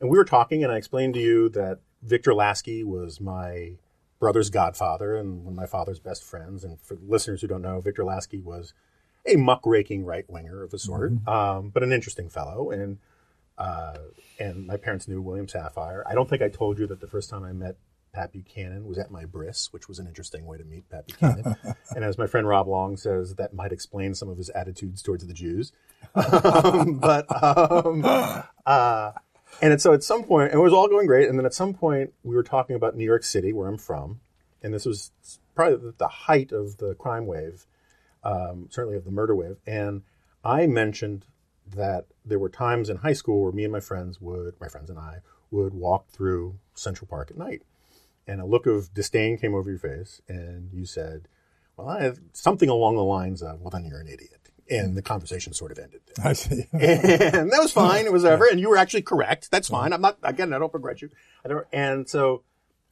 and 0.00 0.10
we 0.10 0.18
were 0.18 0.24
talking, 0.24 0.62
and 0.62 0.72
I 0.72 0.76
explained 0.76 1.14
to 1.14 1.20
you 1.20 1.48
that 1.50 1.80
Victor 2.02 2.34
Lasky 2.34 2.84
was 2.84 3.20
my 3.20 3.72
brother's 4.18 4.50
godfather 4.50 5.16
and 5.16 5.44
one 5.44 5.52
of 5.52 5.56
my 5.56 5.66
father's 5.66 5.98
best 5.98 6.24
friends. 6.24 6.64
And 6.64 6.80
for 6.80 6.96
listeners 7.06 7.40
who 7.40 7.46
don't 7.46 7.62
know, 7.62 7.80
Victor 7.80 8.04
Lasky 8.04 8.40
was 8.40 8.72
a 9.26 9.36
muckraking 9.36 10.04
right 10.04 10.24
winger 10.28 10.62
of 10.62 10.72
a 10.72 10.78
sort, 10.78 11.14
mm-hmm. 11.14 11.28
um, 11.28 11.70
but 11.70 11.82
an 11.82 11.92
interesting 11.92 12.28
fellow. 12.28 12.70
And 12.70 12.98
uh, 13.56 13.98
and 14.38 14.66
my 14.66 14.76
parents 14.76 15.06
knew 15.06 15.22
William 15.22 15.46
Safire. 15.46 16.02
I 16.06 16.14
don't 16.14 16.28
think 16.28 16.42
I 16.42 16.48
told 16.48 16.78
you 16.78 16.86
that 16.88 17.00
the 17.00 17.06
first 17.06 17.30
time 17.30 17.44
I 17.44 17.52
met 17.52 17.76
Pat 18.14 18.32
Buchanan 18.32 18.86
was 18.86 18.96
at 18.96 19.10
my 19.10 19.24
bris, 19.24 19.72
which 19.72 19.88
was 19.88 19.98
an 19.98 20.06
interesting 20.06 20.46
way 20.46 20.56
to 20.56 20.64
meet 20.64 20.88
Pat 20.88 21.06
Buchanan. 21.06 21.56
and 21.96 22.04
as 22.04 22.16
my 22.16 22.26
friend 22.26 22.46
Rob 22.46 22.68
Long 22.68 22.96
says, 22.96 23.34
that 23.34 23.52
might 23.52 23.72
explain 23.72 24.14
some 24.14 24.28
of 24.28 24.38
his 24.38 24.50
attitudes 24.50 25.02
towards 25.02 25.26
the 25.26 25.34
Jews. 25.34 25.72
um, 26.14 26.98
but 26.98 27.26
um, 27.42 28.04
uh, 28.64 29.12
and 29.60 29.80
so 29.80 29.92
at 29.92 30.02
some 30.02 30.24
point, 30.24 30.52
it 30.52 30.58
was 30.58 30.72
all 30.72 30.88
going 30.88 31.06
great. 31.06 31.28
And 31.28 31.38
then 31.38 31.46
at 31.46 31.54
some 31.54 31.74
point, 31.74 32.12
we 32.22 32.34
were 32.34 32.42
talking 32.42 32.76
about 32.76 32.96
New 32.96 33.04
York 33.04 33.24
City, 33.24 33.52
where 33.52 33.68
I'm 33.68 33.78
from, 33.78 34.20
and 34.62 34.72
this 34.72 34.86
was 34.86 35.10
probably 35.54 35.92
the 35.98 36.08
height 36.08 36.52
of 36.52 36.78
the 36.78 36.94
crime 36.94 37.26
wave, 37.26 37.66
um, 38.22 38.68
certainly 38.70 38.96
of 38.96 39.04
the 39.04 39.10
murder 39.10 39.34
wave. 39.34 39.56
And 39.66 40.02
I 40.44 40.66
mentioned 40.66 41.26
that 41.74 42.06
there 42.24 42.38
were 42.38 42.48
times 42.48 42.88
in 42.88 42.98
high 42.98 43.12
school 43.12 43.42
where 43.42 43.52
me 43.52 43.64
and 43.64 43.72
my 43.72 43.80
friends 43.80 44.20
would, 44.20 44.54
my 44.60 44.68
friends 44.68 44.90
and 44.90 44.98
I, 44.98 45.18
would 45.50 45.74
walk 45.74 46.08
through 46.08 46.58
Central 46.74 47.08
Park 47.08 47.30
at 47.30 47.38
night 47.38 47.62
and 48.26 48.40
a 48.40 48.46
look 48.46 48.66
of 48.66 48.92
disdain 48.94 49.38
came 49.38 49.54
over 49.54 49.70
your 49.70 49.78
face, 49.78 50.20
and 50.28 50.72
you 50.72 50.86
said, 50.86 51.28
"Well, 51.76 51.88
I 51.88 52.02
have 52.02 52.20
something 52.32 52.68
along 52.68 52.96
the 52.96 53.04
lines 53.04 53.42
of, 53.42 53.60
well, 53.60 53.70
then 53.70 53.84
you're 53.84 54.00
an 54.00 54.08
idiot." 54.08 54.30
And 54.70 54.96
the 54.96 55.02
conversation 55.02 55.52
sort 55.52 55.72
of 55.72 55.78
ended. 55.78 56.00
There. 56.06 56.26
I 56.26 56.32
see. 56.32 56.66
and 56.72 57.52
that 57.52 57.58
was 57.60 57.72
fine. 57.72 58.06
It 58.06 58.12
was 58.12 58.24
ever, 58.24 58.46
and 58.46 58.58
you 58.58 58.70
were 58.70 58.78
actually 58.78 59.02
correct. 59.02 59.50
That's 59.50 59.68
fine. 59.68 59.92
I'm 59.92 60.00
not 60.00 60.18
again. 60.22 60.52
I 60.52 60.58
don't 60.58 60.72
regret 60.72 61.02
you. 61.02 61.10
I 61.44 61.48
don't. 61.48 61.66
And 61.72 62.08
so, 62.08 62.44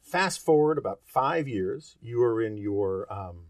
fast 0.03 0.45
forward 0.45 0.77
about 0.77 1.01
five 1.05 1.49
years, 1.49 1.97
you 2.03 2.19
were 2.19 2.43
in 2.43 2.59
your 2.59 3.11
um, 3.11 3.47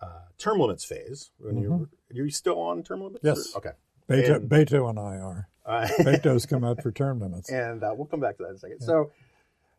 uh, 0.00 0.26
term 0.36 0.58
limits 0.58 0.84
phase. 0.84 1.30
When 1.38 1.54
mm-hmm. 1.54 1.62
you're 1.62 1.88
you're 2.10 2.30
still 2.30 2.60
on 2.60 2.82
term 2.82 3.02
limits? 3.02 3.24
Yes. 3.24 3.54
Or? 3.54 3.58
Okay. 3.58 3.72
Beto 4.08 4.36
and, 4.36 4.50
Beto 4.50 4.90
and 4.90 4.98
I 4.98 5.16
are. 5.16 5.48
Uh, 5.64 5.88
Beto's 6.00 6.46
come 6.46 6.64
out 6.64 6.82
for 6.82 6.90
term 6.90 7.20
limits, 7.20 7.50
and 7.50 7.82
uh, 7.82 7.94
we'll 7.96 8.06
come 8.06 8.20
back 8.20 8.36
to 8.38 8.42
that 8.42 8.50
in 8.50 8.56
a 8.56 8.58
second. 8.58 8.78
Yeah. 8.80 8.86
So 8.86 9.12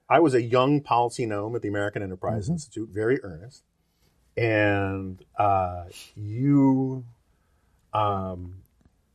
I 0.09 0.19
was 0.19 0.33
a 0.33 0.41
young 0.41 0.81
policy 0.81 1.25
gnome 1.25 1.55
at 1.55 1.61
the 1.61 1.69
American 1.69 2.03
Enterprise 2.03 2.45
mm-hmm. 2.45 2.53
Institute, 2.53 2.89
very 2.89 3.23
earnest. 3.23 3.63
And 4.35 5.23
uh, 5.37 5.85
you 6.15 7.05
um, 7.93 8.63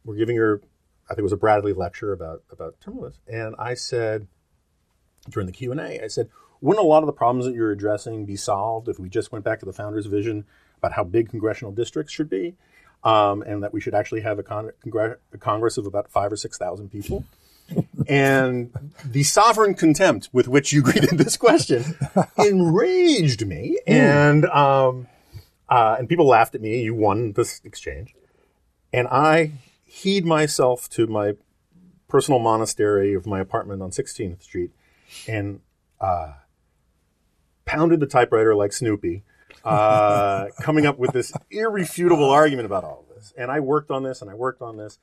were 0.05 0.15
giving 0.15 0.37
your, 0.37 0.61
I 1.07 1.15
think 1.15 1.21
it 1.21 1.23
was 1.25 1.33
a 1.33 1.37
Bradley 1.37 1.73
lecture 1.73 2.13
about 2.13 2.43
about 2.53 2.81
term 2.81 2.99
limits, 2.99 3.19
and 3.27 3.57
I 3.59 3.75
said 3.75 4.29
during 5.29 5.47
the 5.47 5.53
Q 5.53 5.73
and 5.73 5.81
A, 5.81 6.05
I 6.05 6.07
said, 6.07 6.29
wouldn't 6.61 6.85
a 6.85 6.89
lot 6.89 7.03
of 7.03 7.07
the 7.07 7.13
problems 7.13 7.47
that 7.47 7.55
you're 7.55 7.73
addressing 7.73 8.27
be 8.27 8.37
solved 8.37 8.89
if 8.89 8.99
we 8.99 9.09
just 9.09 9.33
went 9.33 9.45
back 9.45 9.59
to 9.61 9.67
the 9.67 9.73
founders' 9.73 10.07
vision 10.07 10.45
about 10.79 10.93
how 10.93 11.03
big 11.05 11.29
congressional 11.29 11.73
districts 11.73 12.13
should 12.13 12.31
be, 12.31 12.55
um, 13.03 13.43
and 13.43 13.63
that 13.63 13.73
we 13.73 13.81
should 13.81 13.95
actually 13.95 14.21
have 14.21 14.39
a, 14.39 14.43
con- 14.43 14.71
a 15.33 15.39
Congress 15.39 15.79
of 15.79 15.87
about 15.87 16.11
five 16.11 16.33
or 16.33 16.37
six 16.37 16.57
thousand 16.59 16.91
people? 16.91 17.25
And 18.09 18.71
the 19.05 19.23
sovereign 19.23 19.75
contempt 19.75 20.31
with 20.33 20.49
which 20.49 20.73
you 20.73 20.83
greeted 20.89 21.19
this 21.19 21.37
question 21.37 21.85
enraged 22.39 23.47
me. 23.47 23.79
And, 23.87 24.47
um, 24.47 25.07
uh, 25.69 25.97
and 25.99 26.09
people 26.09 26.27
laughed 26.27 26.55
at 26.55 26.61
me. 26.61 26.83
You 26.83 26.95
won 26.95 27.33
this 27.33 27.61
exchange. 27.65 28.15
And 28.93 29.07
I 29.09 29.53
heed 29.85 30.25
myself 30.25 30.89
to 30.91 31.07
my 31.07 31.33
personal 32.09 32.41
monastery 32.41 33.15
of 33.15 33.27
my 33.27 33.41
apartment 33.41 33.83
on 33.83 33.91
16th 33.91 34.43
Street 34.43 34.71
and, 35.27 35.61
uh, 36.01 36.33
pounded 37.67 38.01
the 38.01 38.07
typewriter 38.07 38.55
like 38.55 38.73
Snoopy, 38.73 39.25
uh, 39.63 40.47
coming 40.63 40.87
up 40.87 40.99
with 40.99 41.13
this 41.13 41.33
irrefutable 41.51 42.31
argument 42.31 42.65
about 42.65 42.85
all 42.85 43.05
of 43.09 43.15
this. 43.15 43.35
And 43.37 43.51
I 43.51 43.61
worked 43.61 43.91
on 43.91 44.03
this 44.03 44.23
and 44.23 44.31
I 44.31 44.35
worked 44.35 44.63
on 44.63 44.79
this 44.79 44.99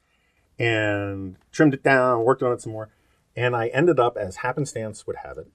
and 0.57 1.37
trimmed 1.51 1.73
it 1.73 1.83
down, 1.83 2.23
worked 2.23 2.43
on 2.43 2.53
it 2.53 2.61
some 2.61 2.71
more. 2.73 2.89
And 3.35 3.55
I 3.55 3.67
ended 3.67 3.99
up, 3.99 4.17
as 4.17 4.37
happenstance 4.37 5.05
would 5.05 5.17
have 5.17 5.37
it, 5.37 5.47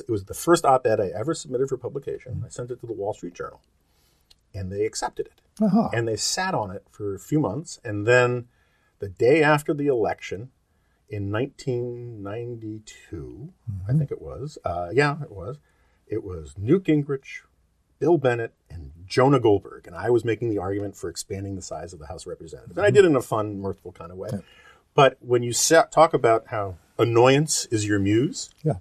it 0.00 0.10
was 0.10 0.24
the 0.24 0.34
first 0.34 0.64
op 0.64 0.86
ed 0.86 1.00
I 1.00 1.10
ever 1.14 1.34
submitted 1.34 1.68
for 1.68 1.76
publication. 1.76 2.42
I 2.44 2.48
sent 2.48 2.70
it 2.70 2.80
to 2.80 2.86
the 2.86 2.92
Wall 2.92 3.14
Street 3.14 3.34
Journal, 3.34 3.60
and 4.52 4.72
they 4.72 4.84
accepted 4.84 5.26
it. 5.26 5.40
Uh-huh. 5.60 5.88
And 5.92 6.06
they 6.06 6.16
sat 6.16 6.54
on 6.54 6.70
it 6.70 6.84
for 6.90 7.14
a 7.14 7.18
few 7.18 7.40
months. 7.40 7.80
And 7.84 8.06
then 8.06 8.48
the 8.98 9.08
day 9.08 9.42
after 9.42 9.72
the 9.72 9.86
election 9.86 10.50
in 11.08 11.32
1992, 11.32 13.16
mm-hmm. 13.16 13.90
I 13.90 13.94
think 13.96 14.10
it 14.10 14.20
was, 14.20 14.58
uh, 14.64 14.90
yeah, 14.92 15.22
it 15.22 15.30
was, 15.30 15.58
it 16.06 16.22
was 16.24 16.54
Newt 16.58 16.84
Gingrich, 16.84 17.42
Bill 17.98 18.18
Bennett, 18.18 18.52
and 18.70 18.92
Jonah 19.06 19.40
Goldberg, 19.40 19.86
and 19.86 19.96
I 19.96 20.10
was 20.10 20.24
making 20.24 20.50
the 20.50 20.58
argument 20.58 20.96
for 20.96 21.08
expanding 21.08 21.56
the 21.56 21.62
size 21.62 21.92
of 21.92 21.98
the 21.98 22.06
House 22.06 22.22
of 22.22 22.28
Representatives. 22.28 22.76
And 22.76 22.86
I 22.86 22.90
did 22.90 23.04
it 23.04 23.08
in 23.08 23.16
a 23.16 23.22
fun, 23.22 23.60
mirthful 23.60 23.92
kind 23.92 24.12
of 24.12 24.18
way. 24.18 24.28
Yeah. 24.32 24.40
But 24.94 25.16
when 25.20 25.42
you 25.42 25.52
talk 25.52 26.12
about 26.12 26.48
how 26.48 26.76
annoyance 26.98 27.66
is 27.66 27.86
your 27.86 27.98
muse, 27.98 28.50
yeah. 28.62 28.74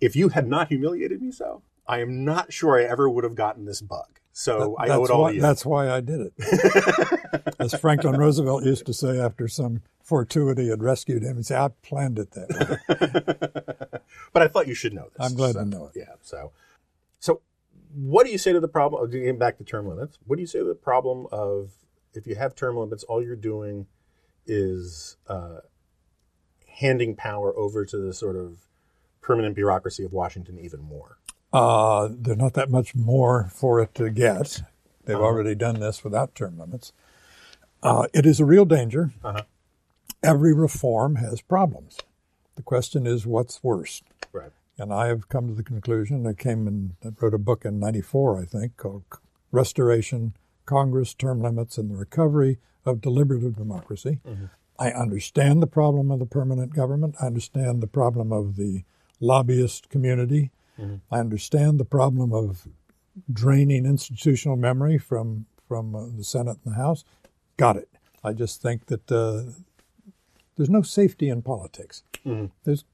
if 0.00 0.16
you 0.16 0.30
had 0.30 0.48
not 0.48 0.68
humiliated 0.68 1.22
me 1.22 1.30
so, 1.30 1.62
I 1.86 2.00
am 2.00 2.24
not 2.24 2.52
sure 2.52 2.78
I 2.78 2.84
ever 2.84 3.08
would 3.08 3.24
have 3.24 3.34
gotten 3.34 3.64
this 3.64 3.80
bug. 3.80 4.20
So 4.32 4.76
that, 4.78 4.90
I 4.90 4.94
owe 4.94 5.04
it 5.04 5.10
all 5.10 5.22
why, 5.22 5.30
to 5.30 5.36
you. 5.36 5.40
That's 5.40 5.64
why 5.64 5.90
I 5.90 6.00
did 6.00 6.20
it. 6.20 7.54
As 7.58 7.72
Franklin 7.74 8.16
Roosevelt 8.18 8.64
used 8.64 8.84
to 8.84 8.92
say 8.92 9.18
after 9.18 9.48
some 9.48 9.80
fortuity 10.02 10.68
had 10.68 10.82
rescued 10.82 11.22
him, 11.22 11.38
he 11.38 11.42
said, 11.42 11.58
I 11.58 11.68
planned 11.68 12.18
it 12.18 12.32
that 12.32 12.50
way. 12.50 14.00
but 14.34 14.42
I 14.42 14.48
thought 14.48 14.68
you 14.68 14.74
should 14.74 14.92
know 14.92 15.08
this. 15.16 15.26
I'm 15.26 15.34
glad 15.34 15.54
so, 15.54 15.60
to 15.60 15.64
know 15.64 15.86
it. 15.86 15.92
Yeah. 15.94 16.14
So, 16.20 16.52
so 17.18 17.40
what 17.94 18.26
do 18.26 18.32
you 18.32 18.38
say 18.38 18.52
to 18.52 18.60
the 18.60 18.68
problem? 18.68 19.10
Getting 19.10 19.38
back 19.38 19.58
to 19.58 19.64
term 19.64 19.88
limits, 19.88 20.18
what 20.26 20.36
do 20.36 20.40
you 20.40 20.46
say 20.46 20.58
to 20.58 20.64
the 20.64 20.74
problem 20.74 21.26
of 21.32 21.70
if 22.14 22.26
you 22.26 22.34
have 22.34 22.54
term 22.54 22.76
limits, 22.76 23.04
all 23.04 23.22
you're 23.22 23.36
doing 23.36 23.86
is 24.46 25.16
uh, 25.28 25.58
handing 26.66 27.14
power 27.16 27.56
over 27.56 27.84
to 27.84 27.96
the 27.96 28.12
sort 28.12 28.36
of 28.36 28.58
permanent 29.20 29.54
bureaucracy 29.54 30.04
of 30.04 30.12
Washington 30.12 30.58
even 30.58 30.80
more? 30.80 31.18
Uh, 31.52 32.08
there's 32.10 32.38
not 32.38 32.54
that 32.54 32.70
much 32.70 32.94
more 32.94 33.50
for 33.52 33.80
it 33.80 33.94
to 33.94 34.10
get. 34.10 34.62
They've 35.04 35.16
uh-huh. 35.16 35.24
already 35.24 35.54
done 35.54 35.80
this 35.80 36.04
without 36.04 36.34
term 36.34 36.58
limits. 36.58 36.92
Uh, 37.82 38.08
it 38.12 38.26
is 38.26 38.40
a 38.40 38.44
real 38.44 38.64
danger. 38.64 39.12
Uh-huh. 39.22 39.42
Every 40.22 40.52
reform 40.52 41.16
has 41.16 41.40
problems. 41.40 41.98
The 42.56 42.62
question 42.62 43.06
is, 43.06 43.26
what's 43.26 43.62
worse? 43.62 44.02
And 44.78 44.92
I 44.92 45.06
have 45.06 45.28
come 45.28 45.48
to 45.48 45.54
the 45.54 45.62
conclusion, 45.62 46.26
I 46.26 46.34
came 46.34 46.66
and 46.66 46.96
wrote 47.20 47.34
a 47.34 47.38
book 47.38 47.64
in 47.64 47.80
94, 47.80 48.42
I 48.42 48.44
think, 48.44 48.76
called 48.76 49.04
Restoration, 49.50 50.34
Congress, 50.66 51.14
Term 51.14 51.40
Limits, 51.40 51.78
and 51.78 51.90
the 51.90 51.96
Recovery 51.96 52.58
of 52.84 53.00
Deliberative 53.00 53.56
Democracy. 53.56 54.20
Mm-hmm. 54.26 54.46
I 54.78 54.90
understand 54.90 55.62
the 55.62 55.66
problem 55.66 56.10
of 56.10 56.18
the 56.18 56.26
permanent 56.26 56.74
government. 56.74 57.16
I 57.20 57.26
understand 57.26 57.82
the 57.82 57.86
problem 57.86 58.32
of 58.32 58.56
the 58.56 58.84
lobbyist 59.20 59.88
community. 59.88 60.50
Mm-hmm. 60.78 60.96
I 61.10 61.20
understand 61.20 61.80
the 61.80 61.84
problem 61.84 62.32
of 62.32 62.68
draining 63.32 63.86
institutional 63.86 64.56
memory 64.56 64.98
from 64.98 65.46
from 65.66 65.96
uh, 65.96 66.06
the 66.16 66.22
Senate 66.22 66.58
and 66.64 66.74
the 66.74 66.78
House. 66.78 67.04
Got 67.56 67.76
it. 67.76 67.88
I 68.22 68.32
just 68.32 68.62
think 68.62 68.86
that 68.86 69.10
uh, 69.10 69.50
there's 70.56 70.70
no 70.70 70.82
safety 70.82 71.28
in 71.28 71.42
politics. 71.42 72.02
Mm-hmm. 72.24 72.46
There's 72.64 72.84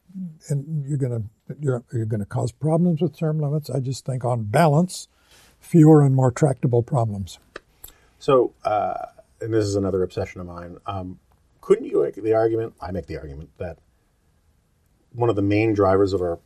and 0.49 0.87
you're 0.87 0.99
going 0.99 1.23
to 1.23 1.29
you're, 1.61 1.83
you're 1.93 2.07
going 2.07 2.21
to 2.21 2.27
cause 2.27 2.53
problems 2.53 3.01
with 3.01 3.17
term 3.17 3.39
limits. 3.39 3.71
I 3.71 3.81
just 3.81 4.05
think, 4.05 4.25
on 4.25 4.45
balance, 4.45 5.09
fewer 5.61 6.03
and 6.03 6.15
more 6.15 6.31
tractable 6.31 6.83
problems. 6.83 7.39
So, 8.19 8.53
uh, 8.65 9.07
and 9.41 9.53
this 9.53 9.65
is 9.65 9.77
another 9.77 10.03
obsession 10.03 10.41
of 10.41 10.47
mine. 10.47 10.79
Um, 10.87 11.19
couldn't 11.61 11.87
you 11.87 12.03
make 12.03 12.15
the 12.15 12.35
argument? 12.35 12.75
I 12.81 12.91
make 12.91 13.07
the 13.07 13.17
argument 13.17 13.51
that 13.59 13.79
one 15.13 15.29
of 15.29 15.37
the 15.37 15.43
main 15.43 15.75
drivers 15.75 16.13
of 16.13 16.21
our 16.21 16.39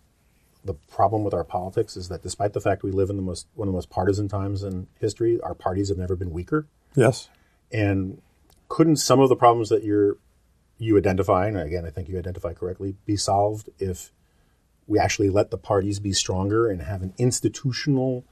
the 0.64 0.74
problem 0.74 1.22
with 1.22 1.32
our 1.32 1.44
politics 1.44 1.96
is 1.96 2.09
that 2.09 2.22
despite 2.22 2.52
the 2.52 2.61
fact 2.61 2.82
we 2.82 2.90
live 2.90 3.09
in 3.09 3.16
the 3.16 3.22
most 3.22 3.46
one 3.54 3.68
of 3.68 3.72
the 3.72 3.76
most 3.76 3.88
partisan 3.88 4.28
times 4.28 4.62
in 4.62 4.88
history, 5.00 5.40
our 5.40 5.54
parties 5.54 5.88
have 5.88 5.98
never 5.98 6.16
been 6.16 6.32
weaker. 6.32 6.66
Yes. 6.94 7.28
And 7.72 8.20
couldn't 8.68 8.96
some 8.96 9.20
of 9.20 9.28
the 9.28 9.36
problems 9.36 9.68
that 9.68 9.84
you're 9.84 10.16
you 10.78 10.98
identify, 10.98 11.46
and 11.46 11.57
again, 11.57 11.86
I 11.86 11.90
think 11.90 12.09
you 12.09 12.18
identify 12.18 12.52
correctly, 12.52 12.96
be 13.07 13.16
solved 13.16 13.70
if 13.78 14.12
we 14.87 14.99
actually 14.99 15.30
let 15.30 15.51
the 15.51 15.59
parties 15.59 15.99
be 15.99 16.12
stronger 16.12 16.68
and 16.70 16.82
have 16.82 17.03
an 17.03 17.12
institutional 17.18 18.24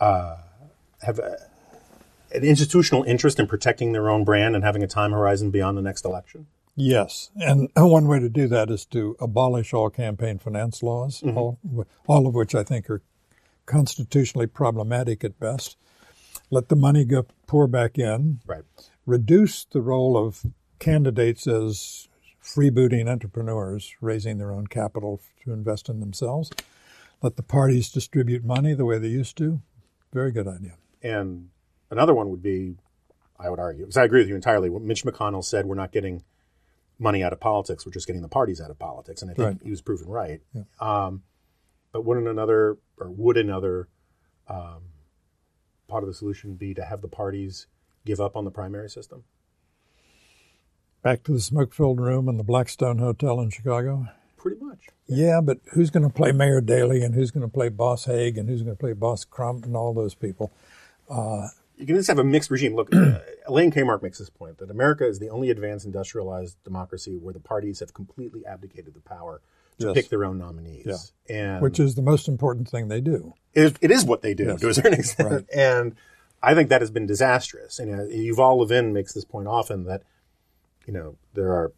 uh, 0.00 0.36
have 1.02 1.18
a, 1.18 1.36
an 2.32 2.42
institutional 2.42 3.04
interest 3.04 3.38
in 3.38 3.46
protecting 3.46 3.92
their 3.92 4.10
own 4.10 4.24
brand 4.24 4.54
and 4.54 4.64
having 4.64 4.82
a 4.82 4.86
time 4.86 5.12
horizon 5.12 5.50
beyond 5.50 5.78
the 5.78 5.82
next 5.82 6.04
election? 6.04 6.46
Yes, 6.76 7.30
and 7.36 7.68
one 7.76 8.08
way 8.08 8.18
to 8.18 8.28
do 8.28 8.48
that 8.48 8.68
is 8.68 8.84
to 8.86 9.16
abolish 9.20 9.72
all 9.72 9.90
campaign 9.90 10.38
finance 10.38 10.82
laws, 10.82 11.20
mm-hmm. 11.20 11.38
all, 11.38 11.58
all 12.08 12.26
of 12.26 12.34
which 12.34 12.54
I 12.54 12.64
think 12.64 12.90
are 12.90 13.00
constitutionally 13.64 14.48
problematic 14.48 15.22
at 15.22 15.38
best. 15.38 15.76
Let 16.50 16.68
the 16.68 16.76
money 16.76 17.04
go 17.04 17.26
pour 17.46 17.68
back 17.68 17.96
in. 17.96 18.40
Right. 18.44 18.64
Reduce 19.06 19.64
the 19.64 19.80
role 19.80 20.16
of 20.16 20.44
candidates 20.80 21.46
as 21.46 22.08
freebooting 22.44 23.08
entrepreneurs, 23.08 23.94
raising 24.00 24.38
their 24.38 24.52
own 24.52 24.66
capital 24.66 25.20
to 25.42 25.52
invest 25.52 25.88
in 25.88 26.00
themselves. 26.00 26.50
Let 27.22 27.36
the 27.36 27.42
parties 27.42 27.90
distribute 27.90 28.44
money 28.44 28.74
the 28.74 28.84
way 28.84 28.98
they 28.98 29.08
used 29.08 29.38
to. 29.38 29.62
Very 30.12 30.30
good 30.30 30.46
idea. 30.46 30.74
And 31.02 31.48
another 31.90 32.14
one 32.14 32.28
would 32.30 32.42
be, 32.42 32.76
I 33.38 33.48
would 33.48 33.58
argue, 33.58 33.84
because 33.84 33.96
I 33.96 34.04
agree 34.04 34.20
with 34.20 34.28
you 34.28 34.34
entirely. 34.34 34.68
What 34.68 34.82
Mitch 34.82 35.04
McConnell 35.04 35.42
said, 35.42 35.64
we're 35.64 35.74
not 35.74 35.90
getting 35.90 36.22
money 36.98 37.22
out 37.24 37.32
of 37.32 37.40
politics, 37.40 37.84
we're 37.84 37.92
just 37.92 38.06
getting 38.06 38.22
the 38.22 38.28
parties 38.28 38.60
out 38.60 38.70
of 38.70 38.78
politics. 38.78 39.22
And 39.22 39.30
I 39.30 39.34
think 39.34 39.46
right. 39.46 39.58
he 39.62 39.70
was 39.70 39.80
proven 39.80 40.08
right. 40.08 40.40
Yeah. 40.52 40.62
Um, 40.80 41.22
but 41.92 42.04
wouldn't 42.04 42.28
another, 42.28 42.76
or 42.98 43.10
would 43.10 43.36
another 43.36 43.88
um, 44.48 44.82
part 45.88 46.02
of 46.02 46.08
the 46.08 46.14
solution 46.14 46.54
be 46.54 46.74
to 46.74 46.84
have 46.84 47.00
the 47.00 47.08
parties 47.08 47.66
give 48.04 48.20
up 48.20 48.36
on 48.36 48.44
the 48.44 48.50
primary 48.50 48.90
system? 48.90 49.24
Back 51.04 51.22
to 51.24 51.32
the 51.32 51.40
smoke 51.40 51.74
filled 51.74 52.00
room 52.00 52.30
in 52.30 52.38
the 52.38 52.42
Blackstone 52.42 52.96
Hotel 52.96 53.38
in 53.42 53.50
Chicago? 53.50 54.08
Pretty 54.38 54.58
much. 54.64 54.88
Yeah, 55.06 55.42
but 55.42 55.58
who's 55.74 55.90
going 55.90 56.02
to 56.02 56.08
play 56.08 56.32
Mayor 56.32 56.62
Daley 56.62 57.02
and 57.02 57.14
who's 57.14 57.30
going 57.30 57.46
to 57.46 57.52
play 57.52 57.68
Boss 57.68 58.06
Hague 58.06 58.38
and 58.38 58.48
who's 58.48 58.62
going 58.62 58.74
to 58.74 58.80
play 58.80 58.94
Boss 58.94 59.22
Crump 59.26 59.66
and 59.66 59.76
all 59.76 59.92
those 59.92 60.14
people? 60.14 60.50
Uh, 61.10 61.48
you 61.76 61.84
can 61.84 61.96
just 61.96 62.08
have 62.08 62.18
a 62.18 62.24
mixed 62.24 62.50
regime. 62.50 62.74
Look, 62.74 62.94
uh, 62.94 63.18
Elaine 63.46 63.70
Kamarck 63.70 64.02
makes 64.02 64.18
this 64.18 64.30
point 64.30 64.56
that 64.56 64.70
America 64.70 65.06
is 65.06 65.18
the 65.18 65.28
only 65.28 65.50
advanced 65.50 65.84
industrialized 65.84 66.56
democracy 66.64 67.18
where 67.18 67.34
the 67.34 67.40
parties 67.40 67.80
have 67.80 67.92
completely 67.92 68.46
abdicated 68.46 68.94
the 68.94 69.00
power 69.00 69.42
to 69.80 69.88
yes. 69.88 69.94
pick 69.94 70.08
their 70.08 70.24
own 70.24 70.38
nominees. 70.38 71.12
Yeah. 71.28 71.36
And 71.36 71.60
Which 71.60 71.78
is 71.78 71.96
the 71.96 72.02
most 72.02 72.28
important 72.28 72.66
thing 72.66 72.88
they 72.88 73.02
do. 73.02 73.34
It 73.52 73.62
is, 73.62 73.74
it 73.82 73.90
is 73.90 74.06
what 74.06 74.22
they 74.22 74.32
do 74.32 74.44
yes. 74.44 74.60
to 74.62 74.68
a 74.70 74.74
certain 74.74 74.94
extent. 74.94 75.30
Right. 75.30 75.44
And 75.54 75.96
I 76.42 76.54
think 76.54 76.70
that 76.70 76.80
has 76.80 76.90
been 76.90 77.06
disastrous. 77.06 77.78
And 77.78 77.94
uh, 77.94 78.04
Yuval 78.04 78.56
Levin 78.56 78.94
makes 78.94 79.12
this 79.12 79.26
point 79.26 79.48
often 79.48 79.84
that 79.84 80.02
you 80.86 80.92
know, 80.92 81.16
there 81.34 81.52
are 81.52 81.72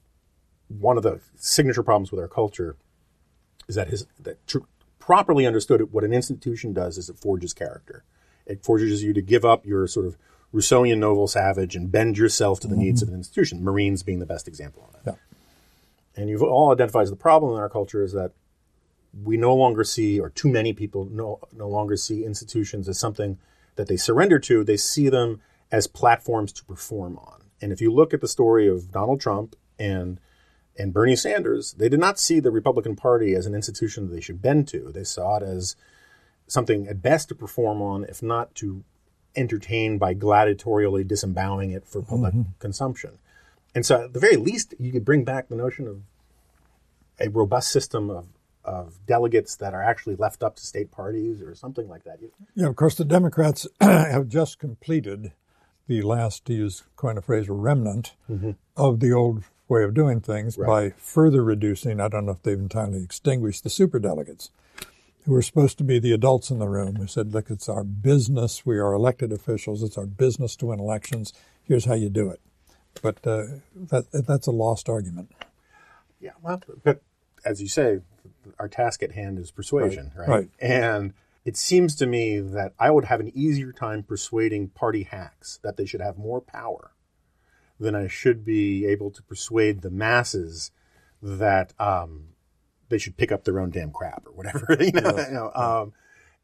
one 0.68 0.96
of 0.96 1.02
the 1.02 1.20
signature 1.36 1.82
problems 1.82 2.10
with 2.10 2.20
our 2.20 2.28
culture 2.28 2.76
is 3.68 3.74
that 3.76 3.88
his 3.88 4.06
that 4.20 4.44
tr- 4.46 4.58
properly 4.98 5.46
understood 5.46 5.92
what 5.92 6.04
an 6.04 6.12
institution 6.12 6.72
does 6.72 6.98
is 6.98 7.08
it 7.08 7.18
forges 7.18 7.52
character. 7.52 8.04
It 8.46 8.64
forges 8.64 9.02
you 9.02 9.12
to 9.12 9.22
give 9.22 9.44
up 9.44 9.66
your 9.66 9.86
sort 9.86 10.06
of 10.06 10.16
Rousseauian 10.54 10.98
noble 10.98 11.26
savage 11.26 11.74
and 11.76 11.90
bend 11.90 12.16
yourself 12.16 12.60
to 12.60 12.68
the 12.68 12.74
mm-hmm. 12.74 12.84
needs 12.84 13.02
of 13.02 13.08
an 13.08 13.14
institution. 13.14 13.62
Marines 13.62 14.02
being 14.02 14.20
the 14.20 14.26
best 14.26 14.48
example 14.48 14.88
of 14.88 15.04
that. 15.04 15.12
Yeah. 16.16 16.22
And 16.22 16.30
Yuval 16.30 16.72
identified 16.72 17.08
the 17.08 17.16
problem 17.16 17.54
in 17.54 17.60
our 17.60 17.68
culture 17.68 18.02
is 18.02 18.12
that 18.12 18.32
we 19.22 19.36
no 19.36 19.54
longer 19.54 19.84
see, 19.84 20.20
or 20.20 20.30
too 20.30 20.48
many 20.48 20.72
people 20.72 21.06
no 21.10 21.40
no 21.52 21.68
longer 21.68 21.96
see 21.96 22.24
institutions 22.24 22.88
as 22.88 22.98
something 22.98 23.38
that 23.76 23.86
they 23.86 23.96
surrender 23.96 24.38
to. 24.40 24.64
They 24.64 24.76
see 24.76 25.08
them 25.08 25.40
as 25.70 25.86
platforms 25.86 26.52
to 26.52 26.64
perform 26.64 27.18
on. 27.18 27.42
And 27.60 27.72
if 27.72 27.80
you 27.80 27.92
look 27.92 28.12
at 28.12 28.20
the 28.20 28.28
story 28.28 28.68
of 28.68 28.90
Donald 28.92 29.20
Trump 29.20 29.56
and 29.78 30.20
and 30.78 30.92
Bernie 30.92 31.16
Sanders, 31.16 31.72
they 31.72 31.88
did 31.88 32.00
not 32.00 32.18
see 32.18 32.38
the 32.38 32.50
Republican 32.50 32.96
Party 32.96 33.34
as 33.34 33.46
an 33.46 33.54
institution 33.54 34.06
that 34.06 34.14
they 34.14 34.20
should 34.20 34.42
bend 34.42 34.68
to. 34.68 34.92
They 34.92 35.04
saw 35.04 35.38
it 35.38 35.42
as 35.42 35.74
something 36.46 36.86
at 36.86 37.02
best 37.02 37.28
to 37.28 37.34
perform 37.34 37.80
on, 37.80 38.04
if 38.04 38.22
not 38.22 38.54
to 38.56 38.84
entertain 39.34 39.98
by 39.98 40.14
gladiatorially 40.14 41.06
disemboweling 41.06 41.70
it 41.70 41.86
for 41.86 42.02
public 42.02 42.34
mm-hmm. 42.34 42.50
consumption. 42.58 43.18
And 43.74 43.84
so, 43.84 44.04
at 44.04 44.12
the 44.12 44.20
very 44.20 44.36
least, 44.36 44.74
you 44.78 44.92
could 44.92 45.04
bring 45.04 45.24
back 45.24 45.48
the 45.48 45.56
notion 45.56 45.86
of 45.86 46.02
a 47.20 47.28
robust 47.28 47.70
system 47.70 48.10
of, 48.10 48.26
of 48.64 48.98
delegates 49.06 49.56
that 49.56 49.74
are 49.74 49.82
actually 49.82 50.16
left 50.16 50.42
up 50.42 50.56
to 50.56 50.64
state 50.64 50.90
parties 50.90 51.42
or 51.42 51.54
something 51.54 51.88
like 51.88 52.04
that. 52.04 52.18
Yeah, 52.54 52.68
of 52.68 52.76
course, 52.76 52.94
the 52.94 53.04
Democrats 53.04 53.66
have 53.80 54.28
just 54.28 54.58
completed 54.58 55.32
the 55.86 56.02
last, 56.02 56.44
to 56.46 56.54
use 56.54 56.82
coin 56.96 57.18
a 57.18 57.22
phrase, 57.22 57.48
remnant 57.48 58.14
mm-hmm. 58.30 58.52
of 58.76 59.00
the 59.00 59.12
old 59.12 59.44
way 59.68 59.82
of 59.82 59.94
doing 59.94 60.20
things 60.20 60.56
right. 60.56 60.66
by 60.66 60.90
further 60.98 61.42
reducing, 61.42 62.00
I 62.00 62.08
don't 62.08 62.26
know 62.26 62.32
if 62.32 62.42
they've 62.42 62.58
entirely 62.58 63.02
extinguished 63.02 63.64
the 63.64 63.70
superdelegates, 63.70 64.50
who 65.24 65.32
were 65.32 65.42
supposed 65.42 65.76
to 65.78 65.84
be 65.84 65.98
the 65.98 66.12
adults 66.12 66.50
in 66.50 66.60
the 66.60 66.68
room 66.68 66.96
who 66.96 67.06
said, 67.06 67.32
look, 67.32 67.50
it's 67.50 67.68
our 67.68 67.82
business. 67.82 68.64
We 68.64 68.78
are 68.78 68.92
elected 68.92 69.32
officials. 69.32 69.82
It's 69.82 69.98
our 69.98 70.06
business 70.06 70.54
to 70.56 70.66
win 70.66 70.78
elections. 70.78 71.32
Here's 71.64 71.86
how 71.86 71.94
you 71.94 72.08
do 72.08 72.30
it. 72.30 72.40
But 73.02 73.26
uh, 73.26 73.46
that, 73.74 74.06
that's 74.12 74.46
a 74.46 74.52
lost 74.52 74.88
argument. 74.88 75.32
Yeah, 76.20 76.30
well, 76.42 76.62
but 76.82 77.02
as 77.44 77.60
you 77.60 77.68
say, 77.68 78.00
our 78.58 78.68
task 78.68 79.02
at 79.02 79.12
hand 79.12 79.38
is 79.38 79.50
persuasion, 79.50 80.12
right? 80.16 80.28
right? 80.28 80.38
right. 80.38 80.48
And 80.60 81.12
it 81.46 81.56
seems 81.56 81.94
to 81.94 82.06
me 82.06 82.40
that 82.40 82.74
I 82.76 82.90
would 82.90 83.04
have 83.04 83.20
an 83.20 83.30
easier 83.32 83.72
time 83.72 84.02
persuading 84.02 84.70
party 84.70 85.04
hacks 85.04 85.60
that 85.62 85.76
they 85.76 85.86
should 85.86 86.00
have 86.00 86.18
more 86.18 86.40
power 86.40 86.90
than 87.78 87.94
I 87.94 88.08
should 88.08 88.44
be 88.44 88.84
able 88.84 89.12
to 89.12 89.22
persuade 89.22 89.80
the 89.80 89.90
masses 89.90 90.72
that 91.22 91.72
um, 91.78 92.30
they 92.88 92.98
should 92.98 93.16
pick 93.16 93.30
up 93.30 93.44
their 93.44 93.60
own 93.60 93.70
damn 93.70 93.92
crap 93.92 94.26
or 94.26 94.32
whatever. 94.32 94.66
you 94.80 94.90
know, 94.90 95.16
yes. 95.16 95.28
you 95.28 95.34
know 95.34 95.52
um, 95.54 95.92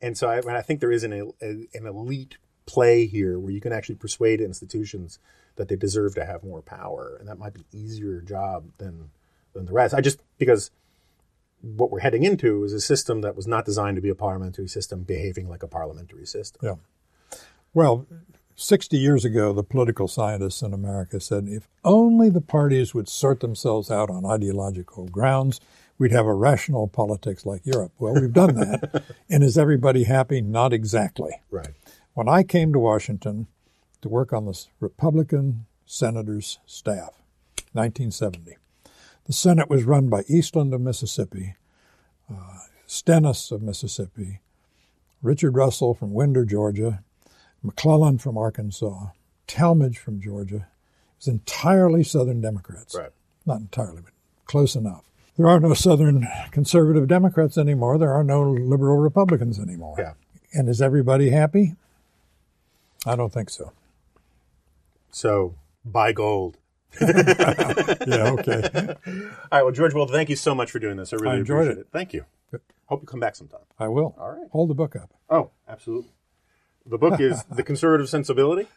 and 0.00 0.16
so 0.16 0.28
I, 0.30 0.38
I, 0.38 0.62
think 0.62 0.78
there 0.78 0.92
is 0.92 1.02
an, 1.02 1.12
a, 1.12 1.46
an 1.74 1.86
elite 1.86 2.36
play 2.66 3.06
here 3.06 3.40
where 3.40 3.52
you 3.52 3.60
can 3.60 3.72
actually 3.72 3.96
persuade 3.96 4.40
institutions 4.40 5.18
that 5.56 5.66
they 5.66 5.76
deserve 5.76 6.14
to 6.14 6.24
have 6.24 6.44
more 6.44 6.62
power, 6.62 7.16
and 7.18 7.28
that 7.28 7.38
might 7.38 7.54
be 7.54 7.66
easier 7.72 8.20
job 8.20 8.66
than 8.78 9.10
than 9.52 9.66
the 9.66 9.72
rest. 9.72 9.94
I 9.94 10.00
just 10.00 10.20
because 10.38 10.70
what 11.62 11.90
we're 11.90 12.00
heading 12.00 12.24
into 12.24 12.64
is 12.64 12.72
a 12.72 12.80
system 12.80 13.20
that 13.22 13.36
was 13.36 13.46
not 13.46 13.64
designed 13.64 13.96
to 13.96 14.02
be 14.02 14.08
a 14.08 14.14
parliamentary 14.14 14.68
system 14.68 15.02
behaving 15.02 15.48
like 15.48 15.62
a 15.62 15.68
parliamentary 15.68 16.26
system. 16.26 16.60
Yeah. 16.62 17.38
Well, 17.72 18.06
60 18.56 18.98
years 18.98 19.24
ago, 19.24 19.52
the 19.52 19.62
political 19.62 20.08
scientists 20.08 20.62
in 20.62 20.74
America 20.74 21.20
said 21.20 21.48
if 21.48 21.68
only 21.84 22.30
the 22.30 22.40
parties 22.40 22.94
would 22.94 23.08
sort 23.08 23.40
themselves 23.40 23.90
out 23.90 24.10
on 24.10 24.26
ideological 24.26 25.06
grounds, 25.08 25.60
we'd 25.98 26.12
have 26.12 26.26
a 26.26 26.34
rational 26.34 26.88
politics 26.88 27.46
like 27.46 27.64
Europe. 27.64 27.92
Well, 27.98 28.14
we've 28.14 28.32
done 28.32 28.54
that. 28.56 29.04
and 29.30 29.42
is 29.42 29.56
everybody 29.56 30.04
happy? 30.04 30.40
Not 30.40 30.72
exactly. 30.72 31.32
Right. 31.50 31.70
When 32.14 32.28
I 32.28 32.42
came 32.42 32.72
to 32.72 32.78
Washington 32.78 33.46
to 34.02 34.08
work 34.08 34.32
on 34.32 34.44
the 34.44 34.66
Republican 34.80 35.66
senator's 35.86 36.58
staff, 36.66 37.22
1970, 37.72 38.56
the 39.26 39.32
Senate 39.32 39.70
was 39.70 39.84
run 39.84 40.08
by 40.08 40.22
Eastland 40.28 40.74
of 40.74 40.80
Mississippi, 40.80 41.54
uh, 42.30 42.58
Stennis 42.86 43.50
of 43.50 43.62
Mississippi, 43.62 44.40
Richard 45.22 45.54
Russell 45.54 45.94
from 45.94 46.12
Winder, 46.12 46.44
Georgia, 46.44 47.02
McClellan 47.62 48.18
from 48.18 48.36
Arkansas, 48.36 49.08
Talmadge 49.46 49.98
from 49.98 50.20
Georgia. 50.20 50.56
It 50.56 51.18
was 51.18 51.28
entirely 51.28 52.02
Southern 52.02 52.40
Democrats. 52.40 52.94
Right. 52.96 53.10
Not 53.46 53.60
entirely, 53.60 54.02
but 54.02 54.12
close 54.46 54.74
enough. 54.74 55.04
There 55.36 55.48
are 55.48 55.60
no 55.60 55.74
Southern 55.74 56.28
conservative 56.50 57.08
Democrats 57.08 57.56
anymore. 57.56 57.98
There 57.98 58.12
are 58.12 58.24
no 58.24 58.42
liberal 58.42 58.98
Republicans 58.98 59.58
anymore. 59.58 59.96
Yeah. 59.98 60.12
And 60.52 60.68
is 60.68 60.82
everybody 60.82 61.30
happy? 61.30 61.76
I 63.06 63.16
don't 63.16 63.32
think 63.32 63.48
so. 63.50 63.72
So 65.10 65.54
buy 65.84 66.12
gold. 66.12 66.58
yeah, 68.06 68.30
okay. 68.32 68.62
All 68.72 69.14
right. 69.50 69.62
Well, 69.62 69.70
George 69.70 69.94
Will, 69.94 70.06
thank 70.06 70.28
you 70.28 70.36
so 70.36 70.54
much 70.54 70.70
for 70.70 70.78
doing 70.78 70.96
this. 70.96 71.12
I 71.12 71.16
really 71.16 71.36
I 71.36 71.40
enjoyed 71.40 71.68
it. 71.68 71.78
it. 71.78 71.86
Thank 71.92 72.12
you. 72.12 72.24
Hope 72.86 73.00
you 73.00 73.06
come 73.06 73.20
back 73.20 73.34
sometime. 73.34 73.60
I 73.78 73.88
will. 73.88 74.14
All 74.18 74.30
right. 74.30 74.48
Hold 74.52 74.70
the 74.70 74.74
book 74.74 74.94
up. 74.96 75.10
Oh, 75.30 75.50
absolutely. 75.68 76.10
The 76.84 76.98
book 76.98 77.20
is 77.20 77.42
The 77.50 77.62
Conservative 77.62 78.08
Sensibility 78.08 78.68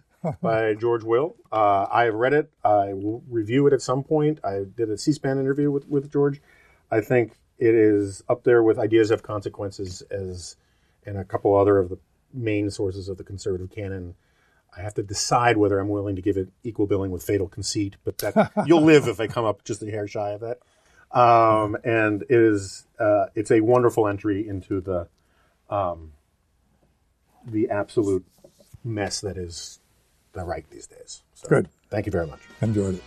by 0.42 0.74
George 0.74 1.04
Will. 1.04 1.36
Uh, 1.52 1.88
I 1.92 2.04
have 2.06 2.14
read 2.16 2.34
it. 2.34 2.50
I 2.64 2.94
will 2.94 3.24
review 3.30 3.68
it 3.68 3.74
at 3.74 3.82
some 3.82 4.04
point. 4.04 4.40
I 4.44 4.64
did 4.76 4.90
a 4.90 4.98
C-SPAN 4.98 5.38
interview 5.40 5.70
with, 5.72 5.88
with 5.88 6.12
George. 6.12 6.42
I 6.90 7.02
think 7.02 7.34
it 7.60 7.76
is 7.76 8.24
up 8.30 8.44
there 8.44 8.64
with 8.64 8.80
Ideas 8.80 9.10
Have 9.10 9.24
Consequences 9.24 10.02
as 10.12 10.56
and 11.06 11.18
a 11.18 11.24
couple 11.24 11.56
other 11.56 11.78
of 11.78 11.90
the 11.90 12.00
main 12.34 12.70
sources 12.70 13.10
of 13.10 13.18
the 13.18 13.24
conservative 13.24 13.70
canon 13.70 14.16
I 14.78 14.82
have 14.82 14.94
to 14.96 15.04
decide 15.04 15.58
whether 15.58 15.80
I'm 15.80 15.90
willing 15.90 16.16
to 16.16 16.22
give 16.22 16.38
it 16.38 16.50
equal 16.64 16.86
billing 16.86 17.12
with 17.12 17.24
Fatal 17.24 17.48
Conceit, 17.48 17.96
but 18.04 18.18
that 18.20 18.52
you'll 18.66 18.82
live 18.82 19.08
if 19.08 19.20
I 19.20 19.28
come 19.28 19.46
up 19.46 19.64
just 19.64 19.82
a 19.82 19.90
hair 19.90 20.08
shy 20.08 20.32
of 20.32 20.42
that. 20.42 20.60
Um, 21.12 21.78
and 21.84 22.24
it 22.24 22.30
is 22.30 22.86
uh, 23.00 23.28
it's 23.36 23.52
a 23.52 23.62
wonderful 23.62 24.08
entry 24.08 24.48
into 24.48 24.82
the 24.82 25.08
um, 25.70 26.12
the 27.46 27.70
absolute 27.70 28.26
mess 28.84 29.22
that 29.22 29.38
is 29.38 29.80
the 30.34 30.44
right 30.44 30.66
these 30.70 30.88
days. 30.88 31.24
So, 31.34 31.48
Good. 31.48 31.70
Thank 31.90 32.06
you 32.06 32.12
very 32.12 32.28
much. 32.28 32.42
Enjoyed 32.62 32.96
it. 32.96 33.04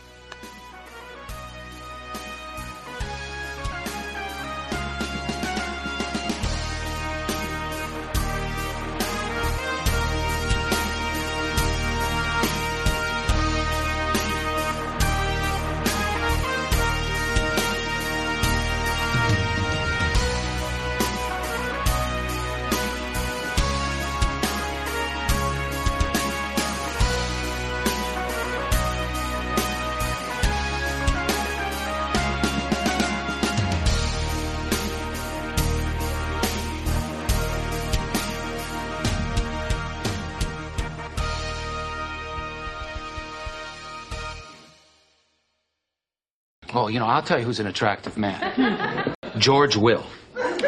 I'll 47.18 47.24
tell 47.24 47.40
you 47.40 47.44
who's 47.44 47.58
an 47.58 47.66
attractive 47.66 48.16
man. 48.16 49.12
George 49.38 49.76
Will. 49.76 50.06
Really? 50.36 50.62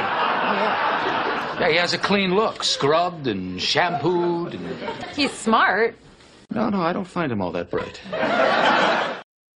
Yeah. 0.00 1.60
Yeah, 1.60 1.68
he 1.68 1.76
has 1.76 1.92
a 1.92 1.98
clean 1.98 2.34
look, 2.34 2.64
scrubbed 2.64 3.26
and 3.26 3.60
shampooed 3.60 4.54
and. 4.54 4.66
He's 5.14 5.30
smart. 5.30 5.98
No, 6.50 6.70
no, 6.70 6.80
I 6.80 6.94
don't 6.94 7.04
find 7.04 7.30
him 7.30 7.42
all 7.42 7.52
that 7.52 7.70
bright. 7.70 8.00